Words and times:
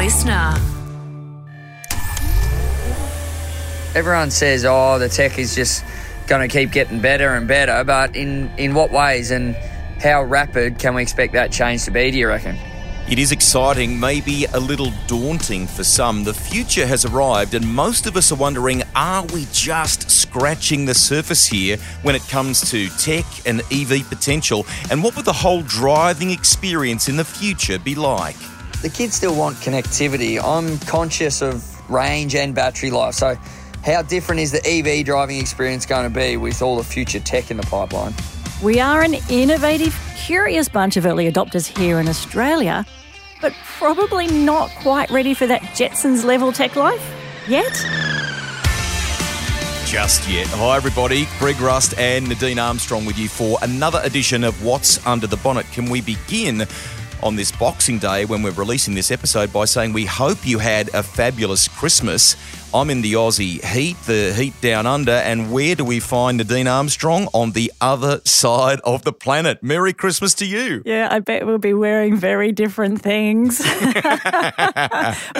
listener. 0.00 0.54
Everyone 3.94 4.30
says, 4.30 4.64
oh, 4.64 4.98
the 4.98 5.10
tech 5.10 5.38
is 5.38 5.54
just 5.54 5.84
going 6.26 6.40
to 6.40 6.50
keep 6.50 6.72
getting 6.72 7.00
better 7.00 7.34
and 7.34 7.46
better, 7.46 7.84
but 7.84 8.16
in, 8.16 8.50
in 8.56 8.72
what 8.72 8.90
ways 8.92 9.30
and 9.30 9.54
how 10.02 10.22
rapid 10.22 10.78
can 10.78 10.94
we 10.94 11.02
expect 11.02 11.34
that 11.34 11.52
change 11.52 11.84
to 11.84 11.90
be, 11.90 12.10
do 12.10 12.16
you 12.16 12.28
reckon? 12.28 12.56
It 13.10 13.18
is 13.18 13.30
exciting, 13.30 14.00
maybe 14.00 14.46
a 14.54 14.58
little 14.58 14.90
daunting 15.06 15.66
for 15.66 15.84
some. 15.84 16.24
The 16.24 16.32
future 16.32 16.86
has 16.86 17.04
arrived, 17.04 17.52
and 17.52 17.68
most 17.68 18.06
of 18.06 18.16
us 18.16 18.32
are 18.32 18.36
wondering 18.36 18.82
are 18.94 19.26
we 19.34 19.48
just 19.52 20.10
scratching 20.10 20.86
the 20.86 20.94
surface 20.94 21.44
here 21.46 21.76
when 22.00 22.14
it 22.14 22.22
comes 22.28 22.70
to 22.70 22.88
tech 22.96 23.26
and 23.44 23.60
EV 23.70 24.08
potential? 24.08 24.64
And 24.90 25.04
what 25.04 25.14
would 25.16 25.26
the 25.26 25.34
whole 25.34 25.60
driving 25.60 26.30
experience 26.30 27.10
in 27.10 27.18
the 27.18 27.24
future 27.24 27.78
be 27.78 27.94
like? 27.94 28.36
The 28.82 28.88
kids 28.88 29.14
still 29.14 29.36
want 29.36 29.56
connectivity. 29.58 30.42
I'm 30.42 30.78
conscious 30.78 31.42
of 31.42 31.90
range 31.90 32.34
and 32.34 32.54
battery 32.54 32.90
life. 32.90 33.14
So, 33.14 33.36
how 33.84 34.00
different 34.00 34.40
is 34.40 34.52
the 34.52 34.66
EV 34.66 35.04
driving 35.04 35.38
experience 35.38 35.84
going 35.84 36.10
to 36.10 36.14
be 36.18 36.38
with 36.38 36.62
all 36.62 36.76
the 36.76 36.84
future 36.84 37.20
tech 37.20 37.50
in 37.50 37.58
the 37.58 37.62
pipeline? 37.64 38.14
We 38.62 38.80
are 38.80 39.02
an 39.02 39.16
innovative, 39.28 39.98
curious 40.16 40.70
bunch 40.70 40.96
of 40.96 41.04
early 41.04 41.30
adopters 41.30 41.66
here 41.66 42.00
in 42.00 42.08
Australia, 42.08 42.86
but 43.42 43.52
probably 43.78 44.26
not 44.28 44.70
quite 44.70 45.10
ready 45.10 45.34
for 45.34 45.46
that 45.46 45.60
Jetsons 45.60 46.24
level 46.24 46.50
tech 46.50 46.74
life 46.74 47.06
yet. 47.46 47.72
Just 49.86 50.26
yet. 50.28 50.46
Hi, 50.46 50.76
everybody. 50.76 51.26
Greg 51.38 51.60
Rust 51.60 51.98
and 51.98 52.28
Nadine 52.28 52.58
Armstrong 52.58 53.04
with 53.04 53.18
you 53.18 53.28
for 53.28 53.58
another 53.60 54.00
edition 54.04 54.44
of 54.44 54.64
What's 54.64 55.04
Under 55.06 55.26
the 55.26 55.36
Bonnet. 55.38 55.66
Can 55.72 55.90
we 55.90 56.00
begin 56.00 56.66
on 57.22 57.36
this 57.36 57.52
Boxing 57.52 57.98
Day 57.98 58.24
when 58.24 58.42
we're 58.42 58.50
releasing 58.52 58.94
this 58.94 59.10
episode 59.10 59.52
by 59.52 59.64
saying 59.64 59.92
we 59.92 60.06
hope 60.06 60.46
you 60.46 60.58
had 60.58 60.88
a 60.94 61.02
fabulous 61.02 61.68
Christmas? 61.68 62.36
I'm 62.72 62.88
in 62.88 63.02
the 63.02 63.14
Aussie 63.14 63.60
heat, 63.64 63.96
the 64.06 64.32
heat 64.32 64.54
down 64.60 64.86
under, 64.86 65.10
and 65.10 65.50
where 65.50 65.74
do 65.74 65.84
we 65.84 65.98
find 65.98 66.38
Nadine 66.38 66.68
Armstrong? 66.68 67.26
On 67.34 67.50
the 67.50 67.72
other 67.80 68.20
side 68.24 68.78
of 68.84 69.02
the 69.02 69.12
planet. 69.12 69.60
Merry 69.60 69.92
Christmas 69.92 70.34
to 70.34 70.46
you. 70.46 70.80
Yeah, 70.86 71.08
I 71.10 71.18
bet 71.18 71.46
we'll 71.46 71.58
be 71.58 71.74
wearing 71.74 72.16
very 72.16 72.52
different 72.52 73.02
things. 73.02 73.58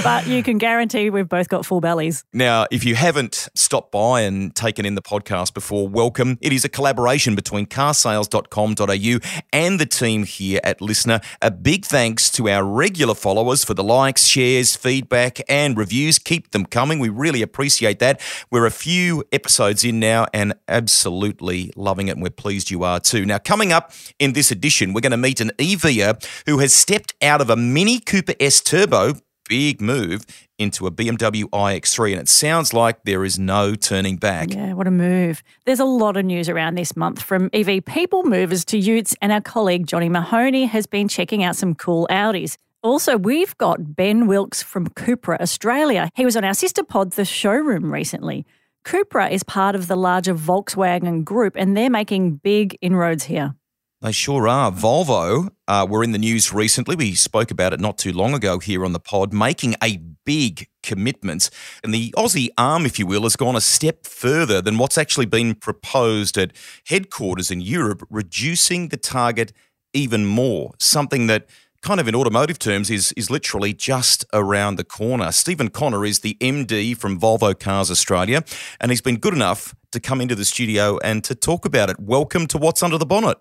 but 0.02 0.26
you 0.26 0.42
can 0.42 0.58
guarantee 0.58 1.08
we've 1.10 1.28
both 1.28 1.48
got 1.48 1.64
full 1.64 1.80
bellies. 1.80 2.24
Now, 2.32 2.66
if 2.72 2.84
you 2.84 2.96
haven't 2.96 3.48
stopped 3.54 3.92
by 3.92 4.22
and 4.22 4.52
taken 4.52 4.84
in 4.84 4.96
the 4.96 5.02
podcast 5.02 5.54
before, 5.54 5.86
welcome. 5.86 6.36
It 6.40 6.52
is 6.52 6.64
a 6.64 6.68
collaboration 6.68 7.36
between 7.36 7.66
carsales.com.au 7.66 9.44
and 9.52 9.78
the 9.78 9.86
team 9.86 10.24
here 10.24 10.60
at 10.64 10.80
Listener. 10.80 11.20
A 11.40 11.52
big 11.52 11.84
thanks 11.84 12.28
to 12.32 12.48
our 12.48 12.64
regular 12.64 13.14
followers 13.14 13.62
for 13.64 13.74
the 13.74 13.84
likes, 13.84 14.24
shares, 14.26 14.74
feedback, 14.74 15.38
and 15.48 15.78
reviews. 15.78 16.18
Keep 16.18 16.50
them 16.50 16.66
coming. 16.66 16.98
We 16.98 17.19
really 17.20 17.42
appreciate 17.42 17.98
that. 18.00 18.20
We're 18.50 18.66
a 18.66 18.70
few 18.70 19.24
episodes 19.32 19.84
in 19.84 20.00
now 20.00 20.26
and 20.32 20.54
absolutely 20.66 21.72
loving 21.76 22.08
it, 22.08 22.12
and 22.12 22.22
we're 22.22 22.30
pleased 22.30 22.70
you 22.70 22.82
are 22.82 22.98
too. 22.98 23.24
Now, 23.24 23.38
coming 23.38 23.72
up 23.72 23.92
in 24.18 24.32
this 24.32 24.50
edition, 24.50 24.92
we're 24.92 25.00
going 25.00 25.10
to 25.12 25.16
meet 25.16 25.40
an 25.40 25.52
EVer 25.58 26.18
who 26.46 26.58
has 26.58 26.74
stepped 26.74 27.14
out 27.22 27.40
of 27.40 27.50
a 27.50 27.56
Mini 27.56 28.00
Cooper 28.00 28.34
S 28.40 28.60
Turbo 28.60 29.14
big 29.50 29.80
move 29.80 30.24
into 30.60 30.86
a 30.86 30.92
BMW 30.92 31.42
iX3, 31.44 32.12
and 32.12 32.20
it 32.20 32.28
sounds 32.28 32.72
like 32.72 33.02
there 33.02 33.24
is 33.24 33.36
no 33.36 33.74
turning 33.74 34.16
back. 34.16 34.54
Yeah, 34.54 34.74
what 34.74 34.86
a 34.86 34.92
move. 34.92 35.42
There's 35.66 35.80
a 35.80 35.84
lot 35.84 36.16
of 36.16 36.24
news 36.24 36.48
around 36.48 36.76
this 36.76 36.96
month 36.96 37.20
from 37.20 37.50
EV 37.52 37.84
people 37.84 38.22
movers 38.22 38.64
to 38.66 38.78
utes, 38.78 39.16
and 39.20 39.32
our 39.32 39.40
colleague 39.40 39.88
Johnny 39.88 40.08
Mahoney 40.08 40.66
has 40.66 40.86
been 40.86 41.08
checking 41.08 41.42
out 41.42 41.56
some 41.56 41.74
cool 41.74 42.06
Audis. 42.10 42.56
Also, 42.82 43.18
we've 43.18 43.56
got 43.58 43.94
Ben 43.94 44.26
Wilks 44.26 44.62
from 44.62 44.88
Cupra 44.88 45.38
Australia. 45.38 46.08
He 46.14 46.24
was 46.24 46.34
on 46.34 46.44
our 46.44 46.54
sister 46.54 46.82
pod, 46.82 47.12
The 47.12 47.26
Showroom, 47.26 47.92
recently. 47.92 48.46
Cupra 48.86 49.30
is 49.30 49.42
part 49.42 49.74
of 49.74 49.86
the 49.86 49.96
larger 49.96 50.34
Volkswagen 50.34 51.22
group, 51.22 51.56
and 51.56 51.76
they're 51.76 51.90
making 51.90 52.36
big 52.36 52.78
inroads 52.80 53.24
here. 53.24 53.54
They 54.00 54.12
sure 54.12 54.48
are. 54.48 54.72
Volvo 54.72 55.50
uh, 55.68 55.86
were 55.90 56.02
in 56.02 56.12
the 56.12 56.18
news 56.18 56.54
recently. 56.54 56.96
We 56.96 57.14
spoke 57.14 57.50
about 57.50 57.74
it 57.74 57.80
not 57.80 57.98
too 57.98 58.14
long 58.14 58.32
ago 58.32 58.58
here 58.58 58.82
on 58.82 58.94
the 58.94 58.98
pod, 58.98 59.34
making 59.34 59.74
a 59.82 59.98
big 60.24 60.66
commitment. 60.82 61.50
And 61.84 61.92
the 61.92 62.12
Aussie 62.16 62.48
arm, 62.56 62.86
if 62.86 62.98
you 62.98 63.06
will, 63.06 63.24
has 63.24 63.36
gone 63.36 63.56
a 63.56 63.60
step 63.60 64.06
further 64.06 64.62
than 64.62 64.78
what's 64.78 64.96
actually 64.96 65.26
been 65.26 65.54
proposed 65.54 66.38
at 66.38 66.54
headquarters 66.86 67.50
in 67.50 67.60
Europe, 67.60 68.06
reducing 68.08 68.88
the 68.88 68.96
target 68.96 69.52
even 69.92 70.24
more. 70.24 70.72
Something 70.78 71.26
that 71.26 71.46
kind 71.82 72.00
of 72.00 72.06
in 72.06 72.14
automotive 72.14 72.58
terms 72.58 72.90
is 72.90 73.12
is 73.12 73.30
literally 73.30 73.72
just 73.72 74.24
around 74.32 74.76
the 74.76 74.84
corner. 74.84 75.32
Stephen 75.32 75.68
Connor 75.68 76.04
is 76.04 76.20
the 76.20 76.36
MD 76.40 76.96
from 76.96 77.18
Volvo 77.18 77.58
Cars 77.58 77.90
Australia, 77.90 78.44
and 78.80 78.90
he's 78.90 79.00
been 79.00 79.16
good 79.16 79.34
enough 79.34 79.74
to 79.92 80.00
come 80.00 80.20
into 80.20 80.34
the 80.34 80.44
studio 80.44 80.98
and 80.98 81.24
to 81.24 81.34
talk 81.34 81.64
about 81.64 81.90
it. 81.90 81.98
Welcome 81.98 82.46
to 82.48 82.58
What's 82.58 82.82
Under 82.82 82.98
the 82.98 83.06
Bonnet. 83.06 83.38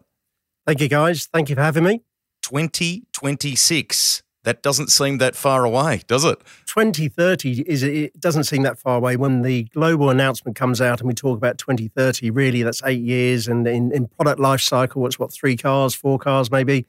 Thank 0.66 0.82
you, 0.82 0.88
guys. 0.88 1.28
Thank 1.32 1.50
you 1.50 1.56
for 1.56 1.62
having 1.62 1.84
me. 1.84 2.02
2026. 2.44 4.24
That 4.46 4.64
doesn't 4.64 4.90
seem 4.90 5.18
that 5.18 5.36
far 5.36 5.66
away, 5.66 6.02
does 6.08 6.24
it? 6.24 6.40
2030 6.66 7.62
is 7.68 7.84
it 7.84 8.18
doesn't 8.20 8.46
seem 8.46 8.64
that 8.64 8.80
far 8.80 8.96
away. 8.96 9.18
When 9.18 9.42
the 9.42 9.64
global 9.66 10.10
announcement 10.10 10.56
comes 10.56 10.80
out 10.80 11.02
and 11.02 11.08
we 11.08 11.14
talk 11.14 11.38
about 11.38 11.58
2030, 11.58 12.32
really 12.32 12.64
that's 12.64 12.82
eight 12.86 13.02
years, 13.02 13.50
and 13.50 13.68
in, 13.68 13.92
in 13.92 14.08
product 14.08 14.40
life 14.40 14.62
cycle, 14.62 15.06
it's 15.06 15.20
what 15.20 15.34
three 15.34 15.58
cars, 15.58 15.94
four 15.94 16.18
cars, 16.18 16.50
maybe. 16.50 16.88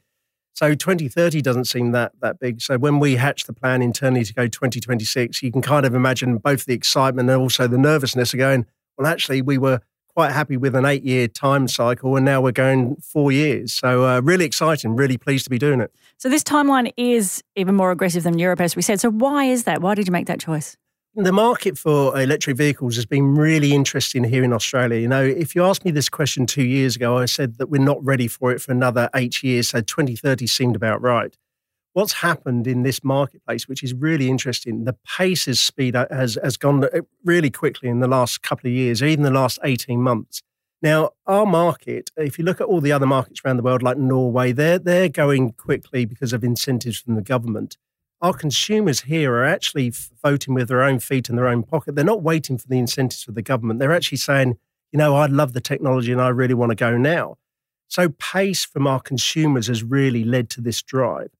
So 0.53 0.73
2030 0.73 1.41
doesn't 1.41 1.65
seem 1.65 1.91
that 1.91 2.13
that 2.21 2.39
big. 2.39 2.61
So 2.61 2.77
when 2.77 2.99
we 2.99 3.15
hatch 3.15 3.45
the 3.45 3.53
plan 3.53 3.81
internally 3.81 4.23
to 4.25 4.33
go 4.33 4.47
2026, 4.47 5.41
you 5.41 5.51
can 5.51 5.61
kind 5.61 5.85
of 5.85 5.95
imagine 5.95 6.37
both 6.37 6.65
the 6.65 6.73
excitement 6.73 7.29
and 7.29 7.41
also 7.41 7.67
the 7.67 7.77
nervousness 7.77 8.33
of 8.33 8.39
going. 8.39 8.65
Well, 8.97 9.07
actually, 9.07 9.41
we 9.41 9.57
were 9.57 9.79
quite 10.13 10.31
happy 10.31 10.57
with 10.57 10.75
an 10.75 10.85
eight 10.85 11.03
year 11.03 11.27
time 11.27 11.67
cycle, 11.67 12.15
and 12.15 12.25
now 12.25 12.41
we're 12.41 12.51
going 12.51 12.95
four 12.97 13.31
years. 13.31 13.73
So, 13.73 14.05
uh, 14.05 14.21
really 14.21 14.45
exciting, 14.45 14.95
really 14.95 15.17
pleased 15.17 15.45
to 15.45 15.49
be 15.49 15.57
doing 15.57 15.81
it. 15.81 15.93
So, 16.17 16.29
this 16.29 16.43
timeline 16.43 16.91
is 16.97 17.43
even 17.55 17.75
more 17.75 17.91
aggressive 17.91 18.23
than 18.23 18.37
Europe, 18.37 18.61
as 18.61 18.75
we 18.75 18.81
said. 18.81 18.99
So, 18.99 19.09
why 19.09 19.45
is 19.45 19.63
that? 19.63 19.81
Why 19.81 19.95
did 19.95 20.07
you 20.07 20.11
make 20.11 20.27
that 20.27 20.39
choice? 20.39 20.77
The 21.13 21.33
market 21.33 21.77
for 21.77 22.19
electric 22.19 22.55
vehicles 22.55 22.95
has 22.95 23.05
been 23.05 23.35
really 23.35 23.73
interesting 23.73 24.23
here 24.23 24.45
in 24.45 24.53
Australia. 24.53 24.99
You 24.99 25.09
know, 25.09 25.23
if 25.23 25.55
you 25.55 25.65
asked 25.65 25.83
me 25.83 25.91
this 25.91 26.07
question 26.07 26.45
two 26.45 26.63
years 26.63 26.95
ago, 26.95 27.17
I 27.17 27.25
said 27.25 27.57
that 27.57 27.67
we're 27.69 27.81
not 27.81 28.01
ready 28.03 28.29
for 28.29 28.51
it 28.53 28.61
for 28.61 28.71
another 28.71 29.09
eight 29.13 29.43
years. 29.43 29.69
So 29.69 29.81
2030 29.81 30.47
seemed 30.47 30.75
about 30.75 31.01
right 31.01 31.35
what's 31.93 32.13
happened 32.13 32.67
in 32.67 32.83
this 32.83 33.03
marketplace, 33.03 33.67
which 33.67 33.83
is 33.83 33.93
really 33.93 34.29
interesting, 34.29 34.85
the 34.85 34.95
pace 35.17 35.47
of 35.47 35.57
speed 35.57 35.95
has, 35.95 36.37
has 36.43 36.57
gone 36.57 36.83
uh, 36.83 37.01
really 37.23 37.49
quickly 37.49 37.89
in 37.89 37.99
the 37.99 38.07
last 38.07 38.41
couple 38.41 38.67
of 38.67 38.73
years, 38.73 39.03
even 39.03 39.23
the 39.23 39.31
last 39.31 39.59
18 39.63 40.01
months. 40.01 40.41
Now, 40.81 41.11
our 41.27 41.45
market, 41.45 42.09
if 42.17 42.39
you 42.39 42.45
look 42.45 42.59
at 42.59 42.67
all 42.67 42.81
the 42.81 42.91
other 42.91 43.05
markets 43.05 43.41
around 43.45 43.57
the 43.57 43.63
world, 43.63 43.83
like 43.83 43.97
Norway, 43.97 44.51
they're, 44.51 44.79
they're 44.79 45.09
going 45.09 45.51
quickly 45.53 46.05
because 46.05 46.33
of 46.33 46.43
incentives 46.43 46.97
from 46.97 47.15
the 47.15 47.21
government. 47.21 47.77
Our 48.21 48.33
consumers 48.33 49.01
here 49.01 49.33
are 49.33 49.45
actually 49.45 49.91
voting 50.23 50.53
with 50.53 50.67
their 50.67 50.83
own 50.83 50.99
feet 50.99 51.27
in 51.27 51.35
their 51.35 51.47
own 51.47 51.63
pocket. 51.63 51.95
They're 51.95 52.05
not 52.05 52.21
waiting 52.21 52.59
for 52.59 52.67
the 52.67 52.77
incentives 52.77 53.27
of 53.27 53.33
the 53.33 53.41
government. 53.41 53.79
They're 53.79 53.93
actually 53.93 54.19
saying, 54.19 54.57
you 54.91 54.99
know, 54.99 55.15
I 55.15 55.25
love 55.25 55.53
the 55.53 55.61
technology 55.61 56.11
and 56.11 56.21
I 56.21 56.27
really 56.29 56.53
want 56.53 56.69
to 56.69 56.75
go 56.75 56.97
now. 56.97 57.37
So, 57.87 58.09
pace 58.09 58.63
from 58.63 58.85
our 58.85 58.99
consumers 58.99 59.67
has 59.67 59.83
really 59.83 60.23
led 60.23 60.49
to 60.51 60.61
this 60.61 60.83
drive. 60.83 61.31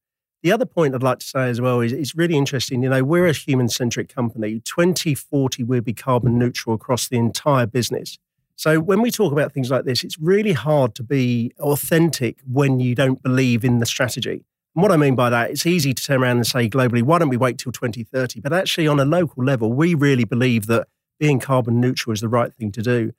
The 0.41 0.51
other 0.51 0.65
point 0.65 0.95
I'd 0.95 1.03
like 1.03 1.19
to 1.19 1.25
say 1.25 1.49
as 1.49 1.61
well 1.61 1.81
is 1.81 1.93
it's 1.93 2.15
really 2.15 2.35
interesting. 2.35 2.81
You 2.81 2.89
know, 2.89 3.03
we're 3.03 3.27
a 3.27 3.33
human 3.33 3.69
centric 3.69 4.13
company. 4.13 4.59
2040, 4.61 5.63
we'll 5.63 5.81
be 5.81 5.93
carbon 5.93 6.39
neutral 6.39 6.73
across 6.73 7.07
the 7.07 7.17
entire 7.17 7.67
business. 7.67 8.17
So 8.55 8.79
when 8.79 9.01
we 9.01 9.11
talk 9.11 9.31
about 9.31 9.53
things 9.53 9.69
like 9.69 9.85
this, 9.85 10.03
it's 10.03 10.17
really 10.19 10.53
hard 10.53 10.95
to 10.95 11.03
be 11.03 11.53
authentic 11.59 12.39
when 12.51 12.79
you 12.79 12.95
don't 12.95 13.21
believe 13.21 13.63
in 13.63 13.79
the 13.79 13.85
strategy. 13.85 14.45
What 14.73 14.91
I 14.91 14.97
mean 14.97 15.15
by 15.15 15.29
that, 15.29 15.51
it's 15.51 15.65
easy 15.65 15.93
to 15.93 16.01
turn 16.01 16.23
around 16.23 16.37
and 16.37 16.47
say 16.47 16.69
globally, 16.69 17.03
why 17.03 17.19
don't 17.19 17.29
we 17.29 17.37
wait 17.37 17.57
till 17.57 17.73
2030? 17.73 18.40
But 18.40 18.53
actually, 18.53 18.87
on 18.87 18.99
a 18.99 19.05
local 19.05 19.43
level, 19.43 19.73
we 19.73 19.96
really 19.96 20.23
believe 20.23 20.67
that 20.67 20.87
being 21.19 21.40
carbon 21.40 21.81
neutral 21.81 22.13
is 22.13 22.22
the 22.22 22.29
right 22.29 22.53
thing 22.53 22.72
to 22.72 22.81
do. 22.81 23.11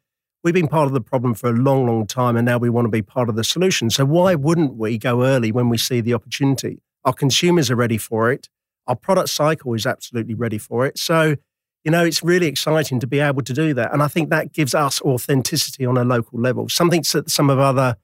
We've 0.43 0.55
been 0.55 0.67
part 0.67 0.87
of 0.87 0.93
the 0.93 1.01
problem 1.01 1.35
for 1.35 1.51
a 1.51 1.53
long, 1.53 1.87
long 1.87 2.07
time, 2.07 2.37
and 2.37 2.47
now 2.47 2.59
we 2.59 2.71
want 2.71 2.87
to 2.87 2.91
be 2.91 3.03
part 3.03 3.29
of 3.29 3.37
the 3.37 3.45
solution. 3.45 3.91
So 3.91 4.05
why 4.05 4.35
wouldn't 4.35 4.77
we 4.77 4.99
go 4.99 5.25
early 5.25 5.53
when 5.53 5.69
we 5.69 5.79
see 5.79 6.01
the 6.01 6.15
opportunity? 6.15 6.83
Our 7.05 7.13
consumers 7.13 7.71
are 7.71 7.77
ready 7.77 7.99
for 7.99 8.33
it. 8.33 8.49
Our 8.87 8.97
product 8.97 9.29
cycle 9.29 9.75
is 9.75 9.87
absolutely 9.87 10.35
ready 10.35 10.59
for 10.59 10.87
it. 10.87 10.99
So, 10.99 11.37
you 11.85 11.91
know, 11.91 12.05
it's 12.05 12.25
really 12.25 12.47
exciting 12.47 12.99
to 13.01 13.07
be 13.07 13.21
able 13.21 13.43
to 13.43 13.53
do 13.53 13.75
that. 13.75 13.93
And 13.93 14.03
I 14.03 14.09
think 14.09 14.31
that 14.31 14.53
gives 14.53 14.75
us 14.75 15.01
authenticity 15.03 15.85
on 15.85 15.97
a 15.97 16.05
local 16.05 16.41
level, 16.41 16.69
something 16.69 17.05
that 17.13 17.31
some 17.31 17.51
of 17.51 17.59
other, 17.59 17.97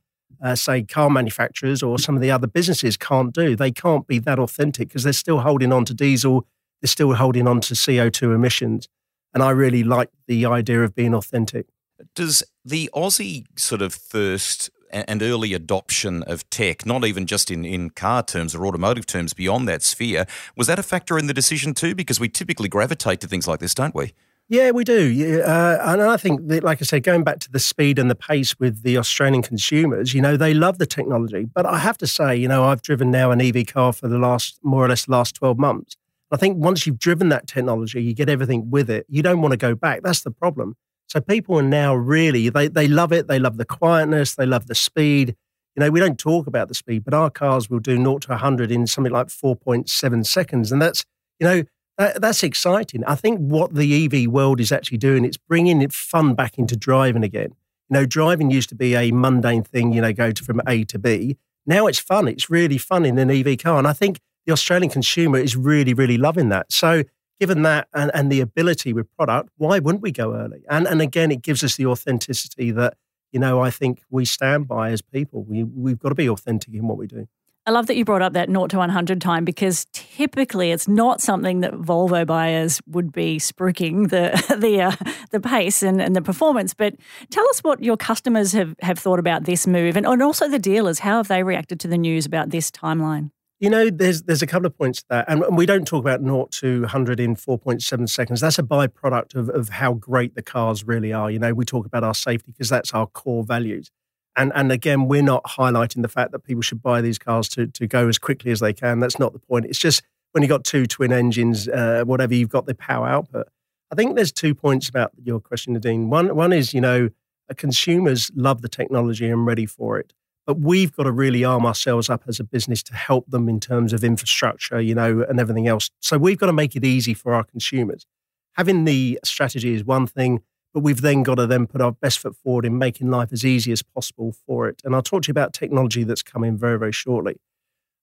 uh, 0.42 0.54
say, 0.54 0.82
car 0.82 1.10
manufacturers 1.10 1.82
or 1.82 1.98
some 1.98 2.14
of 2.14 2.22
the 2.22 2.30
other 2.30 2.46
businesses 2.46 2.96
can't 2.96 3.32
do. 3.32 3.56
They 3.56 3.70
can't 3.70 4.06
be 4.06 4.18
that 4.20 4.38
authentic 4.38 4.88
because 4.88 5.04
they're 5.04 5.12
still 5.12 5.40
holding 5.40 5.72
on 5.72 5.84
to 5.86 5.94
diesel, 5.94 6.46
they're 6.80 6.88
still 6.88 7.14
holding 7.14 7.46
on 7.46 7.60
to 7.62 7.74
CO2 7.74 8.34
emissions. 8.34 8.88
And 9.34 9.42
I 9.42 9.50
really 9.50 9.84
like 9.84 10.10
the 10.26 10.46
idea 10.46 10.82
of 10.82 10.94
being 10.94 11.14
authentic. 11.14 11.66
Does 12.14 12.42
the 12.64 12.88
Aussie 12.94 13.44
sort 13.56 13.82
of 13.82 13.92
thirst 13.92 14.70
and 14.90 15.22
early 15.22 15.54
adoption 15.54 16.22
of 16.24 16.48
tech, 16.50 16.86
not 16.86 17.04
even 17.04 17.26
just 17.26 17.50
in, 17.50 17.64
in 17.64 17.90
car 17.90 18.22
terms 18.22 18.54
or 18.54 18.66
automotive 18.66 19.06
terms, 19.06 19.34
beyond 19.34 19.68
that 19.68 19.82
sphere. 19.82 20.26
Was 20.56 20.66
that 20.66 20.78
a 20.78 20.82
factor 20.82 21.18
in 21.18 21.26
the 21.26 21.34
decision 21.34 21.74
too? 21.74 21.94
Because 21.94 22.18
we 22.18 22.28
typically 22.28 22.68
gravitate 22.68 23.20
to 23.20 23.28
things 23.28 23.46
like 23.46 23.60
this, 23.60 23.74
don't 23.74 23.94
we? 23.94 24.14
Yeah, 24.50 24.70
we 24.70 24.82
do. 24.82 25.04
Yeah, 25.04 25.38
uh, 25.40 25.92
and 25.92 26.00
I 26.00 26.16
think 26.16 26.48
that, 26.48 26.64
like 26.64 26.80
I 26.80 26.84
said, 26.84 27.02
going 27.02 27.22
back 27.22 27.38
to 27.40 27.50
the 27.52 27.58
speed 27.58 27.98
and 27.98 28.10
the 28.10 28.14
pace 28.14 28.58
with 28.58 28.82
the 28.82 28.96
Australian 28.96 29.42
consumers, 29.42 30.14
you 30.14 30.22
know, 30.22 30.38
they 30.38 30.54
love 30.54 30.78
the 30.78 30.86
technology. 30.86 31.46
But 31.54 31.66
I 31.66 31.78
have 31.78 31.98
to 31.98 32.06
say, 32.06 32.34
you 32.34 32.48
know, 32.48 32.64
I've 32.64 32.80
driven 32.80 33.10
now 33.10 33.30
an 33.30 33.42
EV 33.42 33.66
car 33.66 33.92
for 33.92 34.08
the 34.08 34.16
last, 34.16 34.58
more 34.62 34.84
or 34.84 34.88
less, 34.88 35.06
last 35.06 35.34
12 35.34 35.58
months. 35.58 35.96
I 36.30 36.38
think 36.38 36.56
once 36.56 36.86
you've 36.86 36.98
driven 36.98 37.28
that 37.28 37.46
technology, 37.46 38.02
you 38.02 38.14
get 38.14 38.30
everything 38.30 38.70
with 38.70 38.88
it. 38.88 39.04
You 39.08 39.22
don't 39.22 39.42
want 39.42 39.52
to 39.52 39.58
go 39.58 39.74
back. 39.74 40.02
That's 40.02 40.22
the 40.22 40.30
problem. 40.30 40.76
So 41.08 41.20
people 41.20 41.58
are 41.58 41.62
now 41.62 41.94
really, 41.94 42.48
they, 42.48 42.68
they 42.68 42.88
love 42.88 43.12
it. 43.12 43.28
They 43.28 43.38
love 43.38 43.58
the 43.58 43.64
quietness. 43.66 44.34
They 44.34 44.46
love 44.46 44.66
the 44.66 44.74
speed. 44.74 45.36
You 45.76 45.80
know, 45.80 45.90
we 45.90 46.00
don't 46.00 46.18
talk 46.18 46.46
about 46.46 46.68
the 46.68 46.74
speed, 46.74 47.04
but 47.04 47.14
our 47.14 47.30
cars 47.30 47.68
will 47.68 47.80
do 47.80 47.96
0 47.96 48.18
to 48.18 48.28
100 48.30 48.70
in 48.70 48.86
something 48.86 49.12
like 49.12 49.28
4.7 49.28 50.26
seconds. 50.26 50.72
And 50.72 50.80
that's, 50.80 51.04
you 51.38 51.46
know, 51.46 51.62
that, 51.98 52.20
that's 52.20 52.42
exciting. 52.42 53.04
I 53.04 53.16
think 53.16 53.40
what 53.40 53.74
the 53.74 54.06
EV 54.06 54.28
world 54.28 54.60
is 54.60 54.72
actually 54.72 54.98
doing, 54.98 55.24
it's 55.24 55.36
bringing 55.36 55.82
it 55.82 55.92
fun 55.92 56.34
back 56.34 56.56
into 56.56 56.76
driving 56.76 57.24
again. 57.24 57.54
You 57.90 57.94
know, 57.94 58.06
driving 58.06 58.50
used 58.50 58.68
to 58.70 58.74
be 58.74 58.94
a 58.94 59.10
mundane 59.10 59.64
thing, 59.64 59.92
you 59.92 60.00
know, 60.00 60.12
go 60.12 60.30
to, 60.30 60.44
from 60.44 60.62
A 60.66 60.84
to 60.84 60.98
B. 60.98 61.36
Now 61.66 61.86
it's 61.86 61.98
fun. 61.98 62.28
It's 62.28 62.48
really 62.48 62.78
fun 62.78 63.04
in 63.04 63.18
an 63.18 63.30
EV 63.30 63.58
car. 63.58 63.78
And 63.78 63.86
I 63.86 63.92
think 63.92 64.20
the 64.46 64.52
Australian 64.52 64.90
consumer 64.90 65.38
is 65.38 65.56
really, 65.56 65.92
really 65.92 66.16
loving 66.16 66.48
that. 66.50 66.72
So, 66.72 67.02
given 67.40 67.62
that 67.62 67.88
and, 67.92 68.10
and 68.14 68.32
the 68.32 68.40
ability 68.40 68.92
with 68.92 69.14
product, 69.16 69.50
why 69.56 69.78
wouldn't 69.78 70.02
we 70.02 70.10
go 70.10 70.34
early? 70.34 70.64
And, 70.68 70.86
and 70.86 71.00
again, 71.00 71.30
it 71.30 71.42
gives 71.42 71.62
us 71.62 71.76
the 71.76 71.86
authenticity 71.86 72.70
that, 72.72 72.94
you 73.32 73.38
know, 73.38 73.60
I 73.60 73.70
think 73.70 74.02
we 74.10 74.24
stand 74.24 74.66
by 74.66 74.90
as 74.90 75.02
people. 75.02 75.44
We, 75.44 75.62
we've 75.62 75.98
got 75.98 76.08
to 76.08 76.14
be 76.14 76.28
authentic 76.28 76.74
in 76.74 76.88
what 76.88 76.96
we 76.96 77.06
do. 77.06 77.28
I 77.68 77.70
love 77.70 77.86
that 77.88 77.96
you 77.98 78.04
brought 78.06 78.22
up 78.22 78.32
that 78.32 78.48
0 78.48 78.66
to 78.68 78.78
100 78.78 79.20
time 79.20 79.44
because 79.44 79.86
typically 79.92 80.70
it's 80.70 80.88
not 80.88 81.20
something 81.20 81.60
that 81.60 81.74
Volvo 81.74 82.26
buyers 82.26 82.80
would 82.86 83.12
be 83.12 83.36
spruiking 83.36 84.08
the 84.08 84.30
the 84.58 84.80
uh, 84.80 85.12
the 85.32 85.38
pace 85.38 85.82
and, 85.82 86.00
and 86.00 86.16
the 86.16 86.22
performance. 86.22 86.72
But 86.72 86.94
tell 87.28 87.46
us 87.50 87.62
what 87.62 87.84
your 87.84 87.98
customers 87.98 88.52
have, 88.52 88.74
have 88.80 88.98
thought 88.98 89.18
about 89.18 89.44
this 89.44 89.66
move 89.66 89.98
and, 89.98 90.06
and 90.06 90.22
also 90.22 90.48
the 90.48 90.58
dealers. 90.58 91.00
How 91.00 91.18
have 91.18 91.28
they 91.28 91.42
reacted 91.42 91.78
to 91.80 91.88
the 91.88 91.98
news 91.98 92.24
about 92.24 92.48
this 92.48 92.70
timeline? 92.70 93.32
You 93.60 93.68
know, 93.68 93.90
there's 93.90 94.22
there's 94.22 94.40
a 94.40 94.46
couple 94.46 94.64
of 94.64 94.78
points 94.78 95.00
to 95.00 95.04
that, 95.10 95.26
and 95.28 95.44
we 95.54 95.66
don't 95.66 95.86
talk 95.86 96.02
about 96.02 96.22
0 96.22 96.48
to 96.50 96.80
100 96.80 97.20
in 97.20 97.36
4.7 97.36 98.08
seconds. 98.08 98.40
That's 98.40 98.58
a 98.58 98.62
byproduct 98.62 99.34
of, 99.34 99.50
of 99.50 99.68
how 99.68 99.92
great 99.92 100.34
the 100.34 100.42
cars 100.42 100.84
really 100.84 101.12
are. 101.12 101.30
You 101.30 101.38
know, 101.38 101.52
we 101.52 101.66
talk 101.66 101.84
about 101.84 102.02
our 102.02 102.14
safety 102.14 102.50
because 102.50 102.70
that's 102.70 102.94
our 102.94 103.06
core 103.06 103.44
values. 103.44 103.90
And 104.38 104.52
and 104.54 104.72
again, 104.72 105.08
we're 105.08 105.22
not 105.22 105.44
highlighting 105.44 106.02
the 106.02 106.08
fact 106.08 106.32
that 106.32 106.38
people 106.40 106.62
should 106.62 106.80
buy 106.80 107.02
these 107.02 107.18
cars 107.18 107.48
to 107.50 107.66
to 107.66 107.86
go 107.86 108.08
as 108.08 108.18
quickly 108.18 108.52
as 108.52 108.60
they 108.60 108.72
can. 108.72 109.00
That's 109.00 109.18
not 109.18 109.32
the 109.34 109.38
point. 109.38 109.66
It's 109.66 109.78
just 109.78 110.02
when 110.32 110.42
you've 110.42 110.48
got 110.48 110.64
two 110.64 110.86
twin 110.86 111.12
engines, 111.12 111.68
uh, 111.68 112.04
whatever, 112.06 112.34
you've 112.34 112.48
got 112.48 112.66
the 112.66 112.74
power 112.74 113.08
output. 113.08 113.48
I 113.90 113.94
think 113.94 114.16
there's 114.16 114.32
two 114.32 114.54
points 114.54 114.88
about 114.88 115.12
your 115.22 115.40
question, 115.40 115.72
Nadine. 115.72 116.08
One 116.08 116.34
one 116.36 116.52
is, 116.52 116.72
you 116.72 116.80
know, 116.80 117.10
consumers 117.56 118.30
love 118.34 118.62
the 118.62 118.68
technology 118.68 119.28
and 119.28 119.44
ready 119.46 119.66
for 119.66 119.98
it. 119.98 120.12
But 120.46 120.60
we've 120.60 120.94
got 120.94 121.02
to 121.02 121.12
really 121.12 121.44
arm 121.44 121.66
ourselves 121.66 122.08
up 122.08 122.22
as 122.26 122.40
a 122.40 122.44
business 122.44 122.82
to 122.84 122.94
help 122.94 123.30
them 123.30 123.48
in 123.50 123.60
terms 123.60 123.92
of 123.92 124.02
infrastructure, 124.02 124.80
you 124.80 124.94
know, 124.94 125.22
and 125.28 125.38
everything 125.38 125.68
else. 125.68 125.90
So 126.00 126.16
we've 126.16 126.38
got 126.38 126.46
to 126.46 126.54
make 126.54 126.74
it 126.74 126.84
easy 126.86 127.12
for 127.12 127.34
our 127.34 127.44
consumers. 127.44 128.06
Having 128.52 128.84
the 128.84 129.18
strategy 129.24 129.74
is 129.74 129.84
one 129.84 130.06
thing, 130.06 130.40
but 130.72 130.80
we've 130.80 131.00
then 131.00 131.22
got 131.22 131.36
to 131.36 131.46
then 131.46 131.66
put 131.66 131.80
our 131.80 131.92
best 131.92 132.18
foot 132.18 132.36
forward 132.36 132.64
in 132.64 132.78
making 132.78 133.10
life 133.10 133.32
as 133.32 133.44
easy 133.44 133.72
as 133.72 133.82
possible 133.82 134.34
for 134.46 134.68
it. 134.68 134.80
And 134.84 134.94
I'll 134.94 135.02
talk 135.02 135.22
to 135.22 135.28
you 135.28 135.32
about 135.32 135.52
technology 135.52 136.04
that's 136.04 136.22
coming 136.22 136.56
very, 136.56 136.78
very 136.78 136.92
shortly. 136.92 137.36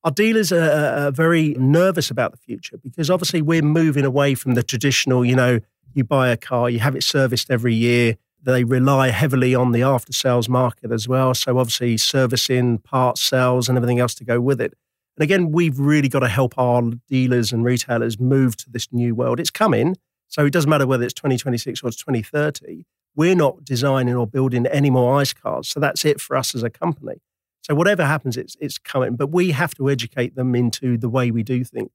Our 0.04 0.12
dealers 0.12 0.52
are, 0.52 1.08
are 1.08 1.12
very 1.12 1.56
nervous 1.58 2.12
about 2.12 2.32
the 2.32 2.38
future 2.38 2.78
because 2.78 3.10
obviously 3.10 3.42
we're 3.42 3.64
moving 3.64 4.06
away 4.06 4.36
from 4.36 4.54
the 4.54 4.64
traditional, 4.64 5.26
you 5.26 5.36
know, 5.36 5.60
you 5.94 6.04
buy 6.04 6.30
a 6.30 6.38
car, 6.38 6.70
you 6.70 6.80
have 6.80 6.96
it 6.96 7.04
serviced 7.04 7.50
every 7.50 7.74
year. 7.74 8.18
They 8.44 8.64
rely 8.64 9.10
heavily 9.10 9.56
on 9.56 9.72
the 9.72 9.82
after 9.82 10.14
sales 10.14 10.48
market 10.48 10.92
as 10.92 11.08
well. 11.08 11.34
So, 11.34 11.58
obviously, 11.58 11.98
servicing, 11.98 12.78
parts, 12.78 13.22
sales, 13.24 13.68
and 13.68 13.76
everything 13.76 14.00
else 14.00 14.14
to 14.16 14.24
go 14.24 14.40
with 14.40 14.62
it. 14.62 14.74
And 15.18 15.24
again, 15.24 15.52
we've 15.52 15.80
really 15.80 16.10
got 16.10 16.20
to 16.20 16.28
help 16.28 16.54
our 16.58 16.84
dealers 17.08 17.52
and 17.52 17.64
retailers 17.64 18.20
move 18.20 18.56
to 18.58 18.70
this 18.70 18.90
new 18.92 19.16
world. 19.16 19.40
It's 19.40 19.50
coming. 19.50 19.96
So 20.36 20.46
it 20.46 20.52
doesn't 20.52 20.70
matter 20.70 20.86
whether 20.86 21.06
it's 21.06 21.14
2026 21.14 21.82
or 21.82 21.88
it's 21.88 21.96
2030. 21.96 22.84
We're 23.16 23.36
not 23.36 23.64
designing 23.64 24.16
or 24.16 24.28
building 24.28 24.68
any 24.68 24.90
more 24.90 25.18
ICE 25.22 25.32
cars. 25.32 25.70
So 25.70 25.80
that's 25.80 26.04
it 26.04 26.20
for 26.20 26.36
us 26.36 26.54
as 26.54 26.62
a 26.62 26.70
company. 26.70 27.22
So 27.62 27.74
whatever 27.74 28.04
happens, 28.04 28.36
it's, 28.36 28.58
it's 28.60 28.78
coming. 28.78 29.16
But 29.16 29.28
we 29.28 29.52
have 29.52 29.74
to 29.76 29.90
educate 29.90 30.36
them 30.36 30.54
into 30.54 30.98
the 30.98 31.08
way 31.08 31.32
we 31.32 31.42
do 31.42 31.64
things. 31.64 31.90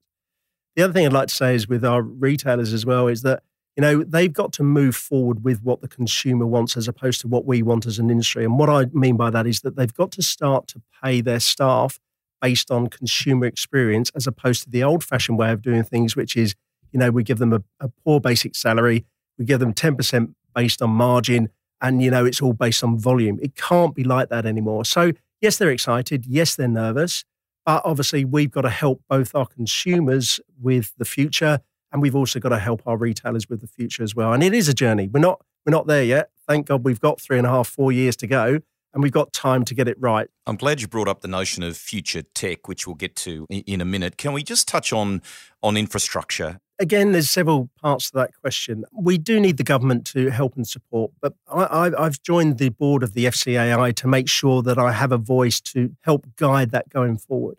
The 0.74 0.84
other 0.84 0.94
thing 0.94 1.04
I'd 1.04 1.12
like 1.12 1.28
to 1.28 1.34
say 1.34 1.54
is 1.54 1.68
with 1.68 1.84
our 1.84 2.00
retailers 2.00 2.72
as 2.72 2.86
well 2.86 3.08
is 3.08 3.20
that, 3.20 3.42
you 3.76 3.82
know, 3.82 4.02
they've 4.04 4.32
got 4.32 4.54
to 4.54 4.62
move 4.62 4.96
forward 4.96 5.44
with 5.44 5.62
what 5.62 5.82
the 5.82 5.88
consumer 5.88 6.46
wants 6.46 6.78
as 6.78 6.88
opposed 6.88 7.20
to 7.20 7.28
what 7.28 7.44
we 7.44 7.60
want 7.60 7.84
as 7.84 7.98
an 7.98 8.08
industry. 8.08 8.42
And 8.46 8.58
what 8.58 8.70
I 8.70 8.86
mean 8.94 9.18
by 9.18 9.28
that 9.28 9.46
is 9.46 9.60
that 9.60 9.76
they've 9.76 9.92
got 9.92 10.12
to 10.12 10.22
start 10.22 10.66
to 10.68 10.80
pay 11.04 11.20
their 11.20 11.40
staff 11.40 12.00
based 12.40 12.70
on 12.70 12.86
consumer 12.86 13.44
experience 13.44 14.10
as 14.14 14.26
opposed 14.26 14.62
to 14.62 14.70
the 14.70 14.82
old 14.82 15.04
fashioned 15.04 15.36
way 15.36 15.52
of 15.52 15.60
doing 15.60 15.82
things, 15.82 16.16
which 16.16 16.38
is 16.38 16.54
you 16.92 16.98
know, 16.98 17.10
we 17.10 17.22
give 17.22 17.38
them 17.38 17.52
a, 17.52 17.62
a 17.80 17.88
poor 18.04 18.20
basic 18.20 18.54
salary, 18.54 19.04
we 19.38 19.44
give 19.44 19.60
them 19.60 19.72
10% 19.72 20.34
based 20.54 20.82
on 20.82 20.90
margin, 20.90 21.48
and, 21.80 22.02
you 22.02 22.10
know, 22.10 22.24
it's 22.26 22.42
all 22.42 22.52
based 22.52 22.84
on 22.84 22.98
volume. 22.98 23.38
It 23.40 23.56
can't 23.56 23.94
be 23.94 24.04
like 24.04 24.28
that 24.28 24.44
anymore. 24.44 24.84
So, 24.84 25.12
yes, 25.40 25.56
they're 25.56 25.70
excited. 25.70 26.26
Yes, 26.26 26.56
they're 26.56 26.68
nervous. 26.68 27.24
But 27.64 27.82
obviously, 27.84 28.24
we've 28.24 28.50
got 28.50 28.62
to 28.62 28.70
help 28.70 29.02
both 29.08 29.34
our 29.34 29.46
consumers 29.46 30.40
with 30.60 30.92
the 30.98 31.04
future, 31.04 31.60
and 31.92 32.02
we've 32.02 32.16
also 32.16 32.40
got 32.40 32.50
to 32.50 32.58
help 32.58 32.82
our 32.86 32.96
retailers 32.96 33.48
with 33.48 33.60
the 33.60 33.66
future 33.66 34.02
as 34.02 34.14
well. 34.14 34.32
And 34.32 34.42
it 34.42 34.54
is 34.54 34.68
a 34.68 34.74
journey. 34.74 35.08
We're 35.08 35.20
not 35.20 35.42
we're 35.66 35.72
not 35.72 35.86
there 35.86 36.02
yet. 36.02 36.30
Thank 36.48 36.66
God 36.66 36.84
we've 36.84 37.00
got 37.00 37.20
three 37.20 37.36
and 37.38 37.46
a 37.46 37.50
half, 37.50 37.68
four 37.68 37.92
years 37.92 38.16
to 38.16 38.26
go 38.26 38.60
and 38.92 39.02
we've 39.02 39.12
got 39.12 39.32
time 39.32 39.64
to 39.64 39.74
get 39.74 39.88
it 39.88 39.96
right. 40.00 40.28
I'm 40.46 40.56
glad 40.56 40.80
you 40.80 40.88
brought 40.88 41.08
up 41.08 41.20
the 41.20 41.28
notion 41.28 41.62
of 41.62 41.76
future 41.76 42.22
tech, 42.22 42.68
which 42.68 42.86
we'll 42.86 42.96
get 42.96 43.16
to 43.16 43.46
in 43.50 43.80
a 43.80 43.84
minute. 43.84 44.16
Can 44.16 44.32
we 44.32 44.42
just 44.42 44.68
touch 44.68 44.92
on 44.92 45.22
on 45.62 45.76
infrastructure? 45.76 46.58
Again, 46.78 47.12
there's 47.12 47.28
several 47.28 47.68
parts 47.80 48.10
to 48.10 48.16
that 48.16 48.30
question. 48.40 48.84
We 48.90 49.18
do 49.18 49.38
need 49.38 49.58
the 49.58 49.62
government 49.62 50.06
to 50.08 50.30
help 50.30 50.56
and 50.56 50.66
support, 50.66 51.12
but 51.20 51.34
I, 51.52 51.90
have 51.98 52.22
joined 52.22 52.56
the 52.56 52.70
board 52.70 53.02
of 53.02 53.12
the 53.12 53.26
FCAI 53.26 53.94
to 53.96 54.08
make 54.08 54.30
sure 54.30 54.62
that 54.62 54.78
I 54.78 54.92
have 54.92 55.12
a 55.12 55.18
voice 55.18 55.60
to 55.60 55.94
help 56.00 56.26
guide 56.36 56.70
that 56.70 56.88
going 56.88 57.18
forward. 57.18 57.58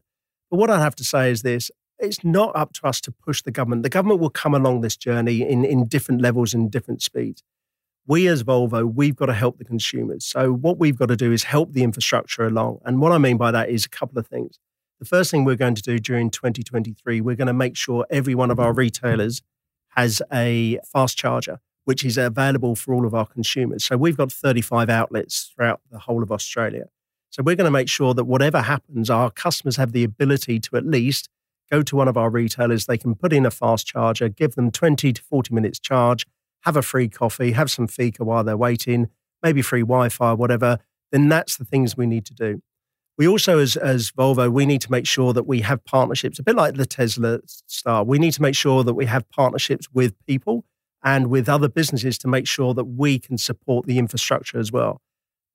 But 0.50 0.57
what 0.57 0.72
I 0.72 0.80
have 0.80 0.95
to 0.95 1.04
say 1.04 1.30
is 1.30 1.44
this 1.44 1.69
it's 2.00 2.24
not 2.24 2.51
up 2.56 2.74
to 2.74 2.88
us 2.88 3.00
to 3.01 3.12
push 3.12 3.44
the 3.44 3.52
government. 3.52 3.83
The 3.83 3.90
government 3.90 4.19
will 4.19 4.31
come 4.31 4.56
along 4.56 4.81
this 4.81 4.97
journey 4.97 5.47
in, 5.47 5.64
in 5.64 5.85
different 5.85 6.19
levels 6.19 6.52
and 6.52 6.71
different 6.71 7.04
speeds 7.04 7.44
we 8.08 8.28
as 8.28 8.44
Volvo, 8.44 8.92
we've 8.92 9.16
got 9.16 9.28
to 9.28 9.34
help 9.34 9.58
the 9.58 9.66
consumers. 9.66 10.26
So 10.26 10.52
what 10.52 10.80
we've 10.80 10.98
got 10.98 11.08
to 11.08 11.16
do 11.16 11.31
is 11.31 11.44
help 11.44 11.74
the 11.74 11.84
infrastructure 11.84 12.46
along. 12.46 12.80
And 12.84 13.00
what 13.00 13.12
I 13.12 13.18
mean 13.18 13.38
by 13.38 13.52
that 13.52 13.70
is 13.70 13.86
a 13.86 13.90
couple 13.90 14.18
of 14.18 14.28
things. 14.28 14.60
The 15.00 15.06
first 15.06 15.31
thing 15.31 15.46
we're 15.46 15.56
going 15.56 15.76
to 15.76 15.81
do 15.81 15.98
during 15.98 16.30
2023, 16.30 17.22
we're 17.22 17.36
going 17.36 17.48
to 17.48 17.54
make 17.54 17.76
sure 17.76 18.06
every 18.10 18.36
one 18.36 18.52
of 18.52 18.60
our 18.60 18.74
retailers 18.74 19.42
has 19.90 20.22
a 20.31 20.80
fast 20.92 21.18
charger, 21.18 21.60
which 21.86 22.06
is 22.06 22.18
available 22.18 22.76
for 22.76 22.94
all 22.94 23.06
of 23.06 23.14
our 23.14 23.26
consumers. 23.26 23.84
So 23.84 23.98
we've 23.98 24.18
got 24.18 24.31
35 24.31 24.90
outlets 24.90 25.52
throughout 25.56 25.81
the 25.92 26.00
whole 26.00 26.24
of 26.24 26.31
Australia. 26.31 26.86
So 27.30 27.44
we're 27.44 27.56
going 27.56 27.66
to 27.66 27.72
make 27.72 27.90
sure 27.90 28.14
that 28.14 28.26
whatever 28.26 28.62
happens, 28.62 29.10
our 29.10 29.31
customers 29.31 29.78
have 29.78 29.92
the 29.92 30.04
ability 30.04 30.60
to 30.60 30.76
at 30.76 30.86
least 30.86 31.30
go 31.72 31.81
to 31.81 31.96
one 31.96 32.08
of 32.08 32.18
our 32.18 32.30
retailers. 32.30 32.86
They 32.86 32.98
can 32.98 33.16
put 33.16 33.31
in 33.31 33.46
a 33.46 33.52
fast 33.52 33.88
charger, 33.88 34.28
give 34.28 34.56
them 34.56 34.70
20 34.70 35.14
to 35.14 35.22
40 35.22 35.54
minutes 35.54 35.80
charge, 35.80 36.26
have 36.61 36.77
a 36.77 36.81
free 36.81 37.09
coffee, 37.09 37.51
have 37.51 37.71
some 37.71 37.87
fika 37.87 38.23
while 38.23 38.44
they're 38.44 38.57
waiting, 38.57 39.09
maybe 39.44 39.61
free 39.61 39.81
Wi 39.81 40.09
Fi, 40.09 40.33
whatever, 40.33 40.80
then 41.11 41.30
that's 41.30 41.57
the 41.57 41.65
things 41.65 41.97
we 41.97 42.06
need 42.06 42.25
to 42.25 42.33
do. 42.33 42.61
We 43.18 43.27
also, 43.27 43.59
as, 43.59 43.75
as 43.75 44.11
Volvo, 44.11 44.51
we 44.51 44.65
need 44.65 44.81
to 44.81 44.91
make 44.91 45.06
sure 45.06 45.33
that 45.33 45.44
we 45.44 45.61
have 45.61 45.83
partnerships, 45.85 46.39
a 46.39 46.44
bit 46.44 46.56
like 46.56 46.75
the 46.75 46.85
Tesla 46.85 47.39
star. 47.45 48.03
We 48.03 48.18
need 48.18 48.31
to 48.33 48.41
make 48.41 48.56
sure 48.56 48.83
that 48.83 48.94
we 48.94 49.06
have 49.06 49.30
partnerships 49.30 49.87
with 49.94 50.13
people 50.25 50.65
and 51.03 51.27
with 51.27 51.49
other 51.49 51.68
businesses 51.68 52.18
to 52.19 52.27
make 52.27 52.47
sure 52.47 52.73
that 52.73 52.85
we 52.85 53.19
can 53.19 53.37
support 53.37 53.85
the 53.85 53.99
infrastructure 53.99 54.59
as 54.59 54.71
well. 54.71 55.01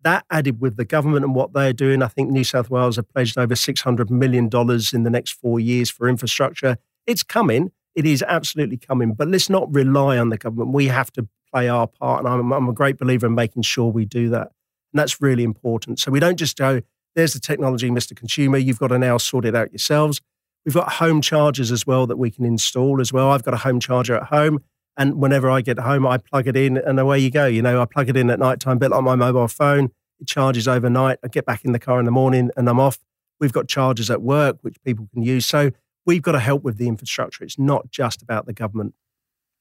That 0.03 0.25
added 0.31 0.61
with 0.61 0.77
the 0.77 0.85
government 0.85 1.25
and 1.25 1.35
what 1.35 1.55
they're 1.55 1.73
doing, 1.73 2.03
I 2.03 2.09
think 2.09 2.31
New 2.31 2.45
South 2.45 2.71
Wales 2.71 2.97
have 2.97 3.09
pledged 3.09 3.39
over 3.39 3.55
$600 3.55 4.11
million 4.11 4.45
in 4.45 5.03
the 5.03 5.11
next 5.11 5.33
four 5.33 5.59
years 5.59 5.91
for 5.91 6.09
infrastructure. 6.09 6.77
It's 7.07 7.23
coming. 7.23 7.73
It 7.97 8.07
is 8.07 8.23
absolutely 8.23 8.77
coming, 8.77 9.15
but 9.15 9.27
let's 9.27 9.51
not 9.51 9.73
rely 9.75 10.19
on 10.19 10.29
the 10.29 10.37
government. 10.37 10.73
We 10.73 10.87
have 10.87 11.11
to 11.13 11.27
play 11.53 11.69
our 11.69 11.87
part. 11.87 12.25
And 12.25 12.29
I'm, 12.29 12.53
I'm 12.53 12.69
a 12.69 12.73
great 12.73 12.99
believer 12.99 13.27
in 13.27 13.35
making 13.35 13.63
sure 13.63 13.91
we 13.91 14.05
do 14.05 14.29
that. 14.29 14.53
And 14.93 15.01
that's 15.01 15.21
really 15.21 15.43
important. 15.43 15.99
So 15.99 16.11
we 16.11 16.21
don't 16.21 16.37
just 16.37 16.57
go, 16.57 16.83
there's 17.15 17.33
the 17.33 17.41
technology, 17.41 17.89
Mr. 17.91 18.15
Consumer. 18.15 18.59
You've 18.59 18.79
got 18.79 18.89
to 18.89 18.99
now 18.99 19.17
sort 19.17 19.47
it 19.47 19.57
out 19.57 19.73
yourselves. 19.73 20.21
We've 20.67 20.75
got 20.75 20.93
home 20.95 21.23
chargers 21.23 21.73
as 21.73 21.87
well 21.87 22.07
that 22.07 22.19
we 22.19 22.31
can 22.31 22.45
install 22.45 23.01
as 23.01 23.13
well. 23.13 23.31
I've 23.31 23.45
got 23.45 23.55
a 23.55 23.59
home 23.59 23.81
charger 23.81 24.15
at 24.15 24.25
home. 24.25 24.63
And 24.99 25.17
whenever 25.17 25.51
I 25.51 25.63
get 25.63 25.79
home, 25.79 26.07
I 26.07 26.19
plug 26.19 26.47
it 26.47 26.57
in 26.57 26.77
and 26.77 27.01
away 27.01 27.19
you 27.19 27.31
go. 27.31 27.47
You 27.47 27.63
know, 27.63 27.81
I 27.81 27.87
plug 27.87 28.09
it 28.11 28.17
in 28.17 28.31
at 28.31 28.39
night 28.39 28.61
time, 28.61 28.77
a 28.77 28.81
bit 28.81 28.91
like 28.91 29.03
my 29.03 29.15
mobile 29.15 29.49
phone. 29.49 29.91
It 30.21 30.27
charges 30.27 30.69
overnight. 30.69 31.19
I 31.25 31.29
get 31.29 31.47
back 31.47 31.65
in 31.65 31.73
the 31.73 31.79
car 31.79 31.99
in 31.99 32.05
the 32.05 32.11
morning 32.11 32.51
and 32.57 32.69
I'm 32.69 32.81
off. 32.81 32.99
We've 33.39 33.53
got 33.53 33.69
chargers 33.69 34.11
at 34.11 34.23
work 34.23 34.59
which 34.63 34.77
people 34.83 35.09
can 35.13 35.23
use. 35.23 35.47
So 35.47 35.71
we've 36.07 36.23
got 36.23 36.33
to 36.33 36.41
help 36.41 36.63
with 36.63 36.79
the 36.79 36.89
infrastructure. 36.89 37.45
It's 37.45 37.59
not 37.59 37.91
just 37.91 38.23
about 38.23 38.47
the 38.47 38.53
government. 38.53 38.95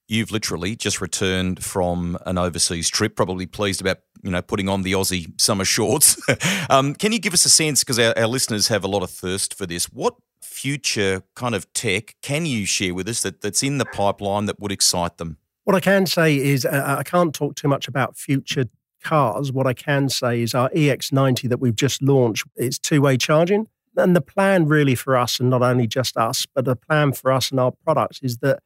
You've 0.07 0.31
literally 0.31 0.75
just 0.75 1.01
returned 1.01 1.63
from 1.63 2.17
an 2.27 2.37
overseas 2.37 2.89
trip, 2.89 3.15
probably 3.15 3.47
pleased 3.47 3.81
about 3.81 3.97
you 4.21 4.29
know 4.29 4.41
putting 4.41 4.69
on 4.69 4.83
the 4.83 4.93
Aussie 4.93 5.39
summer 5.41 5.65
shorts. 5.65 6.21
um, 6.69 6.93
can 6.93 7.11
you 7.11 7.19
give 7.19 7.33
us 7.33 7.43
a 7.45 7.49
sense, 7.49 7.83
because 7.83 7.97
our, 7.97 8.17
our 8.17 8.27
listeners 8.27 8.67
have 8.67 8.83
a 8.83 8.87
lot 8.87 9.01
of 9.01 9.09
thirst 9.09 9.55
for 9.55 9.65
this, 9.65 9.85
what 9.85 10.15
future 10.41 11.23
kind 11.35 11.55
of 11.55 11.71
tech 11.73 12.15
can 12.21 12.45
you 12.45 12.65
share 12.65 12.93
with 12.93 13.09
us 13.09 13.21
that, 13.23 13.41
that's 13.41 13.63
in 13.63 13.79
the 13.79 13.85
pipeline 13.85 14.45
that 14.45 14.59
would 14.59 14.71
excite 14.71 15.17
them? 15.17 15.37
What 15.63 15.75
I 15.75 15.79
can 15.79 16.05
say 16.05 16.37
is 16.37 16.65
uh, 16.65 16.95
I 16.99 17.03
can't 17.03 17.33
talk 17.33 17.55
too 17.55 17.67
much 17.67 17.87
about 17.87 18.15
future 18.15 18.65
cars. 19.03 19.51
What 19.51 19.65
I 19.65 19.73
can 19.73 20.09
say 20.09 20.41
is 20.41 20.53
our 20.53 20.69
EX90 20.69 21.49
that 21.49 21.59
we've 21.59 21.75
just 21.75 22.01
launched, 22.03 22.45
it's 22.55 22.77
two 22.77 23.01
way 23.01 23.17
charging. 23.17 23.67
And 23.97 24.15
the 24.15 24.21
plan 24.21 24.67
really 24.67 24.95
for 24.95 25.15
us, 25.17 25.39
and 25.39 25.49
not 25.49 25.61
only 25.61 25.87
just 25.87 26.17
us, 26.17 26.45
but 26.53 26.65
the 26.65 26.75
plan 26.75 27.13
for 27.13 27.31
us 27.31 27.51
and 27.51 27.59
our 27.59 27.71
products 27.71 28.19
is 28.21 28.37
that 28.37 28.59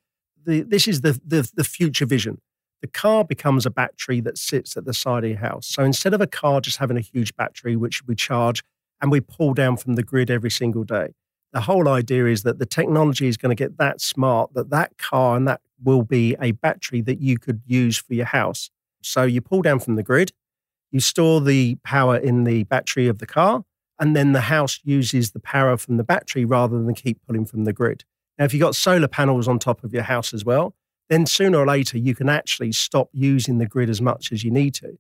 the, 0.46 0.62
this 0.62 0.88
is 0.88 1.02
the, 1.02 1.20
the, 1.26 1.50
the 1.54 1.64
future 1.64 2.06
vision. 2.06 2.42
The 2.82 2.88
car 2.88 3.24
becomes 3.24 3.66
a 3.66 3.70
battery 3.70 4.22
that 4.22 4.38
sits 4.38 4.78
at 4.78 4.86
the 4.86 4.94
side 4.94 5.24
of 5.26 5.30
your 5.30 5.40
house. 5.40 5.68
So 5.68 5.84
instead 5.84 6.14
of 6.14 6.22
a 6.22 6.28
car 6.28 6.62
just 6.62 6.78
having 6.78 6.98
a 6.98 7.02
huge 7.02 7.36
battery, 7.36 7.76
which 7.76 8.04
we 8.06 8.16
charge 8.16 8.64
and 9.02 9.12
we 9.12 9.20
pull 9.20 9.54
down 9.54 9.78
from 9.78 9.96
the 9.96 10.04
grid 10.04 10.32
every 10.32 10.52
single 10.52 10.84
day, 10.84 11.10
the 11.52 11.62
whole 11.62 11.88
idea 11.88 12.26
is 12.28 12.44
that 12.44 12.60
the 12.60 12.66
technology 12.66 13.28
is 13.28 13.38
going 13.38 13.56
to 13.56 13.64
get 13.64 13.78
that 13.78 14.02
smart 14.02 14.54
that 14.54 14.70
that 14.70 14.98
car 14.98 15.36
and 15.36 15.48
that 15.48 15.62
will 15.84 16.04
be 16.04 16.36
a 16.42 16.52
battery 16.52 17.02
that 17.02 17.20
you 17.20 17.38
could 17.38 17.62
use 17.66 17.98
for 17.98 18.14
your 18.14 18.26
house. 18.26 18.70
So 19.02 19.24
you 19.24 19.42
pull 19.42 19.62
down 19.62 19.80
from 19.80 19.96
the 19.96 20.04
grid, 20.04 20.32
you 20.92 21.00
store 21.00 21.42
the 21.42 21.76
power 21.84 22.18
in 22.18 22.44
the 22.44 22.64
battery 22.64 23.08
of 23.08 23.20
the 23.20 23.26
car, 23.26 23.64
and 24.00 24.16
then 24.16 24.32
the 24.32 24.42
house 24.42 24.80
uses 24.84 25.32
the 25.32 25.40
power 25.40 25.78
from 25.78 25.98
the 25.98 26.04
battery 26.04 26.46
rather 26.46 26.82
than 26.82 26.94
keep 26.94 27.20
pulling 27.26 27.46
from 27.46 27.66
the 27.66 27.74
grid. 27.74 28.06
Now, 28.38 28.46
if 28.46 28.54
you've 28.54 28.62
got 28.62 28.76
solar 28.76 29.08
panels 29.08 29.48
on 29.48 29.60
top 29.60 29.84
of 29.84 29.94
your 29.94 30.04
house 30.04 30.34
as 30.34 30.46
well, 30.46 30.74
then 31.10 31.26
sooner 31.26 31.58
or 31.58 31.66
later 31.66 31.98
you 31.98 32.16
can 32.16 32.30
actually 32.30 32.72
stop 32.72 33.10
using 33.12 33.58
the 33.58 33.66
grid 33.66 33.90
as 33.90 34.02
much 34.02 34.32
as 34.32 34.44
you 34.44 34.52
need 34.52 34.74
to. 34.76 34.98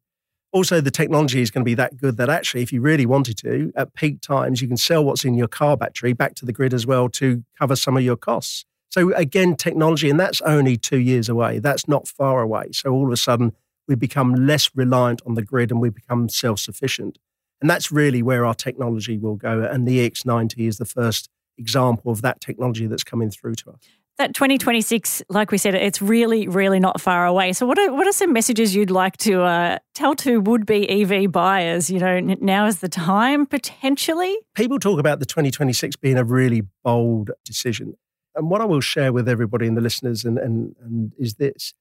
Also, 0.51 0.82
the 0.82 0.91
technology 0.91 1.41
is 1.41 1.51
going 1.51 1.63
to 1.63 1.70
be 1.70 1.75
that 1.75 1.98
good 1.98 2.18
that 2.18 2.27
actually, 2.27 2.63
if 2.63 2.74
you 2.74 2.82
really 2.82 3.06
wanted 3.06 3.38
to, 3.38 3.72
at 3.75 3.94
peak 3.94 4.20
times, 4.20 4.62
you 4.62 4.68
can 4.68 4.77
sell 4.77 5.06
what's 5.06 5.24
in 5.24 5.36
your 5.36 5.48
car 5.48 5.77
battery 5.77 6.12
back 6.12 6.34
to 6.36 6.46
the 6.46 6.51
grid 6.51 6.74
as 6.74 6.88
well 6.88 7.08
to 7.08 7.44
cover 7.58 7.75
some 7.75 7.96
of 7.96 8.03
your 8.03 8.18
costs. 8.18 8.65
So, 8.89 9.13
again, 9.13 9.56
technology, 9.56 10.10
and 10.10 10.20
that's 10.20 10.41
only 10.41 10.75
two 10.75 10.98
years 10.98 11.29
away. 11.29 11.60
That's 11.60 11.88
not 11.88 12.08
far 12.08 12.41
away. 12.41 12.72
So, 12.72 12.91
all 12.91 13.06
of 13.06 13.12
a 13.12 13.18
sudden, 13.18 13.53
we 13.88 13.94
become 13.94 14.34
less 14.34 14.72
reliant 14.74 15.22
on 15.27 15.36
the 15.36 15.44
grid 15.44 15.70
and 15.70 15.79
we 15.79 15.89
become 15.91 16.29
self 16.29 16.60
sufficient. 16.60 17.20
And 17.62 17.70
that's 17.70 17.92
really 17.92 18.22
where 18.22 18.46
our 18.46 18.54
technology 18.54 19.18
will 19.18 19.36
go. 19.36 19.62
And 19.62 19.88
the 19.88 20.10
EX90 20.10 20.68
is 20.68 20.78
the 20.78 20.86
first 20.86 21.30
example 21.58 22.12
of 22.12 22.22
that 22.22 22.39
technology 22.39 22.88
that's 22.88 23.04
coming 23.04 23.30
through 23.30 23.56
to 23.56 23.72
us. 23.72 23.80
That 24.18 24.34
2026, 24.34 25.24
like 25.30 25.50
we 25.50 25.58
said, 25.58 25.75
it's 25.75 26.01
really, 26.01 26.48
really 26.48 26.80
not 26.80 27.00
far 27.00 27.25
away. 27.25 27.54
So, 27.54 27.66
what 27.66 27.80
are, 27.80 27.94
what 27.94 28.06
are 28.06 28.12
some 28.12 28.34
messages 28.34 28.75
you'd 28.75 28.92
like 28.92 29.16
to 29.18 29.44
uh, 29.44 29.80
tell 29.94 30.13
to 30.16 30.42
would 30.42 30.66
be 30.66 30.89
EV 30.89 31.32
buyers? 31.32 31.89
You 31.89 32.00
know, 32.00 32.20
now 32.20 32.66
is 32.66 32.80
the 32.80 32.89
time 32.89 33.46
potentially? 33.46 34.38
People 34.56 34.78
talk 34.78 35.00
about 35.00 35.20
the 35.20 35.25
2026 35.25 35.96
being 35.98 36.18
a 36.18 36.25
really 36.25 36.63
bold 36.84 37.32
decision. 37.46 37.96
And 38.36 38.50
what 38.50 38.60
I 38.60 38.66
will 38.66 38.82
share 38.82 39.13
with 39.13 39.30
everybody 39.30 39.68
and 39.68 39.78
the 39.78 39.82
listeners 39.82 40.25
and, 40.25 40.38
and, 40.38 40.75
and 40.82 41.13
is 41.18 41.36
this 41.36 41.74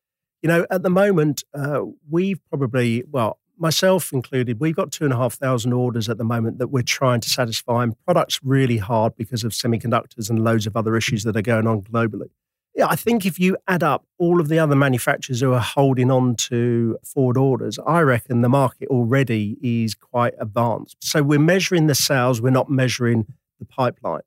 you 0.42 0.48
know, 0.48 0.66
at 0.70 0.82
the 0.82 0.90
moment, 0.90 1.44
uh, 1.54 1.80
we've 2.08 2.40
probably, 2.48 3.04
well, 3.10 3.38
myself 3.60 4.12
included, 4.12 4.60
we've 4.60 4.76
got 4.76 4.92
two 4.92 5.04
and 5.04 5.12
a 5.12 5.16
half 5.16 5.34
thousand 5.34 5.72
orders 5.72 6.08
at 6.08 6.18
the 6.18 6.24
moment 6.24 6.58
that 6.58 6.68
we're 6.68 6.82
trying 6.82 7.20
to 7.20 7.28
satisfy. 7.28 7.82
And 7.82 7.94
products 8.04 8.40
really 8.42 8.78
hard 8.78 9.16
because 9.16 9.44
of 9.44 9.52
semiconductors 9.52 10.30
and 10.30 10.42
loads 10.42 10.66
of 10.66 10.76
other 10.76 10.96
issues 10.96 11.24
that 11.24 11.36
are 11.36 11.42
going 11.42 11.66
on 11.66 11.82
globally. 11.82 12.30
Yeah, 12.74 12.86
I 12.88 12.94
think 12.94 13.26
if 13.26 13.40
you 13.40 13.56
add 13.66 13.82
up 13.82 14.06
all 14.18 14.40
of 14.40 14.46
the 14.48 14.60
other 14.60 14.76
manufacturers 14.76 15.40
who 15.40 15.52
are 15.52 15.60
holding 15.60 16.12
on 16.12 16.36
to 16.36 16.96
forward 17.02 17.36
orders, 17.36 17.76
I 17.84 18.02
reckon 18.02 18.40
the 18.40 18.48
market 18.48 18.88
already 18.88 19.56
is 19.60 19.96
quite 19.96 20.34
advanced. 20.38 20.96
So 21.00 21.22
we're 21.24 21.40
measuring 21.40 21.88
the 21.88 21.96
sales, 21.96 22.40
we're 22.40 22.50
not 22.50 22.70
measuring 22.70 23.26
the 23.58 23.64
pipeline. 23.64 24.20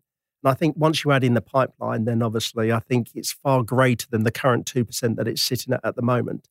And 0.44 0.52
I 0.52 0.54
think 0.54 0.76
once 0.76 1.04
you 1.04 1.12
add 1.12 1.24
in 1.24 1.34
the 1.34 1.42
pipeline, 1.42 2.04
then 2.04 2.22
obviously 2.22 2.74
I 2.74 2.80
think 2.80 3.12
it's 3.16 3.32
far 3.32 3.64
greater 3.64 4.08
than 4.10 4.24
the 4.24 4.32
current 4.32 4.66
2% 4.66 5.16
that 5.16 5.28
it's 5.28 5.42
sitting 5.42 5.74
at 5.74 5.86
at 5.86 5.96
the 5.96 6.02
moment. 6.02 6.50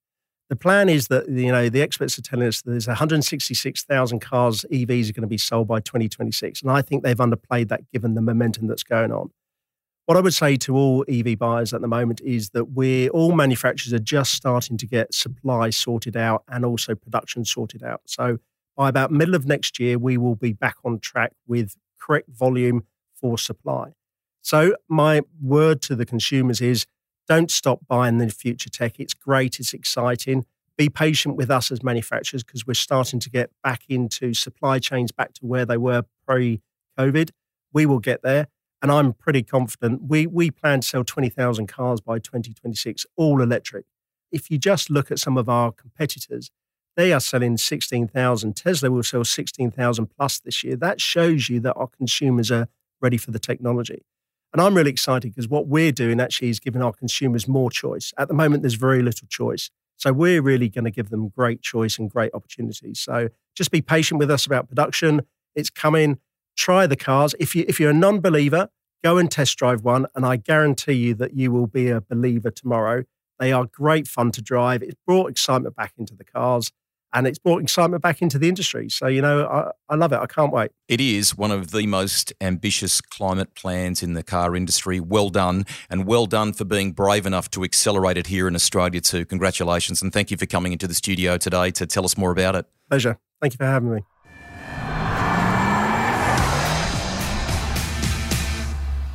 The 0.50 0.57
plan 0.57 0.88
is 0.88 1.07
that 1.09 1.28
you 1.28 1.52
know 1.52 1.69
the 1.69 1.80
experts 1.80 2.19
are 2.19 2.23
telling 2.23 2.49
us 2.49 2.61
that 2.62 2.73
there's 2.73 2.88
166,000 2.88 4.19
cars 4.19 4.66
EVs 4.73 5.09
are 5.09 5.12
going 5.12 5.23
to 5.23 5.28
be 5.28 5.38
sold 5.38 5.69
by 5.69 5.78
2026, 5.78 6.62
and 6.62 6.73
I 6.73 6.83
think 6.83 7.04
they've 7.04 7.16
underplayed 7.16 7.69
that 7.69 7.88
given 7.92 8.14
the 8.14 8.21
momentum 8.21 8.66
that's 8.66 8.83
going 8.83 9.12
on. 9.12 9.30
What 10.07 10.16
I 10.16 10.21
would 10.21 10.35
say 10.35 10.57
to 10.57 10.75
all 10.75 11.04
EV 11.09 11.38
buyers 11.38 11.73
at 11.73 11.83
the 11.83 11.87
moment 11.87 12.21
is 12.23 12.50
that 12.50 12.73
we're 12.73 13.11
all 13.11 13.30
manufacturers 13.30 13.95
are 13.95 14.00
just 14.00 14.35
starting 14.35 14.76
to 14.78 14.88
get 14.88 15.14
supply 15.14 15.71
sorted 15.71 16.16
out 16.16 16.42
and 16.49 16.64
also 16.64 16.97
production 16.97 17.45
sorted 17.45 17.85
out. 17.85 18.00
So 18.07 18.38
by 18.76 18.88
about 18.88 19.12
middle 19.12 19.37
of 19.37 19.47
next 19.47 19.78
year, 19.78 20.00
we 20.00 20.19
will 20.19 20.35
be 20.35 20.52
back 20.52 20.78
on 20.85 20.99
track 20.99 21.33
with 21.47 21.76
correct 22.00 22.28
volume 22.28 22.87
for 23.14 23.38
supply. 23.38 23.92
So 24.42 24.75
my 24.88 25.23
word 25.40 25.80
to 25.83 25.95
the 25.95 26.07
consumers 26.07 26.61
is 26.61 26.87
don't 27.30 27.50
stop 27.52 27.87
buying 27.87 28.18
the 28.18 28.28
future 28.28 28.68
tech. 28.68 28.99
It's 28.99 29.14
great, 29.14 29.60
it's 29.60 29.72
exciting. 29.72 30.44
Be 30.76 30.88
patient 30.88 31.37
with 31.37 31.49
us 31.49 31.70
as 31.70 31.80
manufacturers 31.80 32.42
because 32.42 32.66
we're 32.66 32.75
starting 32.75 33.20
to 33.20 33.30
get 33.30 33.50
back 33.62 33.82
into 33.88 34.34
supply 34.34 34.80
chains 34.80 35.12
back 35.12 35.32
to 35.34 35.46
where 35.46 35.64
they 35.64 35.76
were 35.76 36.02
pre 36.26 36.60
COVID. 36.99 37.30
We 37.72 37.87
will 37.87 38.00
get 38.00 38.22
there. 38.22 38.49
And 38.82 38.90
I'm 38.90 39.12
pretty 39.12 39.44
confident. 39.44 40.08
We, 40.08 40.26
we 40.26 40.50
plan 40.50 40.80
to 40.80 40.88
sell 40.88 41.04
20,000 41.04 41.68
cars 41.68 42.00
by 42.00 42.18
2026, 42.18 43.06
all 43.16 43.40
electric. 43.40 43.84
If 44.32 44.50
you 44.50 44.58
just 44.58 44.90
look 44.90 45.12
at 45.12 45.20
some 45.20 45.38
of 45.38 45.49
our 45.49 45.70
competitors, 45.70 46.50
they 46.96 47.12
are 47.12 47.20
selling 47.20 47.58
16,000. 47.58 48.56
Tesla 48.56 48.90
will 48.90 49.04
sell 49.04 49.22
16,000 49.22 50.06
plus 50.06 50.40
this 50.40 50.64
year. 50.64 50.75
That 50.75 51.00
shows 51.00 51.49
you 51.49 51.60
that 51.60 51.75
our 51.75 51.87
consumers 51.87 52.50
are 52.50 52.66
ready 53.00 53.18
for 53.18 53.30
the 53.30 53.38
technology. 53.38 54.02
And 54.52 54.61
I'm 54.61 54.75
really 54.75 54.90
excited 54.90 55.33
because 55.33 55.49
what 55.49 55.69
we're 55.69 55.92
doing 55.92 56.21
actually 56.21 56.50
is 56.50 56.59
giving 56.59 56.83
our 56.83 56.92
consumers 56.92 57.47
more 57.47 57.71
choice. 57.71 58.12
At 58.19 58.28
the 58.28 58.35
moment, 58.35 58.62
there's 58.62 58.75
very 58.75 59.02
little 59.02 59.28
choice. 59.28 59.71
So 59.97 60.12
we're 60.12 60.42
really 60.42 60.69
going 60.69 60.85
to 60.85 60.90
give 60.90 61.11
them 61.11 61.28
great 61.28 61.61
choice 61.62 61.99
and 61.99 62.11
great 62.11 62.33
opportunities. 62.35 63.00
So 63.00 63.28
just 63.54 63.71
be 63.71 63.83
patient 63.83 64.19
with 64.19 64.30
us 64.30 64.47
about 64.47 64.69
production. 64.69 65.23
It's 65.54 65.71
coming. 65.71 66.19
Try 66.57 66.87
the 66.87 66.97
cars. 66.97 67.35
If 67.38 67.54
you 67.54 67.64
if 67.69 67.78
you're 67.78 67.90
a 67.90 67.95
non-believer, 67.95 68.69
go 69.04 69.19
and 69.19 69.30
test 69.30 69.57
drive 69.57 69.83
one, 69.83 70.07
and 70.14 70.26
I 70.26 70.37
guarantee 70.37 70.95
you 70.95 71.14
that 71.14 71.35
you 71.35 71.52
will 71.52 71.66
be 71.66 71.90
a 71.90 72.00
believer 72.00 72.50
tomorrow. 72.50 73.04
They 73.38 73.52
are 73.52 73.66
great 73.66 74.09
fun 74.09 74.33
to 74.33 74.42
drive. 74.42 74.83
It's 74.83 74.97
brought 75.07 75.30
excitement 75.30 75.76
back 75.76 75.95
into 75.97 76.14
the 76.14 76.25
cars 76.25 76.73
and 77.12 77.26
it's 77.26 77.38
brought 77.38 77.62
excitement 77.62 78.02
back 78.02 78.23
into 78.23 78.38
the 78.38 78.49
industry. 78.49 78.88
So, 78.88 79.07
you 79.07 79.21
know, 79.21 79.47
I, 79.47 79.71
I 79.93 79.97
love 79.97 80.12
it. 80.12 80.19
I 80.19 80.26
can't 80.26 80.52
wait. 80.52 80.71
It 80.88 81.00
is 81.00 81.37
one 81.37 81.50
of 81.50 81.71
the 81.71 81.87
most 81.87 82.33
ambitious 82.40 83.00
climate 83.00 83.55
plans 83.55 84.02
in 84.02 84.14
the 84.14 84.23
car 84.23 84.57
industry. 84.57 85.00
Well 85.00 85.31
done, 85.31 85.64
and 85.88 86.07
well 86.07 86.26
done 86.26 86.52
for 86.52 86.64
being 86.64 86.93
brave 86.93 87.26
enough 87.26 87.50
to 87.50 87.64
accelerate 87.64 88.17
it 88.17 88.29
here 88.29 88.47
in 88.49 88.55
Australia 88.55 89.00
too. 89.00 89.25
Congratulations, 89.25 90.02
and 90.02 90.12
thank 90.12 90.31
you 90.31 90.37
for 90.37 90.47
coming 90.47 90.73
into 90.73 90.87
the 90.87 90.95
studio 90.95 91.37
today 91.37 91.71
to 91.73 91.87
tell 91.87 92.05
us 92.05 92.17
more 92.17 92.31
about 92.31 92.55
it. 92.57 92.67
Pleasure. 92.88 93.19
Thank 93.40 93.55
you 93.55 93.59
for 93.59 93.64
having 93.64 93.95
me. 93.95 94.05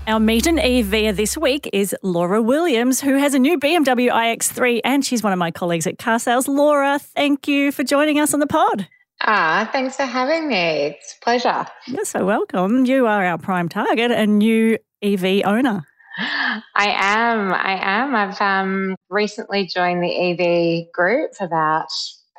Our 0.07 0.19
meet 0.19 0.45
and 0.45 0.59
EV 0.59 1.15
this 1.15 1.35
week 1.35 1.67
is 1.73 1.95
Laura 2.03 2.39
Williams, 2.39 3.01
who 3.01 3.15
has 3.15 3.33
a 3.33 3.39
new 3.39 3.57
BMW 3.57 4.11
iX3, 4.11 4.81
and 4.83 5.03
she's 5.03 5.23
one 5.23 5.33
of 5.33 5.39
my 5.39 5.49
colleagues 5.49 5.87
at 5.87 5.97
carsales. 5.97 6.47
Laura, 6.47 6.99
thank 6.99 7.47
you 7.47 7.71
for 7.71 7.83
joining 7.83 8.19
us 8.19 8.31
on 8.31 8.39
the 8.39 8.45
pod. 8.45 8.87
Ah, 9.21 9.67
thanks 9.71 9.95
for 9.95 10.05
having 10.05 10.47
me. 10.47 10.55
It's 10.55 11.15
a 11.19 11.23
pleasure. 11.23 11.65
You're 11.87 12.05
so 12.05 12.23
welcome. 12.23 12.85
You 12.85 13.07
are 13.07 13.25
our 13.25 13.39
prime 13.39 13.67
target, 13.67 14.11
a 14.11 14.27
new 14.27 14.77
EV 15.01 15.41
owner. 15.43 15.83
I 16.19 16.63
am. 16.75 17.51
I 17.51 17.79
am. 17.81 18.15
I've 18.15 18.39
um, 18.39 18.95
recently 19.09 19.65
joined 19.65 20.03
the 20.03 20.85
EV 20.85 20.91
group 20.93 21.31
about 21.39 21.87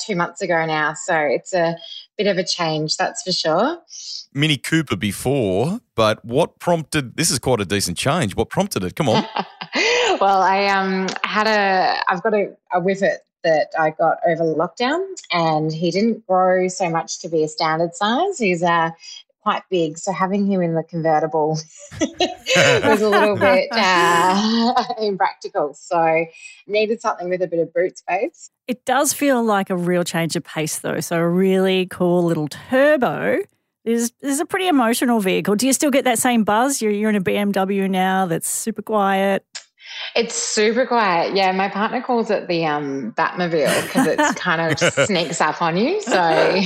two 0.00 0.14
months 0.14 0.40
ago 0.40 0.64
now, 0.66 0.94
so 0.94 1.16
it's 1.16 1.52
a 1.52 1.76
bit 2.16 2.26
of 2.26 2.38
a 2.38 2.44
change, 2.44 2.96
that's 2.96 3.22
for 3.22 3.32
sure. 3.32 3.78
Mini 4.32 4.56
Cooper 4.58 4.96
before, 4.96 5.80
but 5.94 6.22
what 6.24 6.58
prompted 6.58 7.16
this 7.16 7.30
is 7.30 7.38
quite 7.38 7.60
a 7.60 7.64
decent 7.64 7.96
change. 7.96 8.36
What 8.36 8.50
prompted 8.50 8.84
it? 8.84 8.94
Come 8.94 9.08
on. 9.08 9.24
well, 10.20 10.42
I 10.42 10.66
um 10.66 11.06
had 11.24 11.46
a 11.46 12.02
I've 12.08 12.22
got 12.22 12.34
a, 12.34 12.54
a 12.72 12.80
Whippet 12.80 13.18
that 13.44 13.68
I 13.78 13.90
got 13.90 14.18
over 14.26 14.42
lockdown 14.42 15.06
and 15.32 15.72
he 15.72 15.90
didn't 15.90 16.26
grow 16.26 16.68
so 16.68 16.90
much 16.90 17.20
to 17.20 17.28
be 17.28 17.44
a 17.44 17.48
standard 17.48 17.94
size. 17.94 18.38
He's 18.38 18.62
uh 18.62 18.90
quite 19.46 19.62
big. 19.70 19.96
So 19.96 20.12
having 20.12 20.44
him 20.44 20.60
in 20.60 20.74
the 20.74 20.82
convertible 20.82 21.50
was 22.00 23.00
a 23.00 23.08
little 23.08 23.36
bit 23.36 23.68
uh, 23.72 24.84
impractical. 25.00 25.72
So 25.74 26.24
needed 26.66 27.00
something 27.00 27.28
with 27.28 27.40
a 27.42 27.46
bit 27.46 27.60
of 27.60 27.72
boot 27.72 27.96
space. 27.96 28.50
It 28.66 28.84
does 28.84 29.12
feel 29.12 29.44
like 29.44 29.70
a 29.70 29.76
real 29.76 30.02
change 30.02 30.34
of 30.34 30.42
pace, 30.42 30.80
though. 30.80 30.98
So 30.98 31.18
a 31.18 31.28
really 31.28 31.86
cool 31.86 32.24
little 32.24 32.48
turbo. 32.48 33.38
Is 33.84 34.12
is 34.20 34.40
a 34.40 34.46
pretty 34.46 34.66
emotional 34.66 35.20
vehicle. 35.20 35.54
Do 35.54 35.64
you 35.64 35.72
still 35.72 35.92
get 35.92 36.04
that 36.06 36.18
same 36.18 36.42
buzz? 36.42 36.82
You're 36.82 36.90
you're 36.90 37.10
in 37.10 37.14
a 37.14 37.20
BMW 37.20 37.88
now 37.88 38.26
that's 38.26 38.48
super 38.48 38.82
quiet. 38.82 39.46
It's 40.14 40.34
super 40.34 40.86
quiet. 40.86 41.34
Yeah, 41.34 41.52
my 41.52 41.68
partner 41.68 42.00
calls 42.00 42.30
it 42.30 42.48
the 42.48 42.64
um, 42.66 43.12
Batmobile 43.12 43.82
because 43.86 44.06
it 44.06 44.18
kind 44.36 44.60
of 44.60 44.78
sneaks 45.06 45.40
up 45.40 45.60
on 45.60 45.76
you. 45.76 46.00
So, 46.00 46.12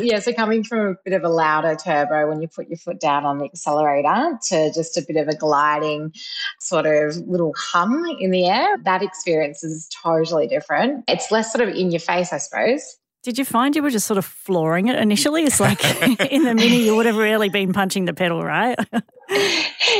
yeah, 0.00 0.18
so 0.18 0.32
coming 0.32 0.64
from 0.64 0.78
a 0.78 0.94
bit 1.04 1.14
of 1.14 1.22
a 1.22 1.28
louder 1.28 1.76
turbo 1.76 2.28
when 2.28 2.40
you 2.40 2.48
put 2.48 2.68
your 2.68 2.78
foot 2.78 3.00
down 3.00 3.24
on 3.24 3.38
the 3.38 3.44
accelerator 3.44 4.38
to 4.48 4.72
just 4.72 4.96
a 4.96 5.04
bit 5.06 5.16
of 5.16 5.28
a 5.28 5.36
gliding 5.36 6.12
sort 6.60 6.86
of 6.86 7.16
little 7.26 7.54
hum 7.56 8.04
in 8.18 8.30
the 8.30 8.46
air, 8.46 8.76
that 8.84 9.02
experience 9.02 9.62
is 9.62 9.88
totally 10.02 10.46
different. 10.46 11.04
It's 11.08 11.30
less 11.30 11.52
sort 11.52 11.68
of 11.68 11.74
in 11.74 11.90
your 11.90 12.00
face, 12.00 12.32
I 12.32 12.38
suppose. 12.38 12.96
Did 13.24 13.38
you 13.38 13.46
find 13.46 13.74
you 13.74 13.82
were 13.82 13.90
just 13.90 14.06
sort 14.06 14.18
of 14.18 14.26
flooring 14.26 14.88
it 14.88 14.98
initially? 14.98 15.44
It's 15.44 15.58
like 15.58 15.82
in 16.30 16.44
the 16.44 16.54
mini, 16.54 16.84
you 16.84 16.94
would 16.94 17.06
have 17.06 17.16
really 17.16 17.48
been 17.48 17.72
punching 17.72 18.04
the 18.04 18.12
pedal, 18.12 18.44
right? 18.44 18.78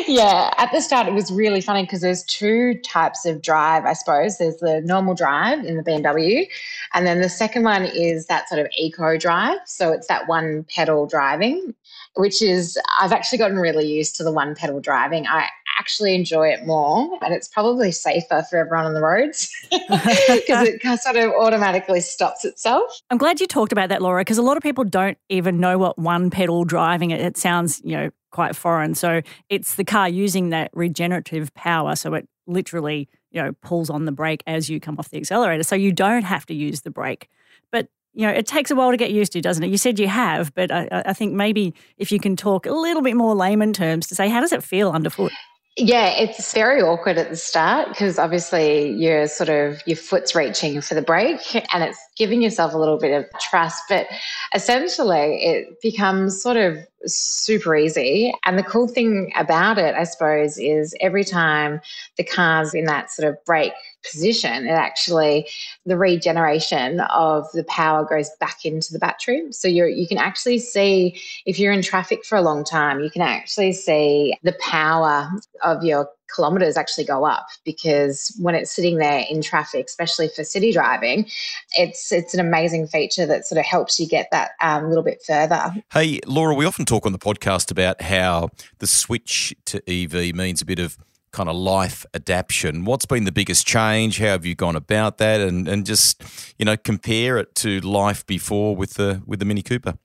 Yeah, 0.06 0.52
at 0.58 0.70
the 0.72 0.80
start, 0.80 1.06
it 1.06 1.14
was 1.14 1.30
really 1.30 1.60
funny 1.60 1.82
because 1.82 2.00
there's 2.00 2.24
two 2.24 2.78
types 2.84 3.24
of 3.24 3.42
drive, 3.42 3.84
I 3.84 3.92
suppose. 3.92 4.38
There's 4.38 4.56
the 4.56 4.80
normal 4.82 5.14
drive 5.14 5.64
in 5.64 5.76
the 5.76 5.82
BMW, 5.82 6.48
and 6.92 7.06
then 7.06 7.20
the 7.20 7.28
second 7.28 7.64
one 7.64 7.84
is 7.84 8.26
that 8.26 8.48
sort 8.48 8.60
of 8.60 8.68
eco 8.76 9.16
drive. 9.16 9.58
So 9.66 9.92
it's 9.92 10.06
that 10.08 10.28
one 10.28 10.64
pedal 10.74 11.06
driving, 11.06 11.74
which 12.16 12.42
is, 12.42 12.78
I've 13.00 13.12
actually 13.12 13.38
gotten 13.38 13.58
really 13.58 13.86
used 13.86 14.16
to 14.16 14.24
the 14.24 14.32
one 14.32 14.54
pedal 14.54 14.80
driving. 14.80 15.26
I 15.26 15.48
actually 15.78 16.14
enjoy 16.14 16.48
it 16.48 16.64
more 16.64 17.18
and 17.22 17.34
it's 17.34 17.48
probably 17.48 17.90
safer 17.90 18.44
for 18.48 18.58
everyone 18.58 18.86
on 18.86 18.94
the 18.94 19.00
roads 19.00 19.50
because 19.70 20.68
it 20.68 21.00
sort 21.00 21.16
of 21.16 21.32
automatically 21.32 22.00
stops 22.00 22.44
itself. 22.44 23.00
I'm 23.10 23.18
glad 23.18 23.40
you 23.40 23.46
talked 23.46 23.72
about 23.72 23.88
that, 23.88 24.00
Laura, 24.00 24.20
because 24.20 24.38
a 24.38 24.42
lot 24.42 24.56
of 24.56 24.62
people 24.62 24.84
don't 24.84 25.18
even 25.28 25.58
know 25.58 25.78
what 25.78 25.98
one 25.98 26.30
pedal 26.30 26.64
driving 26.64 27.10
it. 27.10 27.20
It 27.20 27.36
sounds, 27.36 27.80
you 27.84 27.96
know, 27.96 28.10
quite 28.34 28.54
foreign. 28.56 28.94
So 28.94 29.22
it's 29.48 29.76
the 29.76 29.84
car 29.84 30.08
using 30.08 30.50
that 30.50 30.70
regenerative 30.74 31.54
power. 31.54 31.96
So 31.96 32.12
it 32.14 32.28
literally, 32.46 33.08
you 33.30 33.40
know, 33.42 33.52
pulls 33.62 33.88
on 33.88 34.04
the 34.04 34.12
brake 34.12 34.42
as 34.46 34.68
you 34.68 34.80
come 34.80 34.96
off 34.98 35.08
the 35.08 35.16
accelerator. 35.16 35.62
So 35.62 35.76
you 35.76 35.92
don't 35.92 36.24
have 36.24 36.44
to 36.46 36.54
use 36.54 36.82
the 36.82 36.90
brake. 36.90 37.28
But 37.70 37.88
you 38.12 38.26
know, 38.26 38.32
it 38.32 38.46
takes 38.46 38.70
a 38.70 38.76
while 38.76 38.90
to 38.90 38.96
get 38.96 39.12
used 39.12 39.32
to, 39.32 39.40
doesn't 39.40 39.62
it? 39.62 39.70
You 39.70 39.78
said 39.78 39.98
you 39.98 40.08
have, 40.08 40.52
but 40.54 40.70
I, 40.70 40.88
I 41.06 41.12
think 41.12 41.32
maybe 41.32 41.74
if 41.96 42.12
you 42.12 42.20
can 42.20 42.36
talk 42.36 42.66
a 42.66 42.72
little 42.72 43.02
bit 43.02 43.16
more 43.16 43.34
layman 43.34 43.72
terms 43.72 44.06
to 44.08 44.14
say, 44.14 44.28
how 44.28 44.40
does 44.40 44.52
it 44.52 44.62
feel 44.62 44.90
underfoot? 44.90 45.32
Yeah, 45.76 46.10
it's 46.10 46.52
very 46.52 46.80
awkward 46.82 47.18
at 47.18 47.30
the 47.30 47.36
start 47.36 47.88
because 47.88 48.16
obviously 48.16 48.90
you're 48.90 49.26
sort 49.26 49.48
of 49.48 49.82
your 49.86 49.96
foot's 49.96 50.32
reaching 50.32 50.80
for 50.80 50.94
the 50.94 51.02
brake 51.02 51.54
and 51.74 51.82
it's 51.82 51.98
giving 52.16 52.42
yourself 52.42 52.75
a 52.75 52.78
little 52.78 52.99
bit 52.99 53.12
of 53.12 53.40
trust, 53.40 53.83
but 53.88 54.06
essentially 54.54 55.44
it 55.44 55.80
becomes 55.80 56.40
sort 56.40 56.56
of 56.56 56.78
super 57.06 57.75
easy. 57.76 58.33
And 58.44 58.59
the 58.59 58.62
cool 58.62 58.88
thing 58.88 59.33
about 59.37 59.78
it, 59.78 59.94
I 59.94 60.04
suppose, 60.04 60.59
is 60.59 60.94
every 61.00 61.25
time 61.25 61.80
the 62.16 62.25
car's 62.25 62.75
in 62.75 62.85
that 62.85 63.11
sort 63.11 63.28
of 63.28 63.44
brake 63.44 63.73
position, 64.04 64.66
it 64.66 64.71
actually 64.71 65.49
the 65.87 65.97
regeneration 65.97 67.00
of 67.00 67.50
the 67.52 67.64
power 67.64 68.04
goes 68.04 68.30
back 68.40 68.64
into 68.64 68.92
the 68.92 68.99
battery. 68.99 69.47
So 69.50 69.68
you 69.68 69.87
you 69.87 70.06
can 70.06 70.18
actually 70.18 70.59
see 70.59 71.21
if 71.47 71.59
you're 71.59 71.73
in 71.73 71.83
traffic 71.83 72.25
for 72.25 72.37
a 72.37 72.42
long 72.42 72.64
time, 72.64 73.00
you 73.00 73.11
can 73.11 73.23
actually 73.23 73.73
see 73.73 74.35
the 74.42 74.56
power 74.61 75.30
of 75.62 75.83
your 75.83 76.09
kilometers 76.33 76.76
actually 76.76 77.04
go 77.04 77.25
up 77.25 77.47
because 77.64 78.37
when 78.40 78.54
it's 78.54 78.71
sitting 78.71 78.99
there 78.99 79.25
in 79.28 79.43
traffic, 79.43 79.87
especially 79.87 80.28
for 80.28 80.45
city 80.45 80.73
driving, 80.73 81.28
it's 81.76 82.12
it's 82.12 82.35
an 82.35 82.40
amazing 82.40 82.87
feature 82.87 83.26
that 83.26 83.47
sort 83.47 83.59
of 83.59 83.64
helps 83.64 83.99
you 83.99 84.07
get 84.07 84.28
that 84.33 84.52
um, 84.61 84.88
little 84.88 85.04
bit 85.04 85.23
further. 85.26 85.75
Hey, 85.93 86.21
Laura, 86.26 86.54
we 86.54 86.64
often 86.64 86.85
talk 86.85 87.07
on 87.07 87.12
the 87.12 87.19
podcast 87.19 87.71
about 87.71 88.02
how 88.02 88.50
the 88.78 88.87
switch 88.87 89.54
to 89.66 89.83
EV 89.88 90.35
means 90.35 90.62
a 90.62 90.64
bit 90.64 90.78
of 90.78 90.99
kind 91.33 91.49
of 91.49 91.57
life 91.57 92.07
adaptation. 92.14 92.85
What's 92.85 93.07
been 93.07 93.25
the 93.25 93.33
biggest 93.33 93.66
change? 93.66 94.19
How 94.19 94.28
have 94.28 94.47
you 94.47 94.54
gone 94.54 94.76
about 94.76 95.19
that? 95.19 95.41
And 95.41 95.69
and 95.69 95.84
just 95.84 96.23
you 96.58 96.65
know 96.65 96.76
compare 96.76 97.39
it 97.39 97.54
to 97.56 97.80
life 97.80 98.25
before 98.26 98.75
with 98.76 98.95
the 98.95 99.23
with 99.26 99.41
the 99.41 99.45
Mini 99.45 99.63
Cooper. 99.63 99.99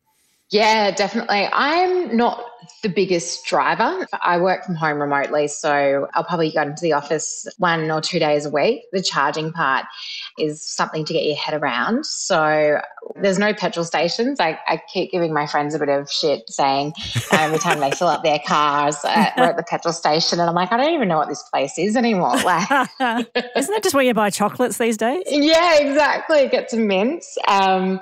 Yeah, 0.51 0.91
definitely. 0.91 1.47
I'm 1.51 2.15
not 2.17 2.43
the 2.81 2.89
biggest 2.89 3.45
driver. 3.45 4.07
I 4.23 4.38
work 4.39 4.65
from 4.65 4.75
home 4.75 4.99
remotely, 4.99 5.47
so 5.47 6.07
I'll 6.13 6.23
probably 6.23 6.51
go 6.51 6.62
into 6.63 6.81
the 6.81 6.93
office 6.93 7.47
one 7.57 7.89
or 7.91 8.01
two 8.01 8.19
days 8.19 8.45
a 8.45 8.49
week. 8.49 8.83
The 8.91 9.01
charging 9.03 9.51
part 9.51 9.85
is 10.38 10.63
something 10.63 11.05
to 11.05 11.13
get 11.13 11.23
your 11.23 11.35
head 11.35 11.59
around. 11.62 12.05
So 12.05 12.79
there's 13.15 13.38
no 13.38 13.53
petrol 13.53 13.85
stations. 13.85 14.39
I, 14.39 14.59
I 14.67 14.81
keep 14.91 15.12
giving 15.12 15.33
my 15.33 15.45
friends 15.45 15.75
a 15.75 15.79
bit 15.79 15.89
of 15.89 16.12
shit 16.12 16.49
saying 16.49 16.93
every 17.31 17.59
time 17.59 17.79
they 17.79 17.91
fill 17.91 18.07
up 18.07 18.23
their 18.23 18.39
cars, 18.45 18.97
uh, 19.03 19.31
we're 19.38 19.43
at 19.43 19.57
the 19.57 19.63
petrol 19.63 19.93
station, 19.93 20.39
and 20.39 20.49
I'm 20.49 20.55
like, 20.55 20.71
I 20.71 20.77
don't 20.77 20.93
even 20.93 21.07
know 21.07 21.17
what 21.17 21.29
this 21.29 21.43
place 21.43 21.77
is 21.77 21.95
anymore. 21.95 22.38
Like, 22.49 22.67
isn't 22.99 23.73
that 23.73 23.83
just 23.83 23.93
where 23.93 24.03
you 24.03 24.13
buy 24.13 24.29
chocolates 24.29 24.77
these 24.77 24.97
days? 24.97 25.23
Yeah, 25.27 25.77
exactly. 25.79 26.47
Get 26.47 26.71
some 26.71 26.88
mints. 26.88 27.38
Um, 27.47 27.99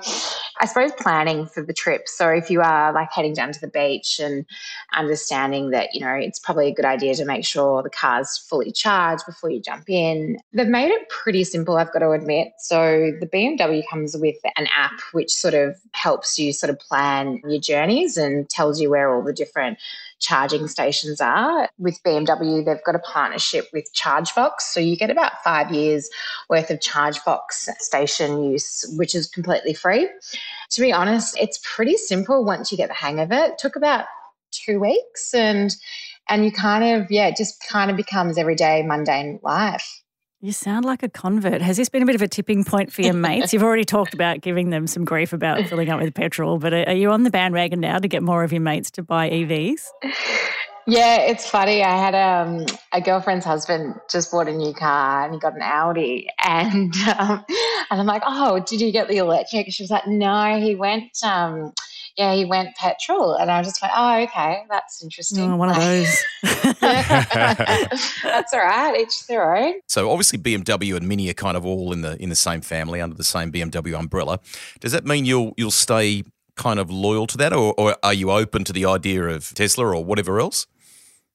I 0.60 0.66
suppose 0.66 0.92
planning 0.92 1.46
for 1.46 1.62
the 1.62 1.72
trip. 1.72 2.08
So 2.08 2.28
if 2.28 2.50
you 2.50 2.60
are 2.60 2.92
like 2.92 3.10
heading 3.12 3.34
down 3.34 3.52
to 3.52 3.60
the 3.60 3.68
beach 3.68 4.18
and 4.18 4.44
understanding 4.94 5.70
that, 5.70 5.94
you 5.94 6.00
know, 6.00 6.14
it's 6.14 6.38
probably 6.38 6.68
a 6.68 6.74
good 6.74 6.84
idea 6.84 7.14
to 7.14 7.24
make 7.24 7.44
sure 7.44 7.82
the 7.82 7.90
car's 7.90 8.36
fully 8.36 8.72
charged 8.72 9.24
before 9.26 9.50
you 9.50 9.60
jump 9.60 9.84
in. 9.88 10.38
They've 10.52 10.66
made 10.66 10.90
it 10.90 11.08
pretty 11.08 11.44
simple, 11.44 11.76
I've 11.76 11.92
got 11.92 12.00
to 12.00 12.10
admit. 12.10 12.48
So 12.58 13.12
the 13.20 13.26
BMW 13.26 13.82
comes 13.88 14.16
with 14.16 14.36
an 14.56 14.66
app 14.76 14.98
which 15.12 15.30
sort 15.32 15.54
of 15.54 15.76
helps 15.92 16.38
you 16.38 16.52
sort 16.52 16.70
of 16.70 16.78
plan 16.78 17.40
your 17.44 17.60
journeys 17.60 18.16
and 18.16 18.48
tells 18.48 18.80
you 18.80 18.90
where 18.90 19.14
all 19.14 19.22
the 19.22 19.32
different 19.32 19.78
charging 20.20 20.68
stations 20.68 21.20
are. 21.20 21.68
With 21.78 22.02
BMW, 22.02 22.64
they've 22.64 22.84
got 22.84 22.94
a 22.94 23.00
partnership 23.00 23.66
with 23.72 23.92
Chargefox. 23.94 24.60
So 24.60 24.80
you 24.80 24.96
get 24.96 25.10
about 25.10 25.42
five 25.42 25.70
years 25.70 26.08
worth 26.48 26.70
of 26.70 26.80
Chargefox 26.80 27.68
station 27.78 28.42
use, 28.42 28.84
which 28.96 29.14
is 29.14 29.28
completely 29.28 29.74
free. 29.74 30.08
To 30.70 30.80
be 30.80 30.92
honest, 30.92 31.38
it's 31.38 31.60
pretty 31.62 31.96
simple 31.96 32.44
once 32.44 32.70
you 32.70 32.78
get 32.78 32.88
the 32.88 32.94
hang 32.94 33.20
of 33.20 33.32
it. 33.32 33.52
It 33.52 33.58
took 33.58 33.76
about 33.76 34.06
two 34.50 34.80
weeks 34.80 35.34
and 35.34 35.74
and 36.28 36.44
you 36.44 36.50
kind 36.50 36.82
of 36.82 37.10
yeah 37.10 37.26
it 37.26 37.36
just 37.36 37.62
kind 37.68 37.90
of 37.90 37.96
becomes 37.98 38.38
everyday 38.38 38.82
mundane 38.82 39.38
life 39.42 40.02
you 40.40 40.52
sound 40.52 40.84
like 40.84 41.02
a 41.02 41.08
convert. 41.08 41.60
Has 41.62 41.76
this 41.76 41.88
been 41.88 42.02
a 42.02 42.06
bit 42.06 42.14
of 42.14 42.22
a 42.22 42.28
tipping 42.28 42.64
point 42.64 42.92
for 42.92 43.02
your 43.02 43.14
mates? 43.14 43.52
You've 43.52 43.62
already 43.62 43.84
talked 43.84 44.14
about 44.14 44.40
giving 44.40 44.70
them 44.70 44.86
some 44.86 45.04
grief 45.04 45.32
about 45.32 45.66
filling 45.66 45.90
up 45.90 46.00
with 46.00 46.14
petrol, 46.14 46.58
but 46.58 46.72
are 46.72 46.94
you 46.94 47.10
on 47.10 47.24
the 47.24 47.30
bandwagon 47.30 47.80
now 47.80 47.98
to 47.98 48.08
get 48.08 48.22
more 48.22 48.44
of 48.44 48.52
your 48.52 48.62
mates 48.62 48.90
to 48.92 49.02
buy 49.02 49.30
EVs? 49.30 49.88
Yeah, 50.90 51.16
it's 51.16 51.46
funny. 51.46 51.82
I 51.82 51.98
had 51.98 52.14
um, 52.14 52.64
a 52.94 53.02
girlfriend's 53.02 53.44
husband 53.44 53.96
just 54.08 54.32
bought 54.32 54.48
a 54.48 54.52
new 54.52 54.72
car 54.72 55.22
and 55.22 55.34
he 55.34 55.38
got 55.38 55.54
an 55.54 55.60
Audi, 55.60 56.28
and 56.42 56.96
um, 57.18 57.44
and 57.90 58.00
I'm 58.00 58.06
like, 58.06 58.22
oh, 58.24 58.60
did 58.60 58.80
you 58.80 58.90
get 58.90 59.06
the 59.06 59.18
electric? 59.18 59.70
She 59.70 59.82
was 59.82 59.90
like, 59.90 60.06
no, 60.06 60.58
he 60.58 60.74
went. 60.74 61.10
Um, 61.22 61.74
yeah, 62.18 62.34
he 62.34 62.44
went 62.44 62.74
petrol. 62.74 63.34
And 63.34 63.48
I 63.48 63.62
just 63.62 63.80
went, 63.80 63.94
oh, 63.96 64.22
okay, 64.22 64.64
that's 64.68 65.02
interesting. 65.02 65.52
Oh, 65.52 65.56
one 65.56 65.70
of 65.70 65.76
those. 65.80 66.24
that's 66.80 68.52
all 68.52 68.58
right. 68.58 69.00
Each 69.00 69.26
their 69.28 69.56
own. 69.56 69.74
So 69.86 70.10
obviously 70.10 70.40
BMW 70.40 70.96
and 70.96 71.08
Mini 71.08 71.30
are 71.30 71.34
kind 71.34 71.56
of 71.56 71.64
all 71.64 71.92
in 71.92 72.02
the 72.02 72.20
in 72.20 72.28
the 72.28 72.36
same 72.36 72.60
family 72.60 73.00
under 73.00 73.14
the 73.14 73.24
same 73.24 73.52
BMW 73.52 73.96
umbrella. 73.96 74.40
Does 74.80 74.92
that 74.92 75.06
mean 75.06 75.24
you'll 75.24 75.54
you'll 75.56 75.70
stay 75.70 76.24
kind 76.56 76.80
of 76.80 76.90
loyal 76.90 77.28
to 77.28 77.38
that, 77.38 77.52
or, 77.52 77.72
or 77.78 77.96
are 78.02 78.12
you 78.12 78.32
open 78.32 78.64
to 78.64 78.72
the 78.72 78.84
idea 78.84 79.22
of 79.22 79.54
Tesla 79.54 79.86
or 79.86 80.04
whatever 80.04 80.40
else? 80.40 80.66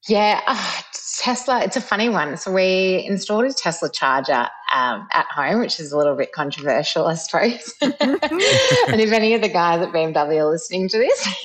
Yeah, 0.06 0.42
uh, 0.46 0.82
Tesla, 1.18 1.62
it's 1.62 1.76
a 1.76 1.80
funny 1.80 2.10
one. 2.10 2.36
So 2.36 2.52
we 2.52 3.04
installed 3.08 3.44
a 3.44 3.52
Tesla 3.52 3.90
charger 3.90 4.48
um, 4.72 5.08
at 5.12 5.26
home, 5.30 5.60
which 5.60 5.80
is 5.80 5.92
a 5.92 5.96
little 5.96 6.14
bit 6.14 6.32
controversial, 6.32 7.06
I 7.06 7.14
suppose. 7.14 7.72
and 7.80 9.00
if 9.00 9.12
any 9.12 9.32
of 9.32 9.40
the 9.40 9.48
guys 9.48 9.80
at 9.80 9.92
BMW 9.92 10.40
are 10.40 10.50
listening 10.50 10.88
to 10.88 10.98
this, 10.98 11.26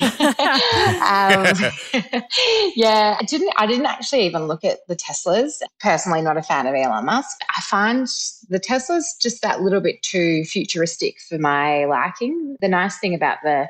um, 1.00 2.22
yeah, 2.76 3.16
I 3.18 3.24
didn't. 3.26 3.52
I 3.56 3.66
didn't 3.66 3.86
actually 3.86 4.26
even 4.26 4.46
look 4.46 4.64
at 4.64 4.86
the 4.88 4.96
Teslas. 4.96 5.60
Personally, 5.78 6.20
not 6.20 6.36
a 6.36 6.42
fan 6.42 6.66
of 6.66 6.74
Elon 6.74 7.06
Musk. 7.06 7.40
I 7.56 7.60
find 7.62 8.06
the 8.48 8.60
Teslas 8.60 9.04
just 9.20 9.40
that 9.42 9.62
little 9.62 9.80
bit 9.80 10.02
too 10.02 10.44
futuristic 10.44 11.20
for 11.20 11.38
my 11.38 11.86
liking. 11.86 12.56
The 12.60 12.68
nice 12.68 12.98
thing 12.98 13.14
about 13.14 13.38
the 13.42 13.68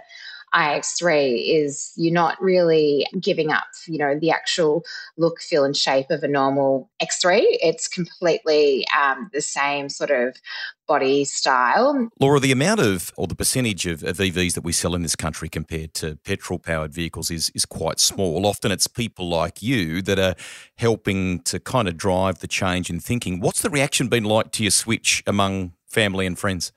iX3 0.55 1.65
is 1.65 1.93
you're 1.97 2.13
not 2.13 2.41
really 2.41 3.07
giving 3.21 3.53
up, 3.53 3.67
you 3.87 3.99
know, 3.99 4.19
the 4.19 4.31
actual 4.31 4.85
look, 5.17 5.41
feel, 5.41 5.65
and 5.65 5.77
shape 5.77 6.11
of 6.11 6.23
a 6.23 6.29
normal 6.29 6.91
X3. 7.03 7.43
It's 7.43 7.89
completely 7.89 8.85
um, 8.99 9.31
the 9.33 9.41
same 9.41 9.89
sort 9.89 10.11
of 10.11 10.37
body 10.87 11.25
style. 11.25 12.09
Laura, 12.19 12.41
the 12.41 12.51
amount 12.51 12.81
of 12.81 13.13
or 13.17 13.29
the 13.29 13.37
percentage 13.37 13.87
of, 13.87 14.03
of 14.03 14.17
EVs 14.17 14.55
that 14.55 14.65
we 14.65 14.73
sell 14.73 14.95
in 14.97 15.03
this 15.03 15.15
country 15.15 15.49
compared 15.49 15.95
to 15.95 16.17
petrol 16.25 16.59
powered 16.59 16.93
vehicles 16.93 17.31
is 17.31 17.51
is 17.55 17.65
quite 17.65 18.01
small. 18.01 18.45
Often 18.45 18.73
it's 18.73 18.89
people 18.89 19.29
like 19.29 19.63
you 19.63 20.03
that 20.03 20.19
are 20.19 20.35
helping 20.77 21.43
to 21.43 21.61
kind 21.61 21.87
of 21.87 21.97
drive 21.97 22.41
the 22.41 22.49
change 22.49 22.91
in 22.91 22.99
thinking. 22.99 23.39
What's 23.41 23.63
the 23.63 23.71
reaction 23.71 24.09
been 24.09 24.25
like 24.25 24.51
to 24.53 24.65
your 24.65 24.73
switch 24.73 25.23
among 25.27 25.75
family 25.87 26.27
and 26.27 26.37
friends? 26.37 26.73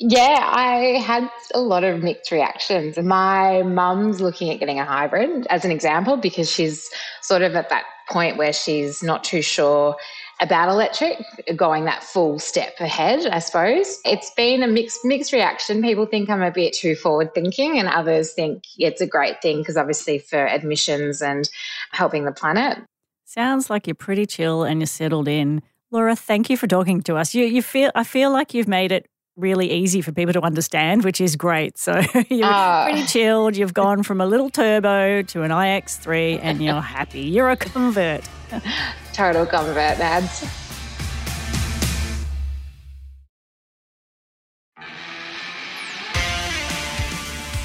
Yeah, 0.00 0.38
I 0.40 1.00
had 1.04 1.28
a 1.54 1.60
lot 1.60 1.82
of 1.82 2.04
mixed 2.04 2.30
reactions. 2.30 2.96
My 2.98 3.62
mum's 3.62 4.20
looking 4.20 4.50
at 4.50 4.60
getting 4.60 4.78
a 4.78 4.84
hybrid 4.84 5.46
as 5.50 5.64
an 5.64 5.72
example 5.72 6.16
because 6.16 6.48
she's 6.48 6.88
sort 7.20 7.42
of 7.42 7.56
at 7.56 7.68
that 7.70 7.84
point 8.08 8.36
where 8.36 8.52
she's 8.52 9.02
not 9.02 9.24
too 9.24 9.42
sure 9.42 9.96
about 10.40 10.68
electric, 10.68 11.18
going 11.56 11.84
that 11.86 12.04
full 12.04 12.38
step 12.38 12.74
ahead, 12.78 13.26
I 13.26 13.40
suppose. 13.40 13.98
It's 14.04 14.30
been 14.36 14.62
a 14.62 14.68
mixed 14.68 15.04
mixed 15.04 15.32
reaction. 15.32 15.82
People 15.82 16.06
think 16.06 16.30
I'm 16.30 16.42
a 16.42 16.52
bit 16.52 16.74
too 16.74 16.94
forward 16.94 17.34
thinking 17.34 17.76
and 17.78 17.88
others 17.88 18.34
think 18.34 18.62
it's 18.78 19.00
a 19.00 19.06
great 19.06 19.42
thing 19.42 19.58
because 19.58 19.76
obviously 19.76 20.20
for 20.20 20.46
admissions 20.46 21.20
and 21.20 21.50
helping 21.90 22.24
the 22.24 22.30
planet. 22.30 22.78
Sounds 23.24 23.68
like 23.68 23.88
you're 23.88 23.96
pretty 23.96 24.26
chill 24.26 24.62
and 24.62 24.78
you're 24.78 24.86
settled 24.86 25.26
in. 25.26 25.60
Laura, 25.90 26.14
thank 26.14 26.48
you 26.50 26.56
for 26.56 26.68
talking 26.68 27.02
to 27.02 27.16
us. 27.16 27.34
You 27.34 27.44
you 27.44 27.62
feel 27.62 27.90
I 27.96 28.04
feel 28.04 28.30
like 28.30 28.54
you've 28.54 28.68
made 28.68 28.92
it 28.92 29.08
really 29.38 29.70
easy 29.70 30.02
for 30.02 30.12
people 30.12 30.32
to 30.34 30.42
understand, 30.42 31.04
which 31.04 31.20
is 31.20 31.36
great. 31.36 31.78
So 31.78 32.02
you're 32.28 32.44
uh, 32.44 32.84
pretty 32.84 33.06
chilled. 33.06 33.56
You've 33.56 33.74
gone 33.74 34.02
from 34.02 34.20
a 34.20 34.26
little 34.26 34.50
turbo 34.50 35.22
to 35.22 35.42
an 35.42 35.50
iX3 35.50 36.40
and 36.42 36.62
you're 36.62 36.80
happy. 36.98 37.20
You're 37.20 37.50
a 37.50 37.56
convert. 37.56 38.28
Total 39.12 39.46
convert, 39.46 39.98
Nads. 39.98 40.64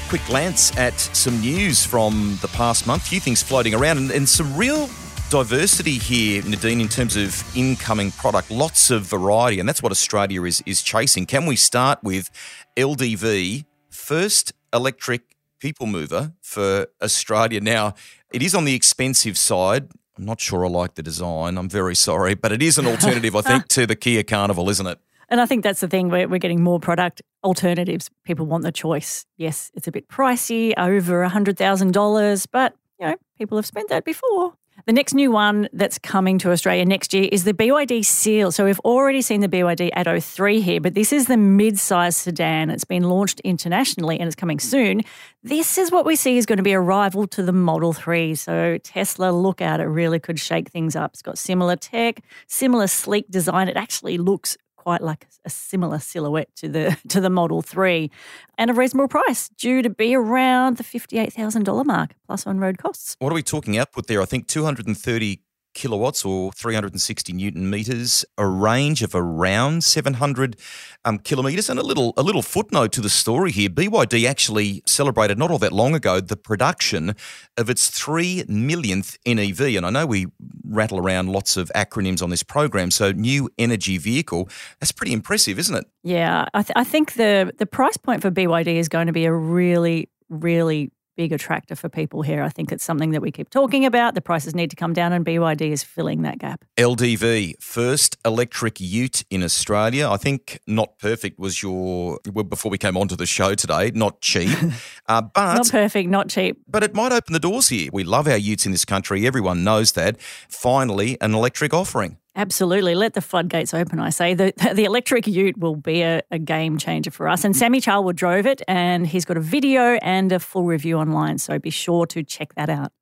Quick 0.08 0.24
glance 0.26 0.76
at 0.76 1.00
some 1.00 1.40
news 1.40 1.84
from 1.84 2.38
the 2.40 2.48
past 2.48 2.86
month. 2.86 3.02
A 3.02 3.06
few 3.06 3.20
things 3.20 3.42
floating 3.42 3.74
around 3.74 3.98
and, 3.98 4.10
and 4.12 4.28
some 4.28 4.56
real 4.56 4.88
diversity 5.34 5.98
here, 5.98 6.44
Nadine, 6.44 6.80
in 6.80 6.86
terms 6.86 7.16
of 7.16 7.42
incoming 7.56 8.12
product. 8.12 8.52
Lots 8.52 8.92
of 8.92 9.02
variety, 9.02 9.58
and 9.58 9.68
that's 9.68 9.82
what 9.82 9.90
Australia 9.90 10.44
is 10.44 10.62
is 10.64 10.80
chasing. 10.80 11.26
Can 11.26 11.44
we 11.44 11.56
start 11.56 11.98
with 12.04 12.30
LDV, 12.76 13.64
first 13.90 14.52
electric 14.72 15.22
people 15.58 15.86
mover 15.86 16.34
for 16.40 16.86
Australia? 17.02 17.60
Now, 17.60 17.94
it 18.32 18.44
is 18.44 18.54
on 18.54 18.64
the 18.64 18.76
expensive 18.76 19.36
side. 19.36 19.88
I'm 20.16 20.24
not 20.24 20.40
sure 20.40 20.64
I 20.64 20.68
like 20.68 20.94
the 20.94 21.02
design. 21.02 21.58
I'm 21.58 21.68
very 21.68 21.96
sorry, 21.96 22.36
but 22.36 22.52
it 22.52 22.62
is 22.62 22.78
an 22.78 22.86
alternative, 22.86 23.34
I 23.34 23.40
think, 23.40 23.66
to 23.76 23.88
the 23.88 23.96
Kia 23.96 24.22
Carnival, 24.22 24.70
isn't 24.70 24.86
it? 24.86 25.00
And 25.28 25.40
I 25.40 25.46
think 25.46 25.64
that's 25.64 25.80
the 25.80 25.88
thing. 25.88 26.10
We're, 26.10 26.28
we're 26.28 26.38
getting 26.38 26.62
more 26.62 26.78
product 26.78 27.22
alternatives. 27.42 28.08
People 28.22 28.46
want 28.46 28.62
the 28.62 28.70
choice. 28.70 29.26
Yes, 29.36 29.72
it's 29.74 29.88
a 29.88 29.90
bit 29.90 30.06
pricey, 30.06 30.74
over 30.78 31.26
$100,000, 31.26 32.46
but, 32.52 32.76
you 33.00 33.06
know, 33.08 33.16
people 33.36 33.58
have 33.58 33.66
spent 33.66 33.88
that 33.88 34.04
before. 34.04 34.54
The 34.86 34.92
next 34.92 35.14
new 35.14 35.30
one 35.30 35.68
that's 35.72 35.98
coming 35.98 36.36
to 36.40 36.50
Australia 36.50 36.84
next 36.84 37.14
year 37.14 37.28
is 37.32 37.44
the 37.44 37.54
BYD 37.54 38.04
Seal. 38.04 38.52
So 38.52 38.66
we've 38.66 38.80
already 38.80 39.22
seen 39.22 39.40
the 39.40 39.48
BYD 39.48 39.90
Atto 39.94 40.20
3 40.20 40.60
here, 40.60 40.80
but 40.80 40.94
this 40.94 41.10
is 41.10 41.26
the 41.26 41.38
mid-size 41.38 42.16
sedan. 42.16 42.68
It's 42.68 42.84
been 42.84 43.04
launched 43.04 43.40
internationally 43.40 44.18
and 44.18 44.26
it's 44.26 44.36
coming 44.36 44.58
soon. 44.58 45.00
This 45.42 45.78
is 45.78 45.90
what 45.90 46.04
we 46.04 46.16
see 46.16 46.36
is 46.36 46.44
going 46.44 46.58
to 46.58 46.62
be 46.62 46.72
a 46.72 46.80
rival 46.80 47.26
to 47.28 47.42
the 47.42 47.52
Model 47.52 47.94
3. 47.94 48.34
So 48.34 48.76
Tesla, 48.78 49.30
look 49.30 49.62
out, 49.62 49.80
it 49.80 49.84
really 49.84 50.18
could 50.18 50.38
shake 50.38 50.70
things 50.70 50.96
up. 50.96 51.12
It's 51.12 51.22
got 51.22 51.38
similar 51.38 51.76
tech, 51.76 52.20
similar 52.46 52.86
sleek 52.86 53.30
design. 53.30 53.68
It 53.68 53.76
actually 53.76 54.18
looks 54.18 54.58
quite 54.84 55.00
like 55.00 55.26
a 55.44 55.50
similar 55.50 55.98
silhouette 55.98 56.54
to 56.56 56.68
the 56.68 56.96
to 57.08 57.20
the 57.20 57.30
Model 57.30 57.62
3 57.62 58.10
and 58.58 58.70
a 58.70 58.74
reasonable 58.74 59.08
price 59.08 59.48
due 59.48 59.82
to 59.82 59.90
be 59.90 60.14
around 60.14 60.76
the 60.76 60.84
$58,000 60.84 61.84
mark 61.86 62.14
plus 62.26 62.46
on-road 62.46 62.78
costs. 62.78 63.16
What 63.18 63.32
are 63.32 63.34
we 63.34 63.42
talking 63.42 63.78
output 63.78 64.06
there? 64.06 64.20
I 64.20 64.26
think 64.26 64.46
230 64.46 65.40
kilowatts 65.74 66.24
or 66.24 66.52
360 66.52 67.32
newton 67.32 67.68
meters, 67.68 68.24
a 68.38 68.46
range 68.46 69.02
of 69.02 69.14
around 69.14 69.84
700 69.84 70.56
um, 71.04 71.18
kilometers, 71.18 71.68
and 71.68 71.78
a 71.78 71.82
little 71.82 72.14
a 72.16 72.22
little 72.22 72.42
footnote 72.42 72.92
to 72.92 73.00
the 73.00 73.10
story 73.10 73.50
here. 73.50 73.68
BYD 73.68 74.26
actually 74.28 74.82
celebrated 74.86 75.38
not 75.38 75.50
all 75.50 75.58
that 75.58 75.72
long 75.72 75.94
ago 75.94 76.20
the 76.20 76.36
production 76.36 77.14
of 77.56 77.68
its 77.68 77.90
three 77.90 78.44
millionth 78.48 79.18
NEV, 79.26 79.60
and 79.60 79.84
I 79.84 79.90
know 79.90 80.06
we 80.06 80.26
rattle 80.64 80.98
around 80.98 81.30
lots 81.30 81.56
of 81.56 81.70
acronyms 81.74 82.22
on 82.22 82.30
this 82.30 82.42
program. 82.42 82.90
So, 82.90 83.12
new 83.12 83.50
energy 83.58 83.98
vehicle. 83.98 84.48
That's 84.80 84.92
pretty 84.92 85.12
impressive, 85.12 85.58
isn't 85.58 85.74
it? 85.74 85.84
Yeah, 86.02 86.46
I, 86.54 86.62
th- 86.62 86.72
I 86.76 86.84
think 86.84 87.14
the 87.14 87.52
the 87.58 87.66
price 87.66 87.96
point 87.96 88.22
for 88.22 88.30
BYD 88.30 88.76
is 88.76 88.88
going 88.88 89.06
to 89.08 89.12
be 89.12 89.24
a 89.24 89.32
really 89.32 90.08
really 90.30 90.90
big 91.16 91.32
attractor 91.32 91.74
for 91.76 91.88
people 91.88 92.22
here. 92.22 92.42
I 92.42 92.48
think 92.48 92.72
it's 92.72 92.84
something 92.84 93.10
that 93.10 93.20
we 93.20 93.30
keep 93.30 93.50
talking 93.50 93.84
about. 93.84 94.14
The 94.14 94.20
prices 94.20 94.54
need 94.54 94.70
to 94.70 94.76
come 94.76 94.92
down, 94.92 95.12
and 95.12 95.24
BYD 95.24 95.70
is 95.70 95.82
filling 95.82 96.22
that 96.22 96.38
gap. 96.38 96.64
LDV, 96.76 97.62
first 97.62 98.16
electric 98.24 98.80
ute 98.80 99.24
in 99.30 99.42
Australia. 99.42 100.08
I 100.10 100.16
think 100.16 100.60
not 100.66 100.98
perfect 100.98 101.38
was 101.38 101.62
your 101.62 102.18
well, 102.32 102.44
before 102.44 102.70
we 102.70 102.78
came 102.78 102.96
onto 102.96 103.16
the 103.16 103.26
show 103.26 103.54
today. 103.54 103.90
Not 103.94 104.20
cheap, 104.20 104.56
uh, 105.08 105.22
but 105.22 105.54
not 105.54 105.70
perfect, 105.70 106.08
not 106.08 106.28
cheap. 106.28 106.62
But 106.68 106.82
it 106.82 106.94
might 106.94 107.12
open 107.12 107.32
the 107.32 107.40
doors 107.40 107.68
here. 107.68 107.90
We 107.92 108.04
love 108.04 108.28
our 108.28 108.36
utes 108.36 108.66
in 108.66 108.72
this 108.72 108.84
country. 108.84 109.26
Everyone 109.26 109.64
knows 109.64 109.92
that. 109.92 110.20
Finally, 110.48 111.16
an 111.20 111.34
electric 111.34 111.72
offering. 111.72 112.18
Absolutely. 112.36 112.94
Let 112.96 113.14
the 113.14 113.20
floodgates 113.20 113.72
open, 113.72 114.00
I 114.00 114.10
say. 114.10 114.34
The, 114.34 114.52
the 114.74 114.84
electric 114.84 115.26
ute 115.26 115.56
will 115.56 115.76
be 115.76 116.02
a, 116.02 116.22
a, 116.30 116.38
game 116.38 116.78
changer 116.78 117.10
for 117.10 117.28
us. 117.28 117.44
And 117.44 117.56
Sammy 117.56 117.80
Charwood 117.80 118.16
drove 118.16 118.44
it, 118.44 118.60
and 118.66 119.06
he's 119.06 119.24
got 119.24 119.36
a 119.36 119.40
video 119.40 119.98
and 120.02 120.32
a 120.32 120.40
full 120.40 120.64
review 120.64 120.98
online. 120.98 121.38
So 121.38 121.58
be 121.58 121.70
sure 121.70 122.06
to 122.06 122.24
check 122.24 122.54
that 122.54 122.68
out. 122.68 122.92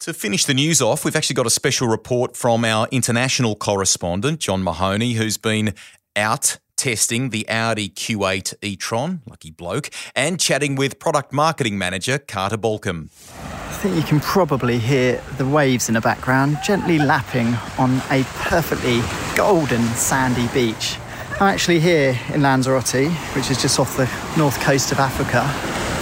To 0.00 0.14
finish 0.14 0.44
the 0.44 0.54
news 0.54 0.80
off, 0.80 1.04
we've 1.04 1.14
actually 1.14 1.34
got 1.34 1.46
a 1.46 1.50
special 1.50 1.86
report 1.86 2.36
from 2.36 2.64
our 2.64 2.88
international 2.90 3.54
correspondent, 3.54 4.40
John 4.40 4.62
Mahoney, 4.64 5.12
who's 5.12 5.36
been 5.36 5.74
out 6.16 6.58
testing 6.80 7.28
the 7.28 7.46
Audi 7.46 7.90
Q8 7.90 8.54
e-tron, 8.62 9.20
lucky 9.28 9.50
bloke, 9.50 9.90
and 10.16 10.40
chatting 10.40 10.76
with 10.76 10.98
product 10.98 11.30
marketing 11.30 11.76
manager 11.76 12.18
Carter 12.18 12.56
Balcombe 12.56 13.10
I 13.10 13.82
think 13.82 13.96
you 13.96 14.02
can 14.02 14.18
probably 14.20 14.78
hear 14.78 15.22
the 15.36 15.46
waves 15.46 15.88
in 15.88 15.94
the 15.94 16.00
background 16.00 16.56
gently 16.64 16.98
lapping 16.98 17.54
on 17.78 17.96
a 18.10 18.24
perfectly 18.48 19.02
golden 19.36 19.82
sandy 19.88 20.48
beach. 20.54 20.96
I'm 21.34 21.48
actually 21.48 21.80
here 21.80 22.18
in 22.32 22.40
Lanzarote, 22.40 23.10
which 23.34 23.50
is 23.50 23.60
just 23.60 23.78
off 23.78 23.96
the 23.98 24.10
north 24.38 24.58
coast 24.60 24.90
of 24.90 24.98
Africa, 24.98 25.46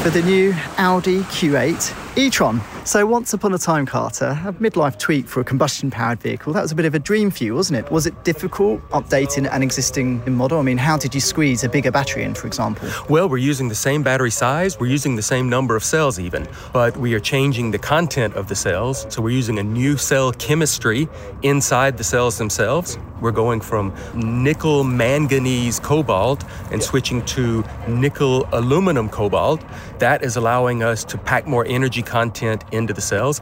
for 0.02 0.10
the 0.10 0.22
new 0.22 0.54
Audi 0.76 1.20
Q8 1.22 2.16
e-tron. 2.16 2.60
So, 2.88 3.04
once 3.04 3.34
upon 3.34 3.52
a 3.52 3.58
time, 3.58 3.84
Carter, 3.84 4.40
a 4.46 4.52
midlife 4.54 4.98
tweak 4.98 5.28
for 5.28 5.40
a 5.40 5.44
combustion 5.44 5.90
powered 5.90 6.20
vehicle, 6.20 6.54
that 6.54 6.62
was 6.62 6.72
a 6.72 6.74
bit 6.74 6.86
of 6.86 6.94
a 6.94 6.98
dream 6.98 7.30
for 7.30 7.44
you, 7.44 7.54
wasn't 7.54 7.80
it? 7.80 7.92
Was 7.92 8.06
it 8.06 8.24
difficult 8.24 8.80
updating 8.88 9.46
an 9.52 9.62
existing 9.62 10.22
model? 10.34 10.58
I 10.58 10.62
mean, 10.62 10.78
how 10.78 10.96
did 10.96 11.14
you 11.14 11.20
squeeze 11.20 11.62
a 11.62 11.68
bigger 11.68 11.90
battery 11.90 12.22
in, 12.22 12.32
for 12.32 12.46
example? 12.46 12.88
Well, 13.10 13.28
we're 13.28 13.36
using 13.36 13.68
the 13.68 13.74
same 13.74 14.02
battery 14.02 14.30
size, 14.30 14.80
we're 14.80 14.86
using 14.86 15.16
the 15.16 15.22
same 15.22 15.50
number 15.50 15.76
of 15.76 15.84
cells, 15.84 16.18
even, 16.18 16.48
but 16.72 16.96
we 16.96 17.12
are 17.12 17.20
changing 17.20 17.72
the 17.72 17.78
content 17.78 18.32
of 18.36 18.48
the 18.48 18.54
cells. 18.54 19.04
So, 19.10 19.20
we're 19.20 19.36
using 19.36 19.58
a 19.58 19.62
new 19.62 19.98
cell 19.98 20.32
chemistry 20.32 21.10
inside 21.42 21.98
the 21.98 22.04
cells 22.04 22.38
themselves. 22.38 22.96
We're 23.20 23.32
going 23.32 23.60
from 23.60 23.92
nickel 24.14 24.84
manganese 24.84 25.80
cobalt 25.80 26.44
and 26.70 26.82
switching 26.82 27.24
to 27.26 27.64
nickel 27.88 28.48
aluminum 28.52 29.08
cobalt. 29.08 29.62
That 29.98 30.22
is 30.22 30.36
allowing 30.36 30.84
us 30.84 31.02
to 31.04 31.18
pack 31.18 31.46
more 31.46 31.66
energy 31.66 32.02
content 32.02 32.62
into 32.78 32.94
the 32.94 33.02
cells. 33.02 33.40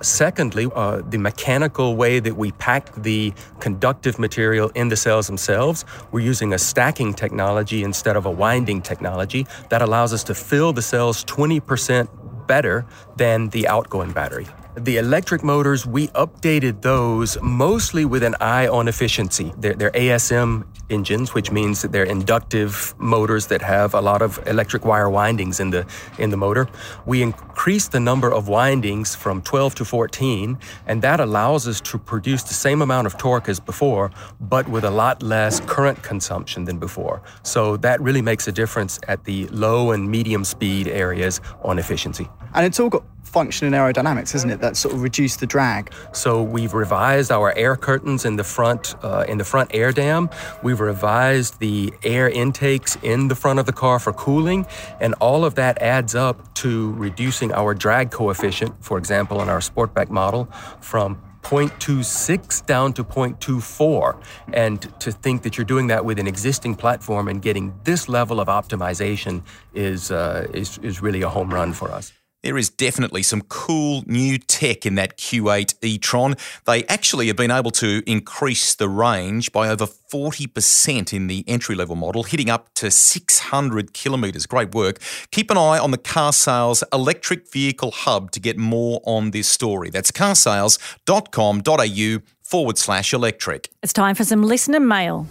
Secondly, 0.00 0.68
uh, 0.74 1.02
the 1.08 1.18
mechanical 1.18 1.96
way 1.96 2.20
that 2.20 2.36
we 2.36 2.52
pack 2.52 2.94
the 2.94 3.32
conductive 3.58 4.18
material 4.18 4.70
in 4.74 4.88
the 4.88 4.96
cells 4.96 5.26
themselves, 5.26 5.84
we're 6.12 6.20
using 6.20 6.52
a 6.52 6.58
stacking 6.58 7.12
technology 7.12 7.82
instead 7.82 8.16
of 8.16 8.24
a 8.24 8.30
winding 8.30 8.80
technology 8.80 9.46
that 9.70 9.82
allows 9.82 10.12
us 10.12 10.22
to 10.24 10.34
fill 10.34 10.72
the 10.72 10.82
cells 10.82 11.24
20% 11.24 12.08
better 12.46 12.86
than 13.16 13.48
the 13.50 13.66
outgoing 13.66 14.12
battery. 14.12 14.46
The 14.76 14.98
electric 14.98 15.42
motors, 15.42 15.84
we 15.84 16.06
updated 16.08 16.82
those 16.82 17.36
mostly 17.42 18.04
with 18.04 18.22
an 18.22 18.36
eye 18.40 18.68
on 18.68 18.86
efficiency. 18.86 19.52
They're, 19.58 19.74
they're 19.74 19.90
ASM 19.90 20.64
engines, 20.90 21.34
which 21.34 21.50
means 21.50 21.82
that 21.82 21.92
they're 21.92 22.04
inductive 22.04 22.94
motors 22.98 23.46
that 23.48 23.62
have 23.62 23.94
a 23.94 24.00
lot 24.00 24.22
of 24.22 24.38
electric 24.46 24.84
wire 24.84 25.10
windings 25.10 25.60
in 25.60 25.70
the 25.70 25.86
in 26.18 26.30
the 26.30 26.36
motor. 26.36 26.68
We 27.06 27.22
increase 27.22 27.88
the 27.88 28.00
number 28.00 28.32
of 28.32 28.48
windings 28.48 29.14
from 29.14 29.42
12 29.42 29.74
to 29.76 29.84
14, 29.84 30.58
and 30.86 31.02
that 31.02 31.20
allows 31.20 31.66
us 31.66 31.80
to 31.82 31.98
produce 31.98 32.42
the 32.42 32.54
same 32.54 32.82
amount 32.82 33.06
of 33.06 33.16
torque 33.18 33.48
as 33.48 33.60
before, 33.60 34.10
but 34.40 34.68
with 34.68 34.84
a 34.84 34.90
lot 34.90 35.22
less 35.22 35.60
current 35.60 36.02
consumption 36.02 36.64
than 36.64 36.78
before. 36.78 37.22
So 37.42 37.76
that 37.78 38.00
really 38.00 38.22
makes 38.22 38.48
a 38.48 38.52
difference 38.52 38.98
at 39.08 39.24
the 39.24 39.46
low 39.48 39.92
and 39.92 40.10
medium 40.10 40.44
speed 40.44 40.88
areas 40.88 41.40
on 41.62 41.78
efficiency. 41.78 42.28
And 42.54 42.66
it's 42.66 42.80
all 42.80 42.88
got 42.88 43.04
function 43.28 43.66
and 43.66 43.76
aerodynamics, 43.76 44.34
isn't 44.34 44.50
it? 44.50 44.60
That 44.60 44.76
sort 44.76 44.94
of 44.94 45.02
reduced 45.02 45.40
the 45.40 45.46
drag. 45.46 45.92
So 46.12 46.42
we've 46.42 46.74
revised 46.74 47.30
our 47.30 47.56
air 47.56 47.76
curtains 47.76 48.24
in 48.24 48.36
the 48.36 48.44
front 48.44 48.94
uh, 49.02 49.24
in 49.28 49.38
the 49.38 49.44
front 49.44 49.70
air 49.74 49.92
dam. 49.92 50.30
We've 50.62 50.80
revised 50.80 51.60
the 51.60 51.92
air 52.02 52.28
intakes 52.28 52.96
in 53.02 53.28
the 53.28 53.34
front 53.34 53.58
of 53.58 53.66
the 53.66 53.72
car 53.72 53.98
for 53.98 54.12
cooling, 54.12 54.66
and 55.00 55.14
all 55.20 55.44
of 55.44 55.54
that 55.56 55.80
adds 55.82 56.14
up 56.14 56.54
to 56.54 56.92
reducing 56.94 57.52
our 57.52 57.74
drag 57.74 58.10
coefficient. 58.10 58.74
For 58.82 58.98
example, 58.98 59.42
in 59.42 59.48
our 59.48 59.60
Sportback 59.60 60.10
model, 60.10 60.46
from 60.80 61.20
0.26 61.42 62.66
down 62.66 62.92
to 62.92 63.04
0.24. 63.04 64.20
And 64.52 65.00
to 65.00 65.12
think 65.12 65.42
that 65.42 65.56
you're 65.56 65.64
doing 65.64 65.86
that 65.86 66.04
with 66.04 66.18
an 66.18 66.26
existing 66.26 66.74
platform 66.74 67.28
and 67.28 67.40
getting 67.40 67.72
this 67.84 68.08
level 68.08 68.38
of 68.38 68.48
optimization 68.48 69.42
is, 69.72 70.10
uh, 70.10 70.46
is, 70.52 70.78
is 70.78 71.00
really 71.00 71.22
a 71.22 71.28
home 71.28 71.54
run 71.54 71.72
for 71.72 71.90
us. 71.90 72.12
There 72.42 72.56
is 72.56 72.70
definitely 72.70 73.24
some 73.24 73.42
cool 73.42 74.04
new 74.06 74.38
tech 74.38 74.86
in 74.86 74.94
that 74.94 75.18
Q8 75.18 75.74
e-tron. 75.82 76.36
They 76.66 76.84
actually 76.84 77.26
have 77.26 77.36
been 77.36 77.50
able 77.50 77.72
to 77.72 78.02
increase 78.06 78.76
the 78.76 78.88
range 78.88 79.50
by 79.50 79.68
over 79.68 79.86
40% 79.86 81.12
in 81.12 81.26
the 81.26 81.44
entry 81.48 81.74
level 81.74 81.96
model, 81.96 82.22
hitting 82.22 82.48
up 82.48 82.72
to 82.74 82.92
600 82.92 83.92
kilometres. 83.92 84.46
Great 84.46 84.72
work. 84.72 85.00
Keep 85.32 85.50
an 85.50 85.56
eye 85.56 85.78
on 85.78 85.90
the 85.90 85.98
carsales 85.98 86.84
Electric 86.92 87.50
Vehicle 87.50 87.90
Hub 87.90 88.30
to 88.30 88.40
get 88.40 88.56
more 88.56 89.00
on 89.04 89.32
this 89.32 89.48
story. 89.48 89.90
That's 89.90 90.12
carsales.com.au 90.12 92.22
forward 92.40 92.78
slash 92.78 93.12
electric. 93.12 93.68
It's 93.82 93.92
time 93.92 94.14
for 94.14 94.24
some 94.24 94.44
listener 94.44 94.80
mail. 94.80 95.26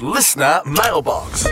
Listener 0.00 0.60
mailbox. 0.66 1.46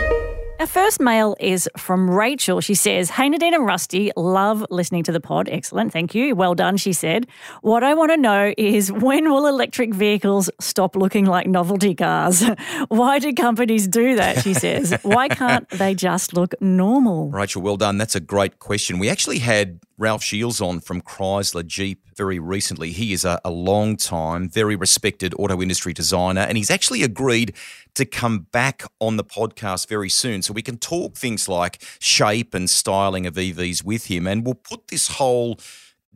Our 0.57 0.67
first 0.67 1.01
mail 1.01 1.35
is 1.37 1.69
from 1.77 2.09
Rachel. 2.09 2.61
She 2.61 2.75
says, 2.75 3.09
Hey 3.09 3.27
Nadine 3.27 3.53
and 3.53 3.65
Rusty, 3.65 4.11
love 4.15 4.65
listening 4.69 5.03
to 5.03 5.11
the 5.11 5.19
pod. 5.19 5.49
Excellent. 5.49 5.91
Thank 5.91 6.15
you. 6.15 6.33
Well 6.33 6.55
done, 6.55 6.77
she 6.77 6.93
said. 6.93 7.27
What 7.61 7.83
I 7.83 7.93
want 7.93 8.11
to 8.11 8.17
know 8.17 8.53
is 8.57 8.89
when 8.89 9.29
will 9.29 9.47
electric 9.47 9.93
vehicles 9.93 10.49
stop 10.61 10.95
looking 10.95 11.25
like 11.25 11.45
novelty 11.45 11.93
cars? 11.93 12.41
Why 12.87 13.19
do 13.19 13.33
companies 13.33 13.85
do 13.85 14.15
that? 14.15 14.43
She 14.43 14.53
says. 14.65 14.97
Why 15.03 15.27
can't 15.27 15.67
they 15.71 15.93
just 15.93 16.33
look 16.33 16.53
normal? 16.61 17.31
Rachel, 17.31 17.61
well 17.61 17.77
done. 17.77 17.97
That's 17.97 18.15
a 18.15 18.21
great 18.21 18.59
question. 18.59 18.97
We 18.97 19.09
actually 19.09 19.39
had 19.39 19.81
Ralph 19.97 20.23
Shields 20.23 20.59
on 20.59 20.81
from 20.81 21.01
Chrysler 21.01 21.65
Jeep 21.65 22.05
very 22.15 22.37
recently. 22.37 22.91
He 22.91 23.13
is 23.13 23.23
a, 23.23 23.39
a 23.45 23.49
long 23.49 23.95
time, 23.95 24.49
very 24.49 24.75
respected 24.75 25.33
auto 25.37 25.61
industry 25.61 25.93
designer, 25.93 26.41
and 26.41 26.57
he's 26.57 26.69
actually 26.69 27.01
agreed 27.01 27.53
to 27.93 28.05
come 28.05 28.39
back 28.51 28.83
on 28.99 29.15
the 29.15 29.23
podcast 29.23 29.87
very 29.87 30.09
soon 30.09 30.41
so 30.41 30.51
we 30.51 30.61
can 30.61 30.77
talk 30.77 31.15
things 31.15 31.47
like 31.47 31.81
shape 31.99 32.53
and 32.53 32.69
styling 32.69 33.25
of 33.25 33.35
EVs 33.35 33.83
with 33.85 34.07
him. 34.07 34.27
And 34.27 34.45
we'll 34.45 34.55
put 34.55 34.89
this 34.89 35.07
whole 35.07 35.59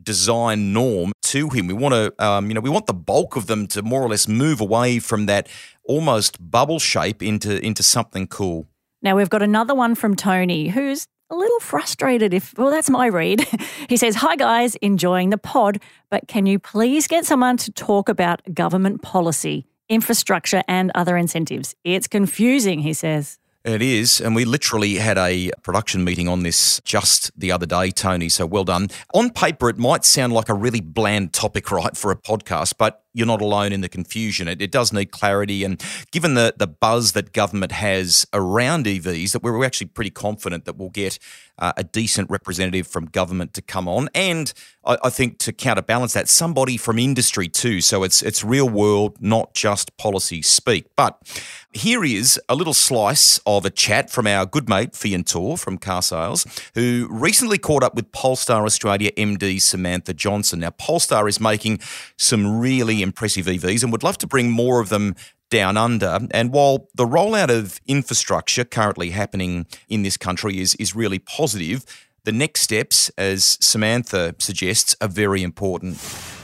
design 0.02 0.72
norm 0.72 1.12
to 1.22 1.48
him. 1.48 1.66
We 1.66 1.74
want 1.74 1.94
to, 1.94 2.24
um, 2.24 2.48
you 2.48 2.54
know, 2.54 2.60
we 2.60 2.70
want 2.70 2.86
the 2.86 2.94
bulk 2.94 3.36
of 3.36 3.46
them 3.46 3.66
to 3.68 3.82
more 3.82 4.02
or 4.02 4.08
less 4.08 4.28
move 4.28 4.60
away 4.60 4.98
from 4.98 5.26
that 5.26 5.48
almost 5.84 6.50
bubble 6.50 6.78
shape 6.78 7.22
into 7.22 7.64
into 7.64 7.82
something 7.82 8.26
cool. 8.26 8.66
Now 9.02 9.16
we've 9.16 9.30
got 9.30 9.42
another 9.42 9.74
one 9.74 9.94
from 9.94 10.16
Tony, 10.16 10.68
who's 10.68 11.06
a 11.30 11.34
little 11.34 11.60
frustrated 11.60 12.34
if, 12.34 12.56
well, 12.56 12.70
that's 12.70 12.90
my 12.90 13.06
read. 13.06 13.46
he 13.88 13.96
says, 13.96 14.16
Hi 14.16 14.36
guys, 14.36 14.76
enjoying 14.76 15.30
the 15.30 15.38
pod, 15.38 15.80
but 16.10 16.28
can 16.28 16.46
you 16.46 16.58
please 16.58 17.06
get 17.06 17.24
someone 17.24 17.56
to 17.58 17.72
talk 17.72 18.08
about 18.08 18.42
government 18.54 19.02
policy, 19.02 19.66
infrastructure, 19.88 20.62
and 20.68 20.92
other 20.94 21.16
incentives? 21.16 21.74
It's 21.82 22.06
confusing, 22.06 22.80
he 22.80 22.92
says. 22.92 23.39
It 23.62 23.82
is. 23.82 24.22
And 24.22 24.34
we 24.34 24.46
literally 24.46 24.94
had 24.94 25.18
a 25.18 25.50
production 25.62 26.02
meeting 26.02 26.28
on 26.28 26.44
this 26.44 26.80
just 26.82 27.30
the 27.38 27.52
other 27.52 27.66
day, 27.66 27.90
Tony. 27.90 28.30
So 28.30 28.46
well 28.46 28.64
done. 28.64 28.88
On 29.12 29.28
paper, 29.28 29.68
it 29.68 29.76
might 29.76 30.06
sound 30.06 30.32
like 30.32 30.48
a 30.48 30.54
really 30.54 30.80
bland 30.80 31.34
topic, 31.34 31.70
right, 31.70 31.94
for 31.94 32.10
a 32.10 32.16
podcast, 32.16 32.74
but 32.78 33.04
you're 33.12 33.26
not 33.26 33.42
alone 33.42 33.72
in 33.72 33.82
the 33.82 33.88
confusion. 33.88 34.48
It, 34.48 34.62
it 34.62 34.72
does 34.72 34.94
need 34.94 35.10
clarity. 35.10 35.62
And 35.62 35.82
given 36.10 36.34
the, 36.34 36.54
the 36.56 36.66
buzz 36.66 37.12
that 37.12 37.34
government 37.34 37.72
has 37.72 38.26
around 38.32 38.86
EVs, 38.86 39.32
that 39.32 39.42
we're 39.42 39.62
actually 39.62 39.88
pretty 39.88 40.10
confident 40.10 40.64
that 40.64 40.76
we'll 40.76 40.88
get 40.88 41.18
uh, 41.60 41.72
a 41.76 41.84
decent 41.84 42.30
representative 42.30 42.86
from 42.86 43.06
government 43.06 43.54
to 43.54 43.62
come 43.62 43.86
on. 43.86 44.08
And 44.14 44.52
I, 44.84 44.96
I, 45.04 45.10
think 45.10 45.38
to 45.38 45.52
counterbalance 45.52 46.14
that, 46.14 46.28
somebody 46.28 46.76
from 46.76 46.98
industry 46.98 47.48
too. 47.48 47.80
So 47.80 48.02
it's, 48.02 48.22
it's 48.22 48.42
real 48.42 48.68
world, 48.68 49.18
not 49.20 49.54
just 49.54 49.96
policy 49.96 50.42
speak. 50.42 50.86
But 50.96 51.20
here 51.72 52.02
is 52.02 52.40
a 52.48 52.54
little 52.54 52.74
slice 52.74 53.38
of 53.46 53.64
a 53.64 53.70
chat 53.70 54.10
from 54.10 54.26
our 54.26 54.46
good 54.46 54.68
mate, 54.68 54.94
Feann 54.96 55.24
Torr 55.24 55.58
from 55.58 55.78
carsales, 55.78 56.46
who 56.74 57.08
recently 57.10 57.58
caught 57.58 57.82
up 57.82 57.94
with 57.94 58.10
Polestar 58.12 58.64
Australia 58.64 59.10
MD 59.12 59.60
Samantha 59.60 60.14
Johnson. 60.14 60.60
Now, 60.60 60.70
Polestar 60.70 61.28
is 61.28 61.40
making 61.40 61.80
some 62.16 62.58
really 62.58 63.02
impressive 63.02 63.46
EVs 63.46 63.82
and 63.82 63.92
would 63.92 64.02
love 64.02 64.18
to 64.18 64.26
bring 64.26 64.50
more 64.50 64.80
of 64.80 64.88
them 64.88 65.14
down 65.50 65.76
under. 65.76 66.20
And 66.30 66.52
while 66.52 66.88
the 66.94 67.06
rollout 67.06 67.50
of 67.50 67.80
infrastructure 67.86 68.64
currently 68.64 69.10
happening 69.10 69.66
in 69.88 70.02
this 70.02 70.16
country 70.16 70.60
is, 70.60 70.74
is 70.76 70.94
really 70.94 71.18
positive, 71.18 71.84
the 72.24 72.32
next 72.32 72.62
steps, 72.62 73.10
as 73.18 73.58
Samantha 73.60 74.34
suggests, 74.38 74.94
are 75.00 75.08
very 75.08 75.42
important. 75.42 75.98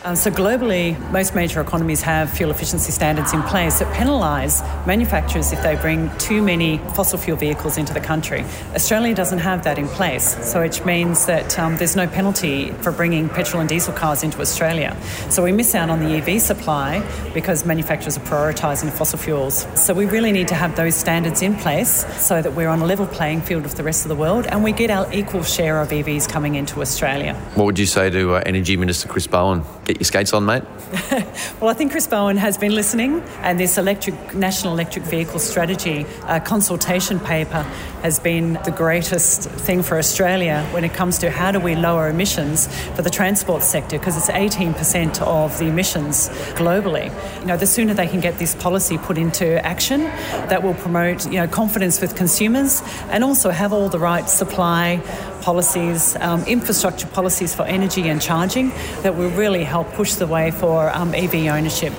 Uh, 0.07 0.15
so, 0.15 0.31
globally, 0.31 0.97
most 1.11 1.35
major 1.35 1.61
economies 1.61 2.01
have 2.01 2.31
fuel 2.31 2.53
efficiency 2.53 2.93
standards 2.93 3.33
in 3.33 3.43
place 3.43 3.81
that 3.81 3.93
penalise 3.93 4.63
manufacturers 4.87 5.51
if 5.51 5.61
they 5.65 5.75
bring 5.75 6.17
too 6.19 6.41
many 6.41 6.79
fossil 6.95 7.19
fuel 7.19 7.37
vehicles 7.37 7.77
into 7.77 7.93
the 7.93 7.99
country. 7.99 8.45
Australia 8.77 9.13
doesn't 9.17 9.41
have 9.41 9.65
that 9.65 9.81
in 9.81 9.89
place, 9.89 10.37
so 10.49 10.61
which 10.61 10.85
means 10.85 11.27
that 11.27 11.59
um, 11.59 11.77
there's 11.79 11.97
no 11.97 12.07
penalty 12.07 12.71
for 12.83 12.93
bringing 12.93 13.29
petrol 13.29 13.59
and 13.59 13.69
diesel 13.69 13.93
cars 13.93 14.23
into 14.23 14.41
Australia. 14.41 14.97
So, 15.29 15.43
we 15.43 15.51
miss 15.51 15.75
out 15.75 15.91
on 15.91 15.99
the 15.99 16.15
EV 16.19 16.41
supply 16.41 17.05
because 17.35 17.67
manufacturers 17.67 18.17
are 18.17 18.21
prioritising 18.21 18.93
fossil 18.93 19.19
fuels. 19.19 19.67
So, 19.75 19.93
we 19.93 20.07
really 20.07 20.31
need 20.31 20.47
to 20.47 20.55
have 20.55 20.77
those 20.77 20.95
standards 20.95 21.43
in 21.43 21.57
place 21.57 22.07
so 22.25 22.41
that 22.41 22.53
we're 22.53 22.69
on 22.69 22.81
a 22.81 22.87
level 22.87 23.09
playing 23.09 23.41
field 23.41 23.65
with 23.65 23.75
the 23.75 23.83
rest 23.83 24.05
of 24.05 24.11
the 24.11 24.15
world 24.15 24.47
and 24.47 24.63
we 24.63 24.71
get 24.71 24.89
our 24.89 25.13
equal 25.13 25.43
share 25.43 25.81
of 25.81 25.89
EVs 25.89 26.29
coming 26.29 26.55
into 26.55 26.81
Australia. 26.81 27.35
What 27.57 27.65
would 27.65 27.79
you 27.81 27.87
say 27.87 28.09
to 28.11 28.37
uh, 28.37 28.43
Energy 28.47 28.77
Minister 28.77 29.09
Chris 29.09 29.27
Bowen? 29.27 29.65
Get 29.85 29.96
your 30.01 30.05
skates 30.05 30.33
on, 30.33 30.45
mate? 30.45 30.63
well, 31.61 31.69
I 31.69 31.75
think 31.75 31.91
Chris 31.91 32.07
Bowen 32.07 32.37
has 32.37 32.57
been 32.57 32.75
listening, 32.75 33.21
and 33.43 33.59
this 33.59 33.79
electric 33.79 34.35
national 34.35 34.73
electric 34.73 35.05
vehicle 35.05 35.39
strategy 35.39 36.07
uh, 36.23 36.41
consultation 36.41 37.19
paper 37.21 37.63
has 38.03 38.19
been 38.19 38.55
the 38.65 38.71
greatest 38.71 39.51
thing 39.51 39.83
for 39.83 39.99
Australia 39.99 40.67
when 40.71 40.85
it 40.85 40.95
comes 40.95 41.19
to 41.19 41.31
how 41.31 41.51
do 41.51 41.59
we 41.59 41.75
lower 41.75 42.09
emissions 42.09 42.69
for 42.95 43.03
the 43.03 43.11
transport 43.11 43.63
sector 43.63 43.99
because 43.99 44.17
it's 44.17 44.29
18% 44.29 45.21
of 45.23 45.59
the 45.59 45.67
emissions 45.67 46.29
globally. 46.55 47.13
You 47.41 47.47
know, 47.47 47.57
the 47.57 47.67
sooner 47.67 47.95
they 47.95 48.07
can 48.07 48.21
get 48.21 48.39
this 48.39 48.55
policy 48.55 48.99
put 48.99 49.19
into 49.19 49.65
action, 49.67 50.03
that 50.49 50.63
will 50.63 50.75
promote 50.75 51.27
you 51.27 51.39
know 51.39 51.49
confidence 51.49 52.01
with 52.01 52.15
consumers 52.15 52.83
and 53.11 53.25
also 53.25 53.51
have 53.51 53.73
all 53.73 53.89
the 53.89 53.99
right 53.99 54.29
supply 54.29 55.01
policies, 55.47 56.17
um, 56.17 56.43
infrastructure 56.47 57.07
policies 57.07 57.55
for 57.55 57.63
energy 57.63 58.09
and 58.09 58.21
charging 58.21 58.71
that 59.03 59.15
will 59.15 59.31
really 59.31 59.63
help 59.63 59.87
push 59.93 60.15
the 60.15 60.27
way 60.27 60.51
for 60.51 60.91
um, 60.93 61.15
EV 61.15 61.47
ownership. 61.47 61.93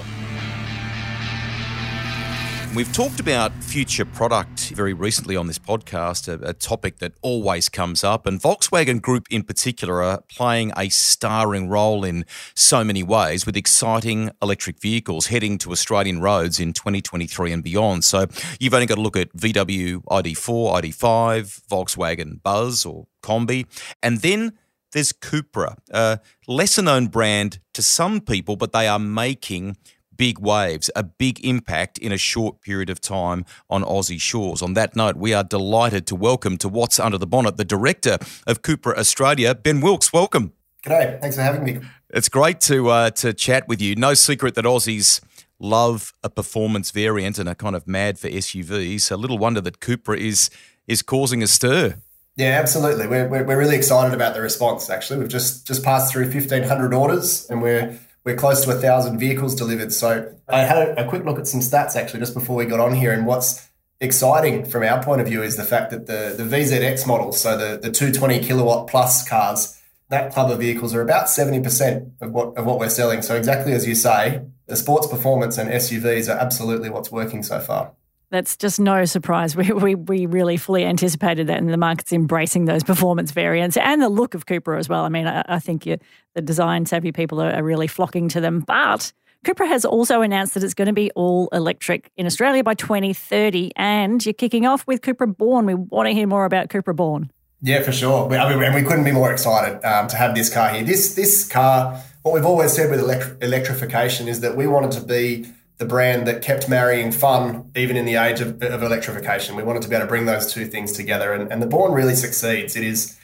We've 2.76 2.92
talked 2.94 3.20
about 3.20 3.54
future 3.64 4.06
product 4.06 4.70
very 4.70 4.94
recently 4.94 5.36
on 5.36 5.48
this 5.48 5.58
podcast, 5.58 6.28
a, 6.28 6.50
a, 6.50 6.54
topic 6.54 7.00
that 7.00 7.14
always 7.22 7.70
comes 7.70 8.04
up. 8.04 8.28
And 8.28 8.40
Volkswagen 8.40 9.02
Group 9.02 9.26
in 9.32 9.42
particular 9.44 10.04
are 10.04 10.22
playing 10.28 10.74
a 10.78 10.90
starring 10.90 11.70
role 11.70 12.04
in 12.04 12.26
so 12.56 12.84
many 12.84 13.02
ways 13.02 13.46
with 13.46 13.58
exciting 13.58 14.30
electric 14.42 14.80
vehicles 14.80 15.28
heading 15.28 15.58
to 15.60 15.72
Australian 15.72 16.22
roads 16.22 16.60
in 16.60 16.74
2023 16.74 17.52
and 17.52 17.64
beyond. 17.64 18.04
So 18.04 18.28
you've 18.60 18.74
only 18.74 18.86
got 18.86 18.96
to 18.96 19.02
look 19.02 19.18
at 19.18 19.34
VW 19.34 20.04
ID4, 20.04 20.82
ID5, 20.82 21.62
Volkswagen 21.68 22.44
Buzz 22.44 22.86
or 22.86 23.08
Combi, 23.24 23.66
and 24.04 24.20
then 24.20 24.54
there's 24.92 25.14
Cupra, 25.14 25.78
a 25.92 26.20
lesser 26.48 26.82
known 26.82 27.08
brand 27.08 27.60
to 27.74 27.82
some 27.82 28.22
people, 28.22 28.56
but 28.56 28.72
they 28.72 28.88
are 28.88 29.00
making 29.00 29.78
big 30.18 30.40
waves, 30.40 30.90
a 30.96 31.04
big 31.04 31.44
impact 31.46 31.98
in 31.98 32.12
a 32.12 32.18
short 32.18 32.62
period 32.62 32.90
of 32.90 33.00
time 33.00 33.46
on 33.70 33.84
Aussie 33.84 34.20
shores. 34.20 34.62
On 34.62 34.74
that 34.74 34.96
note, 34.96 35.16
we 35.16 35.34
are 35.34 35.44
delighted 35.44 36.08
to 36.08 36.16
welcome 36.16 36.58
to 36.58 36.68
What's 36.68 37.00
Under 37.00 37.18
the 37.18 37.28
Bonnet 37.28 37.58
the 37.58 37.66
director 37.66 38.18
of 38.46 38.62
Cupra 38.62 38.98
Australia, 38.98 39.56
Ben 39.56 39.82
Wilks. 39.82 40.12
Welcome. 40.12 40.54
G'day. 40.86 41.20
Thanks 41.22 41.36
for 41.36 41.42
having 41.42 41.64
me. 41.64 41.80
It's 42.10 42.30
great 42.30 42.60
to 42.62 42.90
uh, 42.90 43.10
to 43.12 43.34
chat 43.34 43.68
with 43.68 43.82
you. 43.82 43.96
No 43.96 44.14
secret 44.14 44.56
that 44.56 44.66
Aussies 44.66 45.22
love 45.60 46.14
a 46.24 46.30
performance 46.30 46.92
variant 46.92 47.40
and 47.40 47.50
are 47.50 47.56
kind 47.56 47.76
of 47.76 47.88
mad 47.88 48.20
for 48.20 48.30
SUVs. 48.30 49.02
So 49.02 49.16
little 49.16 49.38
wonder 49.38 49.62
that 49.62 49.80
Cupra 49.80 50.18
is 50.18 50.50
is 50.88 51.02
causing 51.02 51.44
a 51.44 51.48
stir. 51.48 51.96
Yeah, 52.38 52.60
absolutely. 52.60 53.08
We're, 53.08 53.28
we're, 53.28 53.44
we're 53.44 53.58
really 53.58 53.76
excited 53.76 54.14
about 54.14 54.36
the 54.36 54.42
response. 54.42 54.92
Actually, 54.92 55.20
we've 55.20 55.30
just 55.30 55.66
just 55.66 55.84
passed 55.84 56.12
through 56.12 56.32
fifteen 56.32 56.64
hundred 56.64 56.94
orders, 56.94 57.48
and 57.50 57.62
we're 57.62 58.00
we're 58.28 58.36
close 58.36 58.62
to 58.66 58.72
a 58.72 58.76
thousand 58.76 59.20
vehicles 59.20 59.56
delivered. 59.56 59.94
So 59.94 60.36
I 60.50 60.60
had 60.60 60.90
a, 60.98 61.08
quick 61.08 61.24
look 61.24 61.40
at 61.40 61.48
some 61.48 61.62
stats 61.62 61.96
actually 61.96 62.20
just 62.20 62.34
before 62.34 62.58
we 62.58 62.66
got 62.66 62.82
on 62.82 62.94
here, 62.94 63.14
and 63.14 63.26
what's 63.26 63.66
exciting 64.02 64.66
from 64.66 64.84
our 64.84 65.02
point 65.02 65.22
of 65.22 65.28
view 65.28 65.42
is 65.42 65.56
the 65.56 65.64
fact 65.64 65.92
that 65.92 66.08
the 66.08 66.36
the 66.38 66.44
VZX 66.44 67.08
models, 67.08 67.40
so 67.40 67.58
the 67.58 67.80
the 67.80 67.90
two 67.90 68.12
twenty 68.12 68.40
kilowatt 68.40 68.88
plus 68.88 69.26
cars, 69.26 69.82
that 70.10 70.34
club 70.34 70.52
of 70.52 70.60
vehicles 70.60 70.94
are 70.94 71.02
about 71.02 71.30
seventy 71.30 71.62
percent 71.62 72.12
of 72.20 72.34
what 72.34 72.58
of 72.58 72.66
what 72.66 72.80
we're 72.80 72.90
selling. 72.90 73.22
So 73.22 73.34
exactly 73.36 73.72
as 73.72 73.88
you 73.88 73.96
say, 73.96 74.42
the 74.66 74.76
sports 74.76 75.08
performance 75.08 75.58
and 75.58 75.70
SUVs 75.70 76.28
are 76.28 76.38
absolutely 76.38 76.90
what's 76.90 77.10
working 77.10 77.44
so 77.44 77.62
far. 77.62 77.94
That's 78.30 78.58
just 78.58 78.80
no 78.80 79.06
surprise. 79.06 79.56
We, 79.58 79.72
we, 79.72 79.96
we 79.96 80.26
really 80.26 80.58
fully 80.58 80.86
anticipated 80.86 81.48
that, 81.48 81.58
and 81.58 81.70
the 81.70 81.78
market's 81.78 82.14
embracing 82.14 82.66
those 82.66 82.84
performance 82.84 83.32
variants 83.32 83.78
and 83.78 84.02
the 84.02 84.10
look 84.10 84.34
of 84.34 84.46
Cupra 84.46 84.78
as 84.78 84.90
well. 84.90 85.04
I 85.04 85.10
mean, 85.10 85.28
I, 85.28 85.44
I 85.48 85.60
think 85.60 85.86
you, 85.86 85.98
the 86.36 86.42
design 86.42 86.86
savvy 86.86 87.12
people 87.12 87.42
are, 87.42 87.52
are 87.52 87.64
really 87.64 87.88
flocking 87.88 88.30
to 88.30 88.42
them. 88.42 88.60
But 88.60 89.12
Cupra 89.46 89.68
has 89.68 89.86
also 89.86 90.22
announced 90.22 90.54
that 90.54 90.64
it's 90.64 90.74
going 90.74 90.88
to 90.88 90.94
be 90.94 91.12
all 91.12 91.48
electric 91.52 92.12
in 92.18 92.26
Australia 92.26 92.64
by 92.64 92.74
2030, 92.74 93.72
and 93.76 94.26
you're 94.26 94.34
kicking 94.34 94.66
off 94.66 94.86
with 94.88 95.02
Cupra 95.02 95.28
Born. 95.28 95.66
We 95.66 95.76
want 95.76 96.08
to 96.08 96.14
hear 96.14 96.28
more 96.28 96.46
about 96.46 96.70
Cupra 96.70 96.96
Born. 96.96 97.32
Yeah, 97.62 97.82
for 97.82 97.92
sure. 97.92 98.32
I 98.32 98.56
mean, 98.56 98.74
we 98.74 98.84
couldn't 98.84 99.06
be 99.06 99.12
more 99.12 99.32
excited 99.32 99.84
um, 99.84 100.08
to 100.08 100.16
have 100.16 100.36
this 100.36 100.54
car 100.54 100.70
here. 100.70 100.84
This 100.84 101.16
this 101.16 101.48
car, 101.48 102.00
what 102.22 102.34
we've 102.34 102.46
always 102.46 102.74
said 102.74 102.92
with 102.92 103.00
electri- 103.00 103.42
electrification 103.42 104.28
is 104.28 104.42
that 104.42 104.56
we 104.56 104.68
wanted 104.68 104.92
to 104.92 105.02
be 105.02 105.48
the 105.78 105.86
brand 105.86 106.28
that 106.28 106.42
kept 106.42 106.68
marrying 106.68 107.12
fun 107.12 107.72
even 107.76 107.96
in 107.96 108.06
the 108.06 108.16
age 108.16 108.42
of, 108.42 108.62
of 108.64 108.82
electrification. 108.82 109.56
We 109.56 109.64
wanted 109.64 109.84
to 109.84 109.90
be 109.90 109.96
able 109.96 110.06
to 110.06 110.10
bring 110.10 110.26
those 110.26 110.52
two 110.52 110.66
things 110.66 110.92
together, 110.92 111.34
and, 111.34 111.52
and 111.52 111.62
the 111.62 111.68
Born 111.68 111.94
really 111.94 112.16
succeeds. 112.16 112.76
It 112.76 112.84
is 112.84 113.18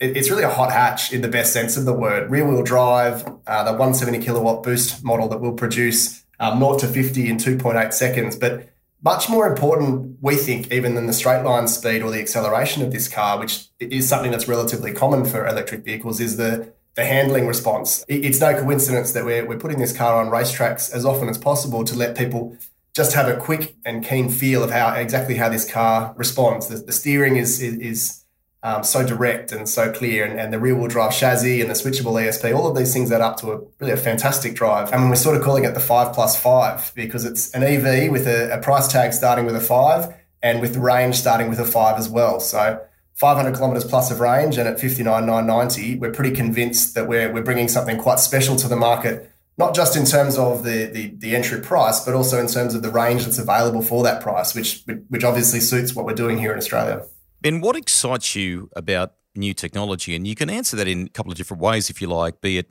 it, 0.00 0.16
it's 0.16 0.30
really 0.30 0.44
a 0.44 0.50
hot 0.50 0.72
hatch 0.72 1.12
in 1.12 1.22
the 1.22 1.28
best 1.28 1.52
sense 1.52 1.76
of 1.76 1.84
the 1.84 1.92
word. 1.92 2.30
Rear 2.30 2.46
wheel 2.46 2.62
drive, 2.62 3.26
uh, 3.46 3.64
the 3.64 3.72
170 3.72 4.24
kilowatt 4.24 4.62
boost 4.62 5.04
model 5.04 5.28
that 5.28 5.40
will 5.40 5.54
produce 5.54 6.24
um, 6.40 6.60
0 6.60 6.78
to 6.78 6.86
50 6.86 7.28
in 7.28 7.36
2.8 7.36 7.92
seconds, 7.92 8.36
but 8.36 8.68
much 9.02 9.28
more 9.28 9.46
important, 9.46 10.16
we 10.20 10.34
think, 10.34 10.72
even 10.72 10.94
than 10.94 11.06
the 11.06 11.12
straight 11.12 11.42
line 11.42 11.68
speed 11.68 12.02
or 12.02 12.10
the 12.10 12.20
acceleration 12.20 12.82
of 12.82 12.92
this 12.92 13.08
car, 13.08 13.38
which 13.38 13.68
is 13.78 14.08
something 14.08 14.32
that's 14.32 14.48
relatively 14.48 14.92
common 14.92 15.24
for 15.24 15.46
electric 15.46 15.84
vehicles, 15.84 16.20
is 16.20 16.36
the 16.36 16.72
the 16.94 17.04
handling 17.04 17.46
response. 17.46 18.04
It's 18.08 18.40
no 18.40 18.58
coincidence 18.58 19.12
that 19.12 19.24
we're, 19.24 19.46
we're 19.46 19.58
putting 19.58 19.78
this 19.78 19.96
car 19.96 20.20
on 20.20 20.30
racetracks 20.30 20.92
as 20.92 21.04
often 21.04 21.28
as 21.28 21.38
possible 21.38 21.84
to 21.84 21.94
let 21.94 22.16
people 22.16 22.56
just 22.94 23.14
have 23.14 23.28
a 23.28 23.36
quick 23.36 23.76
and 23.84 24.04
keen 24.04 24.28
feel 24.28 24.64
of 24.64 24.72
how 24.72 24.92
exactly 24.94 25.36
how 25.36 25.48
this 25.48 25.70
car 25.70 26.12
responds. 26.16 26.66
The, 26.66 26.78
the 26.78 26.92
steering 26.92 27.36
is 27.36 27.62
is, 27.62 27.74
is 27.78 28.24
um, 28.64 28.82
so 28.82 29.06
direct 29.06 29.52
and 29.52 29.68
so 29.68 29.92
clear, 29.92 30.24
and, 30.24 30.40
and 30.40 30.52
the 30.52 30.58
rear 30.58 30.74
wheel 30.74 30.88
drive 30.88 31.14
chassis 31.14 31.60
and 31.60 31.70
the 31.70 31.74
switchable 31.74 32.20
ESP, 32.20 32.52
all 32.56 32.66
of 32.66 32.76
these 32.76 32.92
things 32.92 33.12
add 33.12 33.20
up 33.20 33.36
to 33.38 33.52
a 33.52 33.60
really 33.78 33.92
a 33.92 33.96
fantastic 33.96 34.54
drive. 34.56 34.92
I 34.92 34.96
mean, 34.98 35.08
we're 35.08 35.14
sort 35.14 35.36
of 35.36 35.42
calling 35.42 35.64
it 35.64 35.74
the 35.74 35.80
five 35.80 36.12
plus 36.12 36.40
five 36.40 36.92
because 36.96 37.24
it's 37.24 37.52
an 37.52 37.62
EV 37.62 38.10
with 38.10 38.26
a, 38.26 38.52
a 38.52 38.60
price 38.60 38.88
tag 38.88 39.12
starting 39.12 39.46
with 39.46 39.54
a 39.54 39.60
five 39.60 40.12
and 40.42 40.60
with 40.60 40.76
range 40.76 41.14
starting 41.14 41.48
with 41.48 41.60
a 41.60 41.64
five 41.64 41.98
as 41.98 42.08
well. 42.08 42.40
So 42.40 42.80
500 43.18 43.56
kilometers 43.56 43.84
plus 43.84 44.12
of 44.12 44.20
range, 44.20 44.58
and 44.58 44.68
at 44.68 44.78
59,990, 44.78 45.96
we're 45.96 46.12
pretty 46.12 46.30
convinced 46.30 46.94
that 46.94 47.08
we're 47.08 47.32
we're 47.32 47.42
bringing 47.42 47.66
something 47.66 47.98
quite 47.98 48.20
special 48.20 48.54
to 48.56 48.68
the 48.68 48.76
market. 48.76 49.32
Not 49.56 49.74
just 49.74 49.96
in 49.96 50.04
terms 50.04 50.38
of 50.38 50.62
the, 50.62 50.84
the, 50.84 51.08
the 51.18 51.34
entry 51.34 51.60
price, 51.60 51.98
but 52.04 52.14
also 52.14 52.38
in 52.38 52.46
terms 52.46 52.76
of 52.76 52.82
the 52.82 52.90
range 52.90 53.24
that's 53.24 53.40
available 53.40 53.82
for 53.82 54.04
that 54.04 54.22
price, 54.22 54.54
which 54.54 54.84
which 55.08 55.24
obviously 55.24 55.58
suits 55.58 55.96
what 55.96 56.06
we're 56.06 56.14
doing 56.14 56.38
here 56.38 56.52
in 56.52 56.58
Australia. 56.58 57.04
Ben, 57.40 57.60
what 57.60 57.74
excites 57.74 58.36
you 58.36 58.70
about 58.76 59.14
new 59.34 59.52
technology? 59.52 60.14
And 60.14 60.24
you 60.24 60.36
can 60.36 60.48
answer 60.48 60.76
that 60.76 60.86
in 60.86 61.06
a 61.06 61.08
couple 61.08 61.32
of 61.32 61.38
different 61.38 61.60
ways 61.60 61.90
if 61.90 62.00
you 62.00 62.06
like, 62.06 62.40
be 62.40 62.58
it 62.58 62.70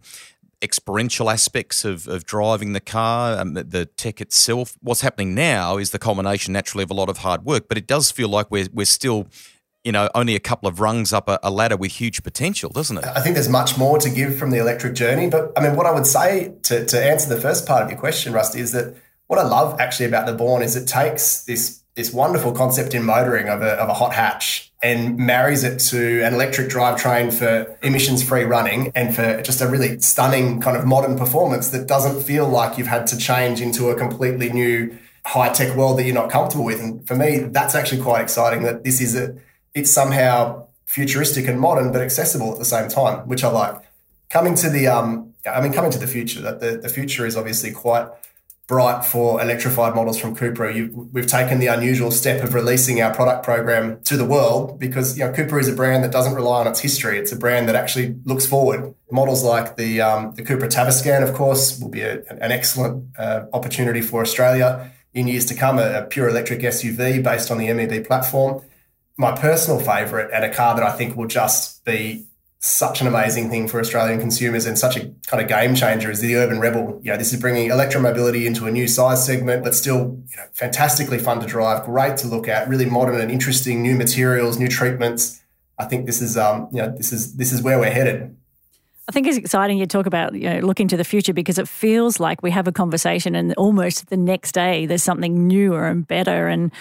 experiential 0.62 1.30
aspects 1.30 1.86
of, 1.86 2.08
of 2.08 2.26
driving 2.26 2.74
the 2.74 2.80
car, 2.80 3.38
um, 3.38 3.54
the 3.54 3.86
tech 3.98 4.20
itself. 4.22 4.76
What's 4.82 5.02
happening 5.02 5.36
now 5.36 5.78
is 5.78 5.92
the 5.92 6.00
culmination 6.00 6.54
naturally 6.54 6.84
of 6.84 6.90
a 6.90 6.96
lot 6.96 7.10
of 7.10 7.20
hard 7.20 7.46
work, 7.46 7.68
but 7.68 7.78
it 7.78 7.86
does 7.86 8.12
feel 8.12 8.30
like 8.30 8.50
we're, 8.50 8.68
we're 8.74 8.86
still 8.86 9.28
you 9.88 9.94
know, 9.94 10.10
only 10.14 10.36
a 10.36 10.40
couple 10.42 10.68
of 10.68 10.82
rungs 10.82 11.14
up 11.14 11.30
a, 11.30 11.40
a, 11.42 11.50
ladder 11.50 11.78
with 11.78 11.94
huge 11.94 12.22
potential, 12.22 12.70
doesn't 12.70 12.98
it? 12.98 13.06
I 13.06 13.22
think 13.22 13.36
there's 13.36 13.48
much 13.48 13.78
more 13.78 13.98
to 14.00 14.10
give 14.10 14.38
from 14.38 14.52
the 14.52 14.58
electric 14.58 14.96
journey. 14.96 15.30
But 15.30 15.54
I 15.56 15.62
mean, 15.62 15.78
what 15.78 15.86
I 15.86 15.92
would 15.92 16.06
say 16.06 16.54
to, 16.64 16.86
to 16.86 17.02
answer 17.02 17.34
the 17.34 17.40
first 17.40 17.66
part 17.66 17.84
of 17.84 17.90
your 17.90 17.98
question, 17.98 18.34
Rusty, 18.34 18.60
is 18.60 18.74
that 18.74 18.98
what 19.28 19.40
I 19.40 19.44
love 19.44 19.80
actually 19.80 20.08
about 20.08 20.26
the 20.26 20.34
Born 20.34 20.62
is 20.62 20.76
it 20.76 20.88
takes 20.88 21.46
this 21.46 21.82
this 21.96 22.12
wonderful 22.14 22.52
concept 22.52 22.94
in 22.94 23.04
motoring 23.04 23.48
of 23.48 23.62
a, 23.62 23.72
of 23.76 23.88
a 23.88 23.94
hot 23.94 24.14
hatch 24.14 24.72
and 24.84 25.18
marries 25.18 25.64
it 25.64 25.80
to 25.80 26.22
an 26.24 26.34
electric 26.34 26.68
drivetrain 26.68 27.34
for 27.34 27.76
emissions 27.82 28.22
free 28.22 28.44
running 28.44 28.92
and 28.94 29.16
for 29.16 29.42
just 29.42 29.62
a 29.62 29.68
really 29.68 30.00
stunning 30.00 30.60
kind 30.60 30.76
of 30.76 30.86
modern 30.86 31.18
performance 31.18 31.70
that 31.70 31.88
doesn't 31.88 32.22
feel 32.22 32.48
like 32.48 32.78
you've 32.78 32.88
had 32.88 33.08
to 33.08 33.18
change 33.18 33.62
into 33.62 33.90
a 33.90 33.96
completely 33.96 34.50
new 34.50 34.96
high 35.26 35.50
tech 35.50 35.76
world 35.78 35.98
that 35.98 36.04
you're 36.04 36.14
not 36.14 36.30
comfortable 36.30 36.66
with. 36.66 36.80
And 36.80 37.08
for 37.08 37.16
me, 37.16 37.40
that's 37.40 37.74
actually 37.74 38.02
quite 38.02 38.22
exciting 38.22 38.64
that 38.64 38.84
this 38.84 39.02
is 39.02 39.16
a, 39.16 39.36
it's 39.78 39.92
somehow 39.92 40.68
futuristic 40.86 41.48
and 41.48 41.60
modern, 41.60 41.92
but 41.92 42.02
accessible 42.02 42.52
at 42.52 42.58
the 42.58 42.66
same 42.66 42.90
time, 42.90 43.28
which 43.28 43.44
I 43.44 43.50
like. 43.50 43.76
Coming 44.30 44.56
to 44.56 44.70
the, 44.70 44.88
um, 44.88 45.34
I 45.46 45.62
mean, 45.62 45.72
coming 45.72 45.92
to 45.92 46.00
the 46.00 46.08
future, 46.08 46.42
that 46.42 46.60
the, 46.60 46.78
the 46.78 46.90
future 46.90 47.26
is 47.26 47.38
obviously 47.38 47.72
quite 47.72 48.08
bright 48.66 49.06
for 49.06 49.40
electrified 49.42 49.96
models 49.96 50.20
from 50.20 50.36
Cupra. 50.36 50.76
You, 50.76 51.10
we've 51.14 51.28
taken 51.28 51.60
the 51.60 51.68
unusual 51.68 52.12
step 52.12 52.44
of 52.44 52.54
releasing 52.54 53.02
our 53.02 53.14
product 53.14 53.44
program 53.44 54.02
to 54.06 54.18
the 54.18 54.26
world 54.26 54.80
because 54.80 55.18
you 55.18 55.24
know 55.24 55.32
Cupra 55.32 55.62
is 55.62 55.70
a 55.70 55.74
brand 55.74 56.04
that 56.04 56.12
doesn't 56.12 56.34
rely 56.34 56.62
on 56.62 56.68
its 56.68 56.80
history. 56.80 57.18
It's 57.18 57.32
a 57.32 57.38
brand 57.38 57.70
that 57.70 57.76
actually 57.76 58.16
looks 58.26 58.46
forward. 58.46 58.94
Models 59.10 59.44
like 59.44 59.78
the 59.78 60.02
um, 60.02 60.34
the 60.36 60.44
Cupra 60.44 60.68
Tavascan, 60.68 61.24
of 61.28 61.34
course, 61.34 61.80
will 61.80 61.90
be 61.90 62.02
a, 62.02 62.24
an 62.42 62.52
excellent 62.52 63.06
uh, 63.18 63.46
opportunity 63.54 64.02
for 64.02 64.22
Australia 64.22 64.92
in 65.14 65.28
years 65.28 65.46
to 65.46 65.56
come. 65.56 65.80
A, 65.80 66.00
a 66.00 66.02
pure 66.06 66.28
electric 66.28 66.60
SUV 66.60 67.24
based 67.24 67.52
on 67.52 67.58
the 67.60 67.72
MEB 67.72 68.06
platform. 68.06 68.62
My 69.18 69.36
personal 69.36 69.80
favourite 69.80 70.30
and 70.32 70.46
a 70.46 70.54
car 70.54 70.76
that 70.76 70.84
I 70.84 70.92
think 70.92 71.18
will 71.18 71.28
just 71.28 71.84
be 71.84 72.28
such 72.60 73.02
an 73.02 73.08
amazing 73.08 73.50
thing 73.50 73.68
for 73.68 73.80
Australian 73.80 74.20
consumers 74.20 74.66
and 74.66 74.78
such 74.78 74.96
a 74.96 75.12
kind 75.28 75.42
of 75.42 75.48
game 75.48 75.76
changer 75.76 76.12
is 76.12 76.22
the 76.22 76.36
Urban 76.36 76.60
Rebel. 76.60 77.00
You 77.04 77.12
know, 77.12 77.18
this 77.18 77.34
is 77.34 77.40
bringing 77.40 77.70
electromobility 77.70 78.46
into 78.46 78.66
a 78.68 78.72
new 78.72 78.88
size 78.88 79.26
segment, 79.26 79.64
but 79.64 79.76
still 79.76 80.22
you 80.30 80.38
know, 80.38 80.44
fantastically 80.54 81.18
fun 81.18 81.40
to 81.40 81.48
drive, 81.48 81.86
great 81.86 82.18
to 82.18 82.28
look 82.28 82.48
at, 82.48 82.68
really 82.68 82.86
modern 82.86 83.20
and 83.20 83.32
interesting, 83.32 83.82
new 83.82 83.96
materials, 83.96 84.60
new 84.60 84.68
treatments. 84.68 85.42
I 85.80 85.86
think 85.86 86.06
this 86.06 86.22
is, 86.22 86.38
um, 86.38 86.70
you 86.72 86.82
know, 86.82 86.96
this 86.96 87.12
is 87.12 87.36
this 87.36 87.52
is 87.52 87.62
where 87.62 87.80
we're 87.80 87.92
headed. 87.92 88.37
I 89.08 89.14
think 89.14 89.28
it's 89.28 89.38
exciting 89.38 89.78
you 89.78 89.86
talk 89.86 90.06
about 90.06 90.34
you 90.34 90.50
know 90.50 90.60
looking 90.60 90.88
to 90.90 90.98
the 90.98 91.04
future 91.04 91.34
because 91.34 91.58
it 91.58 91.68
feels 91.68 92.20
like 92.20 92.44
we 92.44 92.52
have 92.52 92.68
a 92.68 92.72
conversation 92.72 93.36
and 93.36 93.54
almost 93.56 94.08
the 94.10 94.18
next 94.18 94.52
day 94.52 94.86
there's 94.86 95.04
something 95.04 95.48
newer 95.48 95.88
and 95.88 96.08
better 96.08 96.48
and 96.48 96.72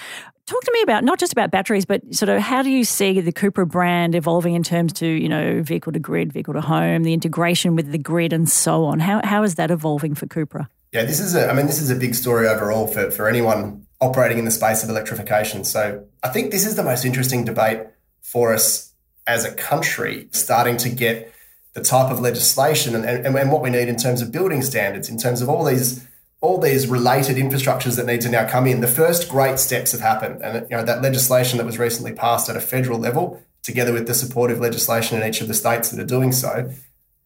Talk 0.47 0.62
to 0.62 0.71
me 0.73 0.83
about 0.83 1.03
not 1.03 1.19
just 1.19 1.33
about 1.33 1.51
batteries, 1.51 1.85
but 1.85 2.15
sort 2.15 2.29
of 2.29 2.41
how 2.41 2.62
do 2.62 2.71
you 2.71 2.85
see 2.85 3.21
the 3.21 3.33
Cupra 3.33 3.69
brand 3.69 4.15
evolving 4.15 4.55
in 4.55 4.62
terms 4.62 4.93
to 4.95 5.07
you 5.07 5.29
know 5.29 5.61
vehicle 5.61 5.93
to 5.93 5.99
grid, 5.99 6.33
vehicle 6.33 6.55
to 6.55 6.61
home, 6.61 7.03
the 7.03 7.12
integration 7.12 7.75
with 7.75 7.91
the 7.91 7.99
grid, 7.99 8.33
and 8.33 8.49
so 8.49 8.85
on. 8.85 9.01
How 9.01 9.21
how 9.25 9.43
is 9.43 9.57
that 9.57 9.73
evolving 9.73 10.15
for 10.15 10.27
Cupra? 10.27 10.69
Yeah, 10.93 11.03
this 11.03 11.19
is 11.19 11.35
a 11.35 11.51
I 11.51 11.53
mean 11.53 11.67
this 11.67 11.81
is 11.81 11.91
a 11.91 11.97
big 11.97 12.15
story 12.15 12.47
overall 12.47 12.87
for 12.87 13.11
for 13.11 13.29
anyone 13.29 13.89
operating 14.01 14.39
in 14.39 14.45
the 14.45 14.53
space 14.53 14.85
of 14.85 14.89
electrification. 14.89 15.65
So 15.65 16.07
I 16.23 16.29
think 16.29 16.53
this 16.53 16.65
is 16.65 16.77
the 16.77 16.85
most 16.85 17.05
interesting 17.05 17.45
debate 17.45 17.81
for 18.23 18.55
us 18.55 18.93
as 19.27 19.45
a 19.45 19.53
country, 19.53 20.29
starting 20.31 20.77
to 20.77 20.89
get 20.89 21.35
the 21.77 21.83
type 21.83 22.11
of 22.11 22.21
legislation 22.21 22.95
and, 22.95 23.05
and, 23.05 23.37
and 23.37 23.53
what 23.53 23.61
we 23.61 23.69
need 23.69 23.87
in 23.87 23.97
terms 23.97 24.23
of 24.23 24.33
building 24.33 24.62
standards, 24.62 25.11
in 25.11 25.19
terms 25.19 25.43
of 25.43 25.49
all 25.51 25.62
these 25.62 26.05
all 26.41 26.59
these 26.59 26.87
related 26.87 27.37
infrastructures 27.37 27.97
that 27.97 28.07
need 28.07 28.21
to 28.21 28.29
now 28.29 28.49
come 28.49 28.67
in. 28.67 28.81
The 28.81 28.89
first 28.89 29.29
great 29.29 29.59
steps 29.59 29.93
have 29.93 30.01
happened, 30.01 30.43
and 30.43 30.67
you 30.71 30.77
know 30.77 30.83
that 30.85 31.03
legislation 31.03 31.59
that 31.59 31.67
was 31.67 31.79
recently 31.79 32.12
passed 32.12 32.49
at 32.49 32.57
a 32.57 32.61
federal 32.61 32.99
level, 32.99 33.43
together 33.62 33.93
with 33.93 34.07
the 34.07 34.15
supportive 34.15 34.59
legislation 34.59 35.21
in 35.21 35.29
each 35.29 35.43
of 35.43 35.49
the 35.49 35.55
states 35.55 35.91
that 35.91 36.01
are 36.01 36.07
doing 36.07 36.33
so, 36.33 36.71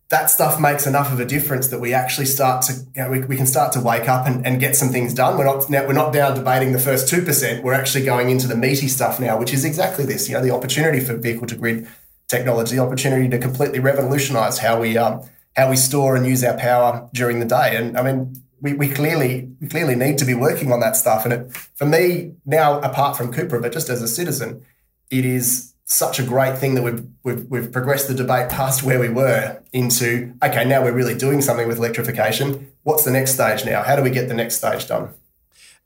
that 0.09 0.31
stuff 0.31 0.61
makes 0.61 0.85
enough 0.85 1.13
of 1.13 1.21
a 1.21 1.25
difference 1.25 1.69
that 1.69 1.79
we 1.79 1.95
actually 1.95 2.27
start 2.27 2.63
to 2.63 2.73
you 2.73 3.03
know 3.03 3.11
we, 3.11 3.21
we 3.21 3.37
can 3.37 3.47
start 3.47 3.73
to 3.75 3.81
wake 3.81 4.09
up 4.09 4.27
and, 4.27 4.45
and 4.45 4.59
get 4.59 4.75
some 4.75 4.89
things 4.89 5.15
done. 5.15 5.39
We're 5.39 5.45
not 5.45 5.71
now 5.71 5.87
we're 5.87 5.93
not 5.93 6.13
down 6.13 6.35
debating 6.35 6.73
the 6.73 6.81
first 6.81 7.09
two 7.09 7.23
percent. 7.23 7.63
We're 7.63 7.75
actually 7.75 8.05
going 8.05 8.31
into 8.31 8.49
the 8.49 8.57
meaty 8.57 8.89
stuff 8.89 9.21
now, 9.21 9.39
which 9.39 9.53
is 9.53 9.65
exactly 9.65 10.05
this. 10.05 10.29
You 10.29 10.35
know, 10.35 10.43
the 10.43 10.51
opportunity 10.51 10.99
for 10.99 11.15
vehicle 11.17 11.47
to 11.47 11.55
grid 11.55 11.87
technology, 12.31 12.79
opportunity 12.79 13.29
to 13.29 13.39
completely 13.39 13.81
revolutionise 13.81 14.59
how 14.59 14.81
we 14.81 14.97
um, 14.97 15.21
how 15.57 15.69
we 15.69 15.77
store 15.77 16.17
and 16.17 16.25
use 16.27 16.45
our 16.45 16.57
power 16.57 17.09
during 17.13 17.41
the 17.41 17.47
day. 17.47 17.77
And 17.77 17.99
I 17.99 18.03
mean, 18.03 18.43
we, 18.61 18.73
we 18.75 18.89
clearly 18.89 19.51
we 19.61 19.67
clearly 19.69 19.97
need 19.97 20.17
to 20.19 20.25
be 20.25 20.35
working 20.35 20.73
on 20.73 20.81
that 20.81 20.97
stuff. 20.97 21.25
And 21.25 21.33
it, 21.35 21.53
for 21.75 21.87
me 21.87 22.35
now, 22.47 22.81
apart 22.81 23.17
from 23.17 23.33
Cupra, 23.33 23.61
but 23.61 23.73
just 23.73 23.89
as 23.89 24.01
a 24.01 24.09
citizen, 24.09 24.65
it 25.11 25.25
is 25.25 25.75
such 25.85 26.21
a 26.21 26.23
great 26.23 26.57
thing 26.57 26.77
that 26.77 26.83
we've, 26.83 27.05
we've, 27.25 27.45
we've 27.47 27.73
progressed 27.73 28.07
the 28.07 28.15
debate 28.15 28.49
past 28.49 28.85
where 28.85 29.01
we 29.01 29.09
were 29.09 29.61
into, 29.73 30.33
okay, 30.41 30.65
now 30.65 30.85
we're 30.85 30.93
really 30.93 31.17
doing 31.17 31.43
something 31.43 31.67
with 31.67 31.79
electrification. 31.79 32.71
What's 32.85 33.05
the 33.05 33.11
next 33.11 33.33
stage 33.33 33.65
now? 33.65 33.83
How 33.83 33.97
do 33.97 34.03
we 34.03 34.11
get 34.11 34.29
the 34.29 34.35
next 34.35 34.55
stage 34.59 34.87
done? 34.87 35.13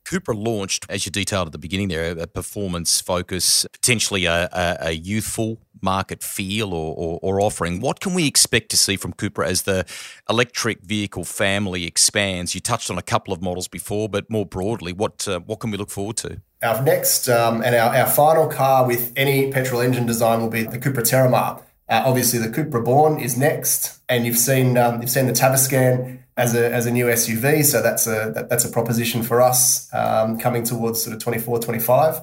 Cupra 0.05 0.35
launched, 0.37 0.87
as 0.89 1.07
you 1.07 1.13
detailed 1.13 1.47
at 1.47 1.53
the 1.53 1.59
beginning 1.59 1.89
there, 1.89 2.17
a 2.19 2.27
performance 2.27 3.01
focus, 3.01 3.67
potentially 3.73 4.27
a, 4.27 4.49
a, 4.53 4.77
a 4.81 4.93
youthful 4.93 5.59
market 5.81 6.23
feel 6.23 6.73
or, 6.73 6.95
or, 6.97 7.19
or, 7.23 7.41
offering. 7.41 7.81
What 7.81 8.01
can 8.01 8.15
we 8.15 8.27
expect 8.27 8.71
to 8.71 8.77
see 8.77 8.97
from 8.97 9.13
Cupra 9.13 9.47
as 9.47 9.63
the 9.63 9.85
electric 10.29 10.83
vehicle 10.83 11.25
family 11.25 11.85
expands? 11.85 12.55
You 12.55 12.61
touched 12.61 12.91
on 12.91 12.99
a 12.99 13.03
couple 13.03 13.33
of 13.35 13.43
models 13.43 13.69
before, 13.69 14.09
but 14.09 14.31
more 14.31 14.47
broadly, 14.47 14.93
what 14.93 15.29
uh, 15.29 15.41
what 15.41 15.61
can 15.61 15.71
we 15.71 15.77
look 15.77 15.91
forward 15.91 16.17
to? 16.19 16.41
Our 16.63 16.83
next 16.83 17.29
um, 17.29 17.63
and 17.63 17.75
our, 17.75 17.95
our 17.95 18.07
final 18.07 18.49
car 18.49 18.87
with 18.87 19.13
any 19.17 19.51
petrol 19.53 19.81
engine 19.81 20.07
design 20.07 20.41
will 20.41 20.51
be 20.51 20.63
the 20.63 20.79
Cupra 20.79 21.03
Terramar. 21.03 21.63
Uh, 21.89 22.03
obviously, 22.07 22.39
the 22.39 22.49
Cupra 22.49 22.83
Born 22.83 23.21
is 23.21 23.37
next, 23.37 24.01
and 24.09 24.25
you've 24.25 24.39
seen 24.39 24.79
um, 24.79 25.01
you've 25.01 25.11
seen 25.11 25.27
the 25.27 25.33
Tavascan 25.33 26.24
as 26.37 26.55
a, 26.55 26.73
as 26.73 26.87
a 26.87 26.91
new 26.91 27.07
SUV. 27.07 27.65
So 27.65 27.83
that's 27.83 28.07
a 28.07 28.33
that, 28.35 28.49
that's 28.49 28.65
a 28.65 28.69
proposition 28.69 29.23
for 29.23 29.41
us 29.41 29.93
um, 29.95 30.39
coming 30.39 30.65
towards 30.65 31.03
sort 31.03 31.15
of 31.15 31.23
24, 31.23 31.61
25. 31.61 32.23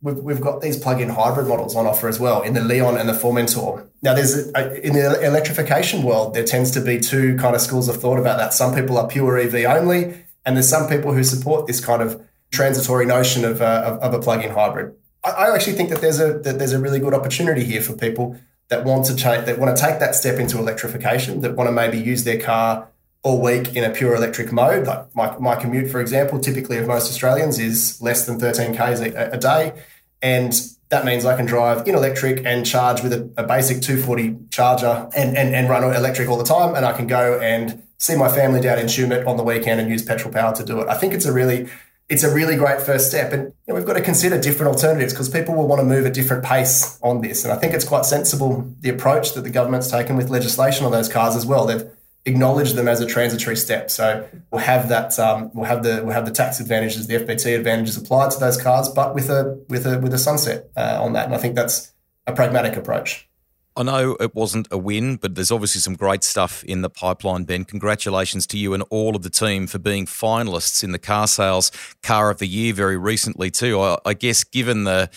We've, 0.00 0.16
we've 0.16 0.40
got 0.40 0.60
these 0.60 0.76
plug-in 0.76 1.08
hybrid 1.08 1.48
models 1.48 1.74
on 1.74 1.86
offer 1.86 2.06
as 2.08 2.20
well 2.20 2.42
in 2.42 2.54
the 2.54 2.60
Leon 2.60 2.96
and 2.96 3.08
the 3.08 3.14
Formentor. 3.14 3.88
Now, 4.00 4.14
there's 4.14 4.48
a, 4.52 4.86
in 4.86 4.92
the 4.92 5.20
electrification 5.24 6.04
world, 6.04 6.34
there 6.34 6.44
tends 6.44 6.70
to 6.72 6.80
be 6.80 7.00
two 7.00 7.36
kind 7.36 7.56
of 7.56 7.60
schools 7.60 7.88
of 7.88 7.96
thought 7.96 8.18
about 8.18 8.38
that. 8.38 8.54
Some 8.54 8.74
people 8.74 8.96
are 8.96 9.08
pure 9.08 9.38
EV 9.38 9.64
only, 9.64 10.24
and 10.46 10.56
there's 10.56 10.68
some 10.68 10.88
people 10.88 11.12
who 11.12 11.24
support 11.24 11.66
this 11.66 11.84
kind 11.84 12.00
of 12.00 12.24
transitory 12.52 13.06
notion 13.06 13.44
of, 13.44 13.60
uh, 13.60 13.82
of, 13.84 13.98
of, 13.98 14.14
a 14.14 14.22
plug-in 14.22 14.50
hybrid. 14.50 14.94
I, 15.24 15.30
I 15.30 15.54
actually 15.54 15.72
think 15.72 15.90
that 15.90 16.00
there's 16.00 16.20
a 16.20 16.38
that 16.38 16.60
there's 16.60 16.72
a 16.72 16.78
really 16.78 17.00
good 17.00 17.12
opportunity 17.12 17.64
here 17.64 17.82
for 17.82 17.94
people 17.94 18.38
that 18.68 18.84
want 18.84 19.04
to 19.06 19.16
take 19.16 19.46
that 19.46 19.58
want 19.58 19.76
to 19.76 19.82
take 19.82 19.98
that 19.98 20.14
step 20.14 20.38
into 20.38 20.58
electrification, 20.58 21.40
that 21.40 21.56
want 21.56 21.66
to 21.66 21.72
maybe 21.72 21.98
use 21.98 22.22
their 22.22 22.40
car 22.40 22.88
all 23.28 23.42
week 23.42 23.76
in 23.76 23.84
a 23.84 23.90
pure 23.90 24.14
electric 24.14 24.50
mode. 24.50 24.86
Like 24.86 25.14
my, 25.14 25.36
my 25.38 25.54
commute, 25.54 25.90
for 25.90 26.00
example, 26.00 26.40
typically 26.40 26.78
of 26.78 26.86
most 26.86 27.10
Australians 27.10 27.58
is 27.58 28.00
less 28.00 28.24
than 28.24 28.40
13 28.40 28.74
Ks 28.74 29.00
a, 29.00 29.30
a 29.32 29.38
day. 29.38 29.80
And 30.22 30.58
that 30.88 31.04
means 31.04 31.26
I 31.26 31.36
can 31.36 31.44
drive 31.44 31.86
in 31.86 31.94
electric 31.94 32.44
and 32.46 32.64
charge 32.64 33.02
with 33.02 33.12
a, 33.12 33.30
a 33.36 33.42
basic 33.44 33.82
240 33.82 34.48
charger 34.50 35.10
and, 35.14 35.36
and, 35.36 35.54
and 35.54 35.68
run 35.68 35.84
electric 35.84 36.28
all 36.30 36.38
the 36.38 36.44
time. 36.44 36.74
And 36.74 36.86
I 36.86 36.94
can 36.94 37.06
go 37.06 37.38
and 37.38 37.82
see 37.98 38.16
my 38.16 38.30
family 38.30 38.62
down 38.62 38.78
in 38.78 38.86
Tumut 38.86 39.26
on 39.26 39.36
the 39.36 39.42
weekend 39.42 39.78
and 39.78 39.90
use 39.90 40.02
petrol 40.02 40.32
power 40.32 40.54
to 40.54 40.64
do 40.64 40.80
it. 40.80 40.88
I 40.88 40.96
think 40.96 41.12
it's 41.12 41.26
a 41.26 41.32
really 41.32 41.68
it's 42.08 42.24
a 42.24 42.34
really 42.34 42.56
great 42.56 42.80
first 42.80 43.08
step. 43.08 43.34
And 43.34 43.42
you 43.44 43.52
know, 43.66 43.74
we've 43.74 43.84
got 43.84 43.92
to 43.92 44.00
consider 44.00 44.40
different 44.40 44.74
alternatives 44.74 45.12
because 45.12 45.28
people 45.28 45.54
will 45.54 45.68
want 45.68 45.80
to 45.80 45.84
move 45.84 46.06
a 46.06 46.10
different 46.10 46.42
pace 46.42 46.98
on 47.02 47.20
this. 47.20 47.44
And 47.44 47.52
I 47.52 47.56
think 47.56 47.74
it's 47.74 47.84
quite 47.84 48.06
sensible 48.06 48.66
the 48.80 48.88
approach 48.88 49.34
that 49.34 49.42
the 49.42 49.50
government's 49.50 49.90
taken 49.90 50.16
with 50.16 50.30
legislation 50.30 50.86
on 50.86 50.92
those 50.92 51.10
cars 51.10 51.36
as 51.36 51.44
well. 51.44 51.66
They've 51.66 51.84
acknowledge 52.26 52.72
them 52.74 52.88
as 52.88 53.00
a 53.00 53.06
transitory 53.06 53.56
step. 53.56 53.90
So 53.90 54.28
we'll 54.50 54.60
have 54.60 54.88
that 54.88 55.18
um, 55.18 55.50
we'll 55.54 55.66
have 55.66 55.82
the 55.82 56.02
we'll 56.04 56.14
have 56.14 56.26
the 56.26 56.32
tax 56.32 56.60
advantages, 56.60 57.06
the 57.06 57.14
FBT 57.14 57.56
advantages 57.56 57.96
applied 57.96 58.30
to 58.32 58.40
those 58.40 58.60
cars, 58.60 58.88
but 58.88 59.14
with 59.14 59.30
a 59.30 59.62
with 59.68 59.86
a 59.86 59.98
with 59.98 60.12
a 60.14 60.18
sunset 60.18 60.70
uh, 60.76 60.98
on 61.00 61.12
that. 61.14 61.26
And 61.26 61.34
I 61.34 61.38
think 61.38 61.54
that's 61.54 61.92
a 62.26 62.32
pragmatic 62.32 62.76
approach. 62.76 63.28
I 63.76 63.84
know 63.84 64.16
it 64.18 64.34
wasn't 64.34 64.66
a 64.72 64.76
win, 64.76 65.16
but 65.16 65.36
there's 65.36 65.52
obviously 65.52 65.80
some 65.80 65.94
great 65.94 66.24
stuff 66.24 66.64
in 66.64 66.82
the 66.82 66.90
pipeline, 66.90 67.44
Ben. 67.44 67.64
Congratulations 67.64 68.44
to 68.48 68.58
you 68.58 68.74
and 68.74 68.82
all 68.90 69.14
of 69.14 69.22
the 69.22 69.30
team 69.30 69.68
for 69.68 69.78
being 69.78 70.04
finalists 70.04 70.82
in 70.82 70.90
the 70.90 70.98
carsales 70.98 71.70
car 72.02 72.28
of 72.28 72.38
the 72.38 72.48
year 72.48 72.74
very 72.74 72.96
recently 72.96 73.52
too. 73.52 73.80
I, 73.80 73.98
I 74.04 74.14
guess 74.14 74.42
given 74.42 74.82
the 74.82 75.08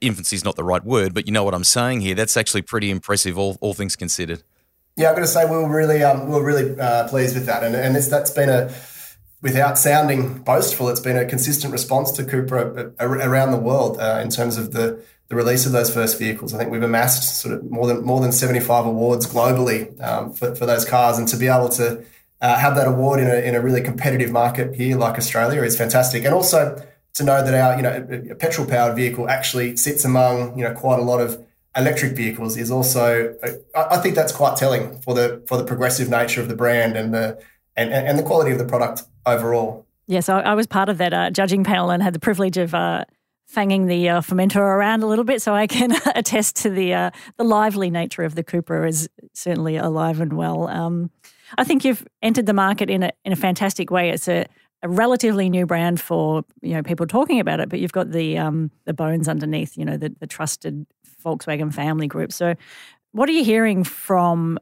infancy 0.00 0.36
is 0.36 0.44
not 0.44 0.54
the 0.54 0.62
right 0.62 0.84
word, 0.84 1.14
but 1.14 1.26
you 1.26 1.32
know 1.32 1.42
what 1.42 1.54
I'm 1.54 1.64
saying 1.64 2.00
here. 2.00 2.14
That's 2.14 2.36
actually 2.36 2.62
pretty 2.62 2.90
impressive, 2.90 3.38
all, 3.38 3.56
all 3.60 3.74
things 3.74 3.96
considered. 3.96 4.44
Yeah, 4.96 5.08
I'm 5.08 5.14
going 5.14 5.26
to 5.26 5.32
say 5.32 5.44
we 5.44 5.56
were 5.56 5.68
really 5.68 6.02
um, 6.02 6.26
we 6.26 6.34
were 6.34 6.44
really 6.44 6.78
uh, 6.78 7.08
pleased 7.08 7.34
with 7.34 7.46
that, 7.46 7.62
and 7.62 7.74
and 7.74 7.94
that's 7.94 8.30
been 8.30 8.48
a 8.48 8.74
without 9.42 9.78
sounding 9.78 10.38
boastful, 10.38 10.88
it's 10.88 11.00
been 11.00 11.16
a 11.16 11.24
consistent 11.24 11.72
response 11.72 12.10
to 12.12 12.24
Cupra 12.24 12.94
around 12.98 13.52
the 13.52 13.58
world 13.58 13.98
uh, 14.00 14.20
in 14.22 14.30
terms 14.30 14.56
of 14.56 14.72
the 14.72 15.02
the 15.28 15.36
release 15.36 15.66
of 15.66 15.72
those 15.72 15.92
first 15.92 16.18
vehicles. 16.18 16.54
I 16.54 16.58
think 16.58 16.70
we've 16.70 16.82
amassed 16.82 17.40
sort 17.40 17.54
of 17.54 17.70
more 17.70 17.86
than 17.86 18.04
more 18.04 18.20
than 18.20 18.32
75 18.32 18.86
awards 18.86 19.26
globally 19.26 20.00
um, 20.02 20.32
for, 20.32 20.54
for 20.54 20.66
those 20.66 20.84
cars, 20.84 21.18
and 21.18 21.28
to 21.28 21.36
be 21.36 21.48
able 21.48 21.68
to 21.70 22.04
uh, 22.40 22.58
have 22.58 22.74
that 22.76 22.88
award 22.88 23.20
in 23.20 23.28
a, 23.28 23.36
in 23.36 23.54
a 23.54 23.60
really 23.60 23.82
competitive 23.82 24.30
market 24.30 24.74
here 24.74 24.96
like 24.96 25.16
Australia 25.18 25.62
is 25.62 25.76
fantastic. 25.76 26.24
And 26.24 26.34
also 26.34 26.82
to 27.14 27.24
know 27.24 27.44
that 27.44 27.54
our 27.54 27.76
you 27.76 27.82
know 27.82 28.32
a 28.32 28.34
petrol 28.34 28.66
powered 28.66 28.96
vehicle 28.96 29.28
actually 29.28 29.76
sits 29.76 30.04
among 30.04 30.58
you 30.58 30.64
know 30.64 30.74
quite 30.74 30.98
a 30.98 31.02
lot 31.02 31.20
of 31.20 31.45
electric 31.76 32.12
vehicles 32.16 32.56
is 32.56 32.70
also 32.70 33.34
I 33.74 33.98
think 33.98 34.14
that's 34.14 34.32
quite 34.32 34.56
telling 34.56 35.00
for 35.02 35.14
the 35.14 35.42
for 35.46 35.56
the 35.56 35.64
progressive 35.64 36.08
nature 36.08 36.40
of 36.40 36.48
the 36.48 36.56
brand 36.56 36.96
and 36.96 37.12
the 37.12 37.42
and, 37.76 37.92
and 37.92 38.18
the 38.18 38.22
quality 38.22 38.50
of 38.50 38.58
the 38.58 38.64
product 38.64 39.02
overall. 39.26 39.86
Yes, 40.06 40.28
I, 40.28 40.40
I 40.40 40.54
was 40.54 40.66
part 40.66 40.88
of 40.88 40.98
that 40.98 41.12
uh, 41.12 41.30
judging 41.30 41.64
panel 41.64 41.90
and 41.90 42.02
had 42.02 42.14
the 42.14 42.20
privilege 42.20 42.56
of 42.56 42.74
uh, 42.74 43.04
fanging 43.52 43.86
the 43.88 44.08
uh, 44.08 44.20
Formentor 44.20 44.56
around 44.56 45.02
a 45.02 45.06
little 45.06 45.24
bit, 45.24 45.42
so 45.42 45.54
I 45.54 45.66
can 45.66 45.92
attest 46.14 46.56
to 46.62 46.70
the 46.70 46.94
uh, 46.94 47.10
the 47.36 47.44
lively 47.44 47.90
nature 47.90 48.22
of 48.22 48.34
the 48.34 48.44
Cupra 48.44 48.88
is 48.88 49.08
certainly 49.34 49.76
alive 49.76 50.20
and 50.20 50.32
well. 50.34 50.68
Um, 50.68 51.10
I 51.58 51.64
think 51.64 51.84
you've 51.84 52.06
entered 52.22 52.46
the 52.46 52.54
market 52.54 52.88
in 52.88 53.02
a 53.02 53.12
in 53.24 53.32
a 53.32 53.36
fantastic 53.36 53.90
way. 53.90 54.10
It's 54.10 54.28
a 54.28 54.46
a 54.82 54.88
relatively 54.88 55.48
new 55.48 55.66
brand 55.66 56.00
for 56.00 56.44
you 56.62 56.74
know 56.74 56.82
people 56.82 57.06
talking 57.06 57.40
about 57.40 57.60
it, 57.60 57.68
but 57.68 57.80
you've 57.80 57.92
got 57.92 58.10
the 58.10 58.38
um, 58.38 58.70
the 58.84 58.94
bones 58.94 59.28
underneath, 59.28 59.76
you 59.76 59.84
know, 59.84 59.96
the, 59.96 60.14
the 60.20 60.26
trusted 60.26 60.86
Volkswagen 61.26 61.74
family 61.74 62.06
group. 62.06 62.32
So, 62.32 62.54
what 63.12 63.28
are 63.28 63.32
you 63.32 63.44
hearing 63.44 63.82
from 63.84 64.58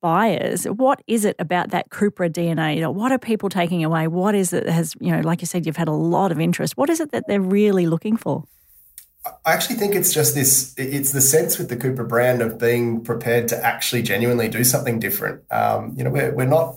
buyers? 0.00 0.64
What 0.64 1.02
is 1.06 1.24
it 1.24 1.36
about 1.38 1.70
that 1.70 1.90
Cupra 1.90 2.30
DNA? 2.30 2.76
You 2.76 2.80
know, 2.80 2.90
what 2.90 3.12
are 3.12 3.18
people 3.18 3.48
taking 3.48 3.84
away? 3.84 4.08
What 4.08 4.34
is 4.34 4.52
it 4.52 4.64
that 4.64 4.72
has, 4.72 4.94
you 5.00 5.12
know, 5.12 5.20
like 5.20 5.40
you 5.40 5.46
said, 5.46 5.66
you've 5.66 5.76
had 5.76 5.88
a 5.88 5.92
lot 5.92 6.32
of 6.32 6.40
interest. 6.40 6.76
What 6.76 6.90
is 6.90 7.00
it 7.00 7.12
that 7.12 7.24
they're 7.28 7.40
really 7.40 7.86
looking 7.86 8.16
for? 8.16 8.44
I 9.44 9.52
actually 9.52 9.76
think 9.76 9.96
it's 9.96 10.14
just 10.14 10.34
this 10.34 10.72
it's 10.76 11.10
the 11.10 11.20
sense 11.20 11.58
with 11.58 11.68
the 11.68 11.76
Cupra 11.76 12.06
brand 12.06 12.42
of 12.42 12.58
being 12.58 13.02
prepared 13.02 13.48
to 13.48 13.64
actually 13.64 14.02
genuinely 14.02 14.48
do 14.48 14.62
something 14.62 15.00
different. 15.00 15.42
Um, 15.50 15.94
you 15.96 16.04
know, 16.04 16.10
we're, 16.10 16.32
we're 16.32 16.46
not 16.46 16.76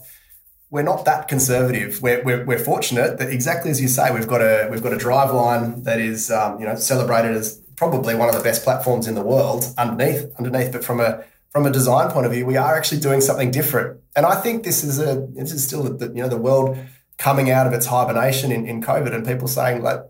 we're 0.71 0.83
not 0.83 1.05
that 1.05 1.27
conservative. 1.27 2.01
We're, 2.01 2.23
we're, 2.23 2.45
we're, 2.45 2.59
fortunate 2.59 3.17
that 3.17 3.29
exactly 3.31 3.71
as 3.71 3.81
you 3.81 3.87
say, 3.87 4.11
we've 4.11 4.27
got 4.27 4.41
a 4.41 4.67
we've 4.69 4.83
got 4.83 4.93
a 4.93 4.97
driveline 4.97 5.83
that 5.83 5.99
is 5.99 6.31
um, 6.31 6.59
you 6.59 6.65
know 6.65 6.75
celebrated 6.75 7.35
as 7.35 7.61
probably 7.79 8.13
one 8.13 8.27
of 8.27 8.35
the 8.35 8.43
best 8.43 8.63
platforms 8.65 9.07
in 9.07 9.15
the 9.15 9.21
world 9.21 9.63
underneath 9.77 10.29
underneath. 10.37 10.71
But 10.71 10.83
from 10.83 10.99
a 10.99 11.23
from 11.49 11.65
a 11.65 11.71
design 11.71 12.11
point 12.11 12.25
of 12.27 12.33
view, 12.33 12.45
we 12.45 12.57
are 12.57 12.75
actually 12.75 12.99
doing 12.99 13.21
something 13.21 13.49
different. 13.49 14.01
And 14.15 14.25
I 14.25 14.35
think 14.35 14.63
this 14.63 14.83
is 14.83 14.99
a 14.99 15.27
this 15.31 15.53
is 15.53 15.63
still 15.63 15.83
the, 15.83 16.07
you 16.07 16.21
know 16.21 16.27
the 16.27 16.37
world 16.37 16.77
coming 17.17 17.49
out 17.49 17.65
of 17.65 17.73
its 17.73 17.85
hibernation 17.85 18.51
in, 18.51 18.67
in 18.67 18.81
COVID 18.81 19.13
and 19.15 19.25
people 19.25 19.47
saying 19.47 19.81
like 19.81 20.01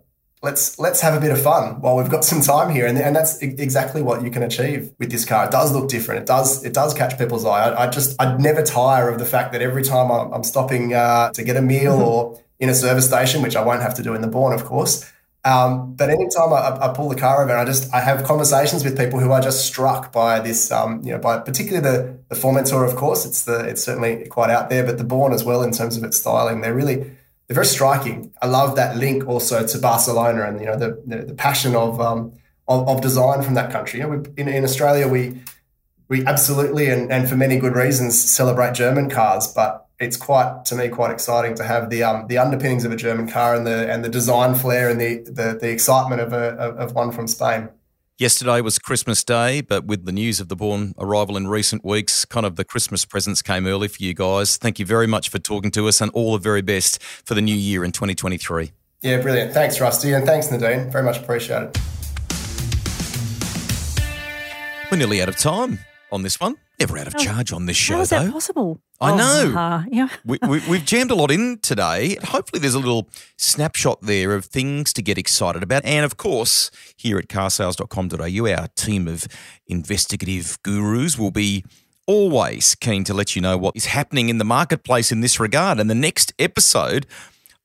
let's 0.41 0.80
let's 0.80 1.01
have 1.01 1.13
a 1.13 1.20
bit 1.20 1.32
of 1.32 1.41
fun 1.41 1.80
while 1.82 1.95
we've 1.95 2.09
got 2.09 2.24
some 2.26 2.41
time 2.41 2.74
here 2.74 2.88
and, 2.88 2.97
and 2.97 3.15
that's 3.15 3.38
exactly 3.41 4.01
what 4.01 4.24
you 4.24 4.32
can 4.32 4.41
achieve 4.41 4.93
with 4.97 5.11
this 5.11 5.26
car 5.26 5.45
it 5.45 5.51
does 5.51 5.74
look 5.74 5.89
different 5.89 6.22
it 6.22 6.26
does 6.26 6.63
it 6.63 6.74
does 6.74 6.93
catch 6.93 7.17
people's 7.17 7.43
eye 7.43 7.63
i, 7.67 7.84
I 7.84 7.88
just 7.89 8.15
i'd 8.22 8.39
never 8.39 8.63
tire 8.63 9.09
of 9.09 9.20
the 9.20 9.26
fact 9.26 9.51
that 9.51 9.61
every 9.61 9.84
time 9.84 10.09
i'm, 10.09 10.32
I'm 10.32 10.45
stopping 10.45 10.93
uh, 10.93 11.32
to 11.34 11.43
get 11.43 11.57
a 11.57 11.61
meal 11.61 11.97
mm-hmm. 11.97 12.07
or 12.09 12.41
in 12.57 12.70
a 12.70 12.74
service 12.74 13.07
station 13.07 13.41
which 13.41 13.57
i 13.57 13.61
won't 13.61 13.82
have 13.82 13.95
to 13.95 14.03
do 14.03 14.13
in 14.13 14.22
the 14.22 14.30
Born 14.30 14.53
of 14.53 14.63
course 14.63 15.11
um, 15.46 15.96
but 15.96 16.10
anytime 16.10 16.52
I, 16.52 16.78
I 16.82 16.94
pull 16.94 17.08
the 17.08 17.16
car 17.16 17.42
over, 17.44 17.56
I 17.56 17.64
just 17.64 17.94
I 17.94 18.02
have 18.02 18.26
conversations 18.26 18.84
with 18.84 18.98
people 18.98 19.20
who 19.20 19.32
are 19.32 19.40
just 19.40 19.66
struck 19.66 20.12
by 20.12 20.40
this, 20.40 20.70
um, 20.70 21.02
you 21.04 21.14
know, 21.14 21.18
by 21.20 21.40
particularly 21.40 21.82
the 21.82 22.20
the 22.28 22.36
Formentor. 22.36 22.88
Of 22.88 22.98
course, 22.98 23.26
it's 23.26 23.44
the 23.44 23.60
it's 23.62 23.82
certainly 23.82 24.28
quite 24.28 24.50
out 24.50 24.70
there, 24.70 24.86
but 24.86 24.98
the 24.98 25.06
Born 25.06 25.32
as 25.32 25.46
well 25.46 25.64
in 25.64 25.72
terms 25.72 25.96
of 25.96 26.04
its 26.04 26.18
styling. 26.18 26.60
They're 26.60 26.74
really 26.74 26.96
they're 26.96 27.56
very 27.56 27.66
striking. 27.66 28.34
I 28.42 28.48
love 28.48 28.76
that 28.76 28.98
link 28.98 29.28
also 29.28 29.66
to 29.66 29.80
Barcelona 29.80 30.44
and 30.44 30.60
you 30.60 30.66
know 30.66 30.78
the 30.78 31.02
the, 31.06 31.26
the 31.28 31.34
passion 31.34 31.74
of, 31.74 32.02
um, 32.02 32.34
of, 32.68 32.88
of 32.90 33.02
design 33.02 33.42
from 33.42 33.54
that 33.54 33.72
country. 33.72 34.02
You 34.02 34.08
know, 34.08 34.18
we, 34.18 34.42
in, 34.42 34.50
in 34.50 34.64
Australia 34.66 35.08
we 35.08 35.42
we 36.10 36.26
absolutely 36.26 36.90
and, 36.90 37.12
and 37.14 37.30
for 37.30 37.38
many 37.38 37.58
good 37.58 37.76
reasons 37.76 38.22
celebrate 38.22 38.74
German 38.74 39.10
cars, 39.10 39.48
but 39.48 39.89
it's 40.00 40.16
quite 40.16 40.64
to 40.66 40.76
me 40.76 40.88
quite 40.88 41.12
exciting 41.12 41.56
to 41.56 41.64
have 41.64 41.89
the 41.89 42.04
um, 42.04 42.28
the 42.28 42.38
underpinnings 42.38 42.86
of 42.86 42.91
a 42.91 42.95
German 42.95 43.30
car 43.30 43.54
and 43.54 43.68
the 43.68 43.91
and 43.91 44.04
the 44.04 44.10
design 44.10 44.56
flair 44.56 44.89
and 44.89 45.00
the 45.00 45.18
the, 45.20 45.58
the 45.60 45.70
excitement 45.70 46.22
of 46.22 46.34
a 46.34 46.56
of 46.56 46.95
one 46.95 47.12
from 47.12 47.28
Spain. 47.28 47.70
Yesterday 48.18 48.60
was 48.60 48.80
Christmas 48.80 49.24
Day, 49.24 49.62
but 49.62 49.86
with 49.86 50.04
the 50.04 50.12
news 50.12 50.41
of 50.41 50.50
the 50.50 50.56
Born 50.56 50.93
arrival 50.97 51.38
in 51.38 51.47
recent 51.47 51.86
weeks, 51.86 52.26
kind 52.26 52.45
of 52.45 52.58
the 52.58 52.66
Christmas 52.66 53.06
presents 53.06 53.41
came 53.41 53.66
early 53.66 53.88
for 53.88 54.04
you 54.04 54.14
guys. 54.14 54.58
Thank 54.58 54.78
you 54.78 54.86
very 54.86 55.08
much 55.08 55.30
for 55.30 55.39
talking 55.39 55.72
to 55.72 55.88
us 55.88 56.02
and 56.02 56.12
all 56.12 56.34
the 56.34 56.39
very 56.39 56.62
best 56.62 57.02
for 57.02 57.34
the 57.34 57.41
new 57.41 57.56
year 57.56 57.86
in 57.86 57.93
2023. 57.93 58.74
Yeah, 59.02 59.22
brilliant. 59.22 59.54
Thanks, 59.54 59.80
Rusty, 59.80 60.12
and 60.12 60.26
thanks, 60.26 60.52
Nadine. 60.52 60.91
Very 60.91 61.06
much 61.06 61.18
appreciated. 61.18 61.78
We're 64.91 64.97
nearly 64.97 65.22
out 65.22 65.30
of 65.30 65.38
time 65.38 65.80
on 66.12 66.24
this 66.24 66.41
one. 66.41 66.58
Never 66.80 66.97
out 66.97 67.07
of 67.07 67.17
charge 67.17 67.51
on 67.51 67.65
this 67.65 67.75
show, 67.75 67.95
How 67.95 68.01
is 68.01 68.09
though. 68.09 68.23
that 68.23 68.32
possible? 68.32 68.80
I 69.01 69.11
Oh, 69.11 69.17
know. 69.17 69.57
uh, 69.59 69.84
yeah. 69.91 70.07
we, 70.25 70.38
we, 70.47 70.61
we've 70.69 70.86
jammed 70.86 71.11
a 71.11 71.15
lot 71.15 71.30
in 71.32 71.59
today. 71.59 72.17
Hopefully, 72.23 72.59
there's 72.59 72.73
a 72.73 72.80
little 72.80 73.09
snapshot 73.38 74.01
there 74.01 74.34
of 74.34 74.45
things 74.45 74.93
to 74.93 75.01
get 75.01 75.17
excited 75.17 75.61
about. 75.61 75.84
And 75.86 76.05
of 76.05 76.17
course, 76.17 76.71
here 76.95 77.17
at 77.17 77.27
carsales.com.au, 77.27 78.47
our 78.61 78.67
team 78.75 79.07
of 79.07 79.27
investigative 79.67 80.57
gurus 80.63 81.17
will 81.17 81.32
be 81.32 81.63
always 82.07 82.73
keen 82.75 83.03
to 83.03 83.13
let 83.13 83.36
you 83.36 83.41
know 83.41 83.55
what 83.57 83.75
is 83.75 83.86
happening 83.86 84.30
in 84.30 84.39
the 84.39 84.45
marketplace 84.45 85.11
in 85.11 85.21
this 85.21 85.39
regard. 85.39 85.80
And 85.80 85.89
the 85.89 85.95
next 85.95 86.34
episode 86.39 87.05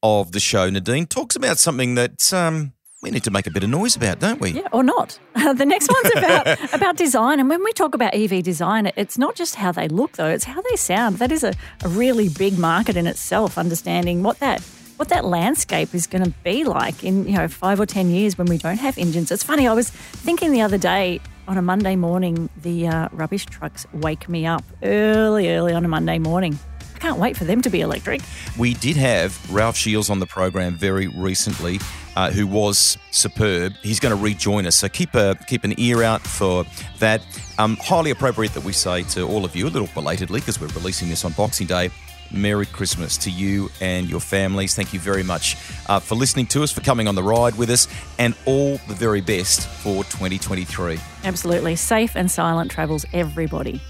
of 0.02 0.32
the 0.32 0.40
show, 0.40 0.68
Nadine, 0.68 1.06
talks 1.06 1.34
about 1.34 1.58
something 1.58 1.94
that 1.94 2.30
um, 2.34 2.73
we 3.04 3.10
need 3.10 3.24
to 3.24 3.30
make 3.30 3.46
a 3.46 3.50
bit 3.50 3.62
of 3.62 3.68
noise 3.68 3.94
about, 3.96 4.18
don't 4.18 4.40
we? 4.40 4.52
Yeah, 4.52 4.68
or 4.72 4.82
not. 4.82 5.18
the 5.34 5.66
next 5.66 5.90
one's 5.92 6.16
about 6.16 6.72
about 6.74 6.96
design, 6.96 7.38
and 7.38 7.48
when 7.50 7.62
we 7.62 7.72
talk 7.72 7.94
about 7.94 8.14
EV 8.14 8.42
design, 8.42 8.90
it's 8.96 9.18
not 9.18 9.34
just 9.34 9.56
how 9.56 9.70
they 9.72 9.88
look, 9.88 10.12
though; 10.12 10.28
it's 10.28 10.44
how 10.44 10.60
they 10.62 10.76
sound. 10.76 11.18
That 11.18 11.30
is 11.30 11.44
a, 11.44 11.52
a 11.84 11.88
really 11.88 12.30
big 12.30 12.58
market 12.58 12.96
in 12.96 13.06
itself. 13.06 13.58
Understanding 13.58 14.22
what 14.22 14.38
that 14.40 14.62
what 14.96 15.10
that 15.10 15.24
landscape 15.24 15.94
is 15.94 16.06
going 16.06 16.24
to 16.24 16.30
be 16.42 16.64
like 16.64 17.04
in 17.04 17.26
you 17.26 17.36
know 17.36 17.46
five 17.46 17.78
or 17.78 17.86
ten 17.86 18.10
years 18.10 18.38
when 18.38 18.46
we 18.46 18.56
don't 18.56 18.78
have 18.78 18.96
engines. 18.96 19.30
It's 19.30 19.44
funny. 19.44 19.68
I 19.68 19.74
was 19.74 19.90
thinking 19.90 20.50
the 20.50 20.62
other 20.62 20.78
day 20.78 21.20
on 21.46 21.58
a 21.58 21.62
Monday 21.62 21.94
morning, 21.94 22.48
the 22.62 22.88
uh, 22.88 23.08
rubbish 23.12 23.44
trucks 23.44 23.86
wake 23.92 24.30
me 24.30 24.46
up 24.46 24.64
early, 24.82 25.50
early 25.50 25.74
on 25.74 25.84
a 25.84 25.88
Monday 25.88 26.18
morning. 26.18 26.58
Can't 27.04 27.18
wait 27.18 27.36
for 27.36 27.44
them 27.44 27.60
to 27.60 27.68
be 27.68 27.82
electric. 27.82 28.22
We 28.56 28.72
did 28.72 28.96
have 28.96 29.38
Ralph 29.52 29.76
Shields 29.76 30.08
on 30.08 30.20
the 30.20 30.26
program 30.26 30.74
very 30.74 31.06
recently, 31.06 31.78
uh, 32.16 32.30
who 32.30 32.46
was 32.46 32.96
superb. 33.10 33.74
He's 33.82 34.00
going 34.00 34.16
to 34.16 34.22
rejoin 34.22 34.64
us, 34.64 34.76
so 34.76 34.88
keep 34.88 35.14
a 35.14 35.36
keep 35.46 35.64
an 35.64 35.78
ear 35.78 36.02
out 36.02 36.22
for 36.22 36.64
that. 37.00 37.20
Um, 37.58 37.76
highly 37.76 38.10
appropriate 38.10 38.54
that 38.54 38.64
we 38.64 38.72
say 38.72 39.02
to 39.02 39.28
all 39.28 39.44
of 39.44 39.54
you, 39.54 39.66
a 39.66 39.68
little 39.68 39.90
belatedly, 39.92 40.40
because 40.40 40.58
we're 40.58 40.68
releasing 40.68 41.10
this 41.10 41.26
on 41.26 41.32
Boxing 41.32 41.66
Day. 41.66 41.90
Merry 42.32 42.64
Christmas 42.64 43.18
to 43.18 43.30
you 43.30 43.68
and 43.82 44.08
your 44.08 44.20
families. 44.20 44.74
Thank 44.74 44.94
you 44.94 44.98
very 44.98 45.22
much 45.22 45.58
uh, 45.90 46.00
for 46.00 46.14
listening 46.14 46.46
to 46.46 46.62
us, 46.62 46.72
for 46.72 46.80
coming 46.80 47.06
on 47.06 47.16
the 47.16 47.22
ride 47.22 47.54
with 47.56 47.68
us, 47.68 47.86
and 48.18 48.34
all 48.46 48.78
the 48.88 48.94
very 48.94 49.20
best 49.20 49.68
for 49.68 50.04
2023. 50.04 50.98
Absolutely 51.24 51.76
safe 51.76 52.16
and 52.16 52.30
silent 52.30 52.70
travels, 52.70 53.04
everybody. 53.12 53.82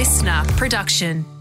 Listener 0.00 0.42
production. 0.56 1.39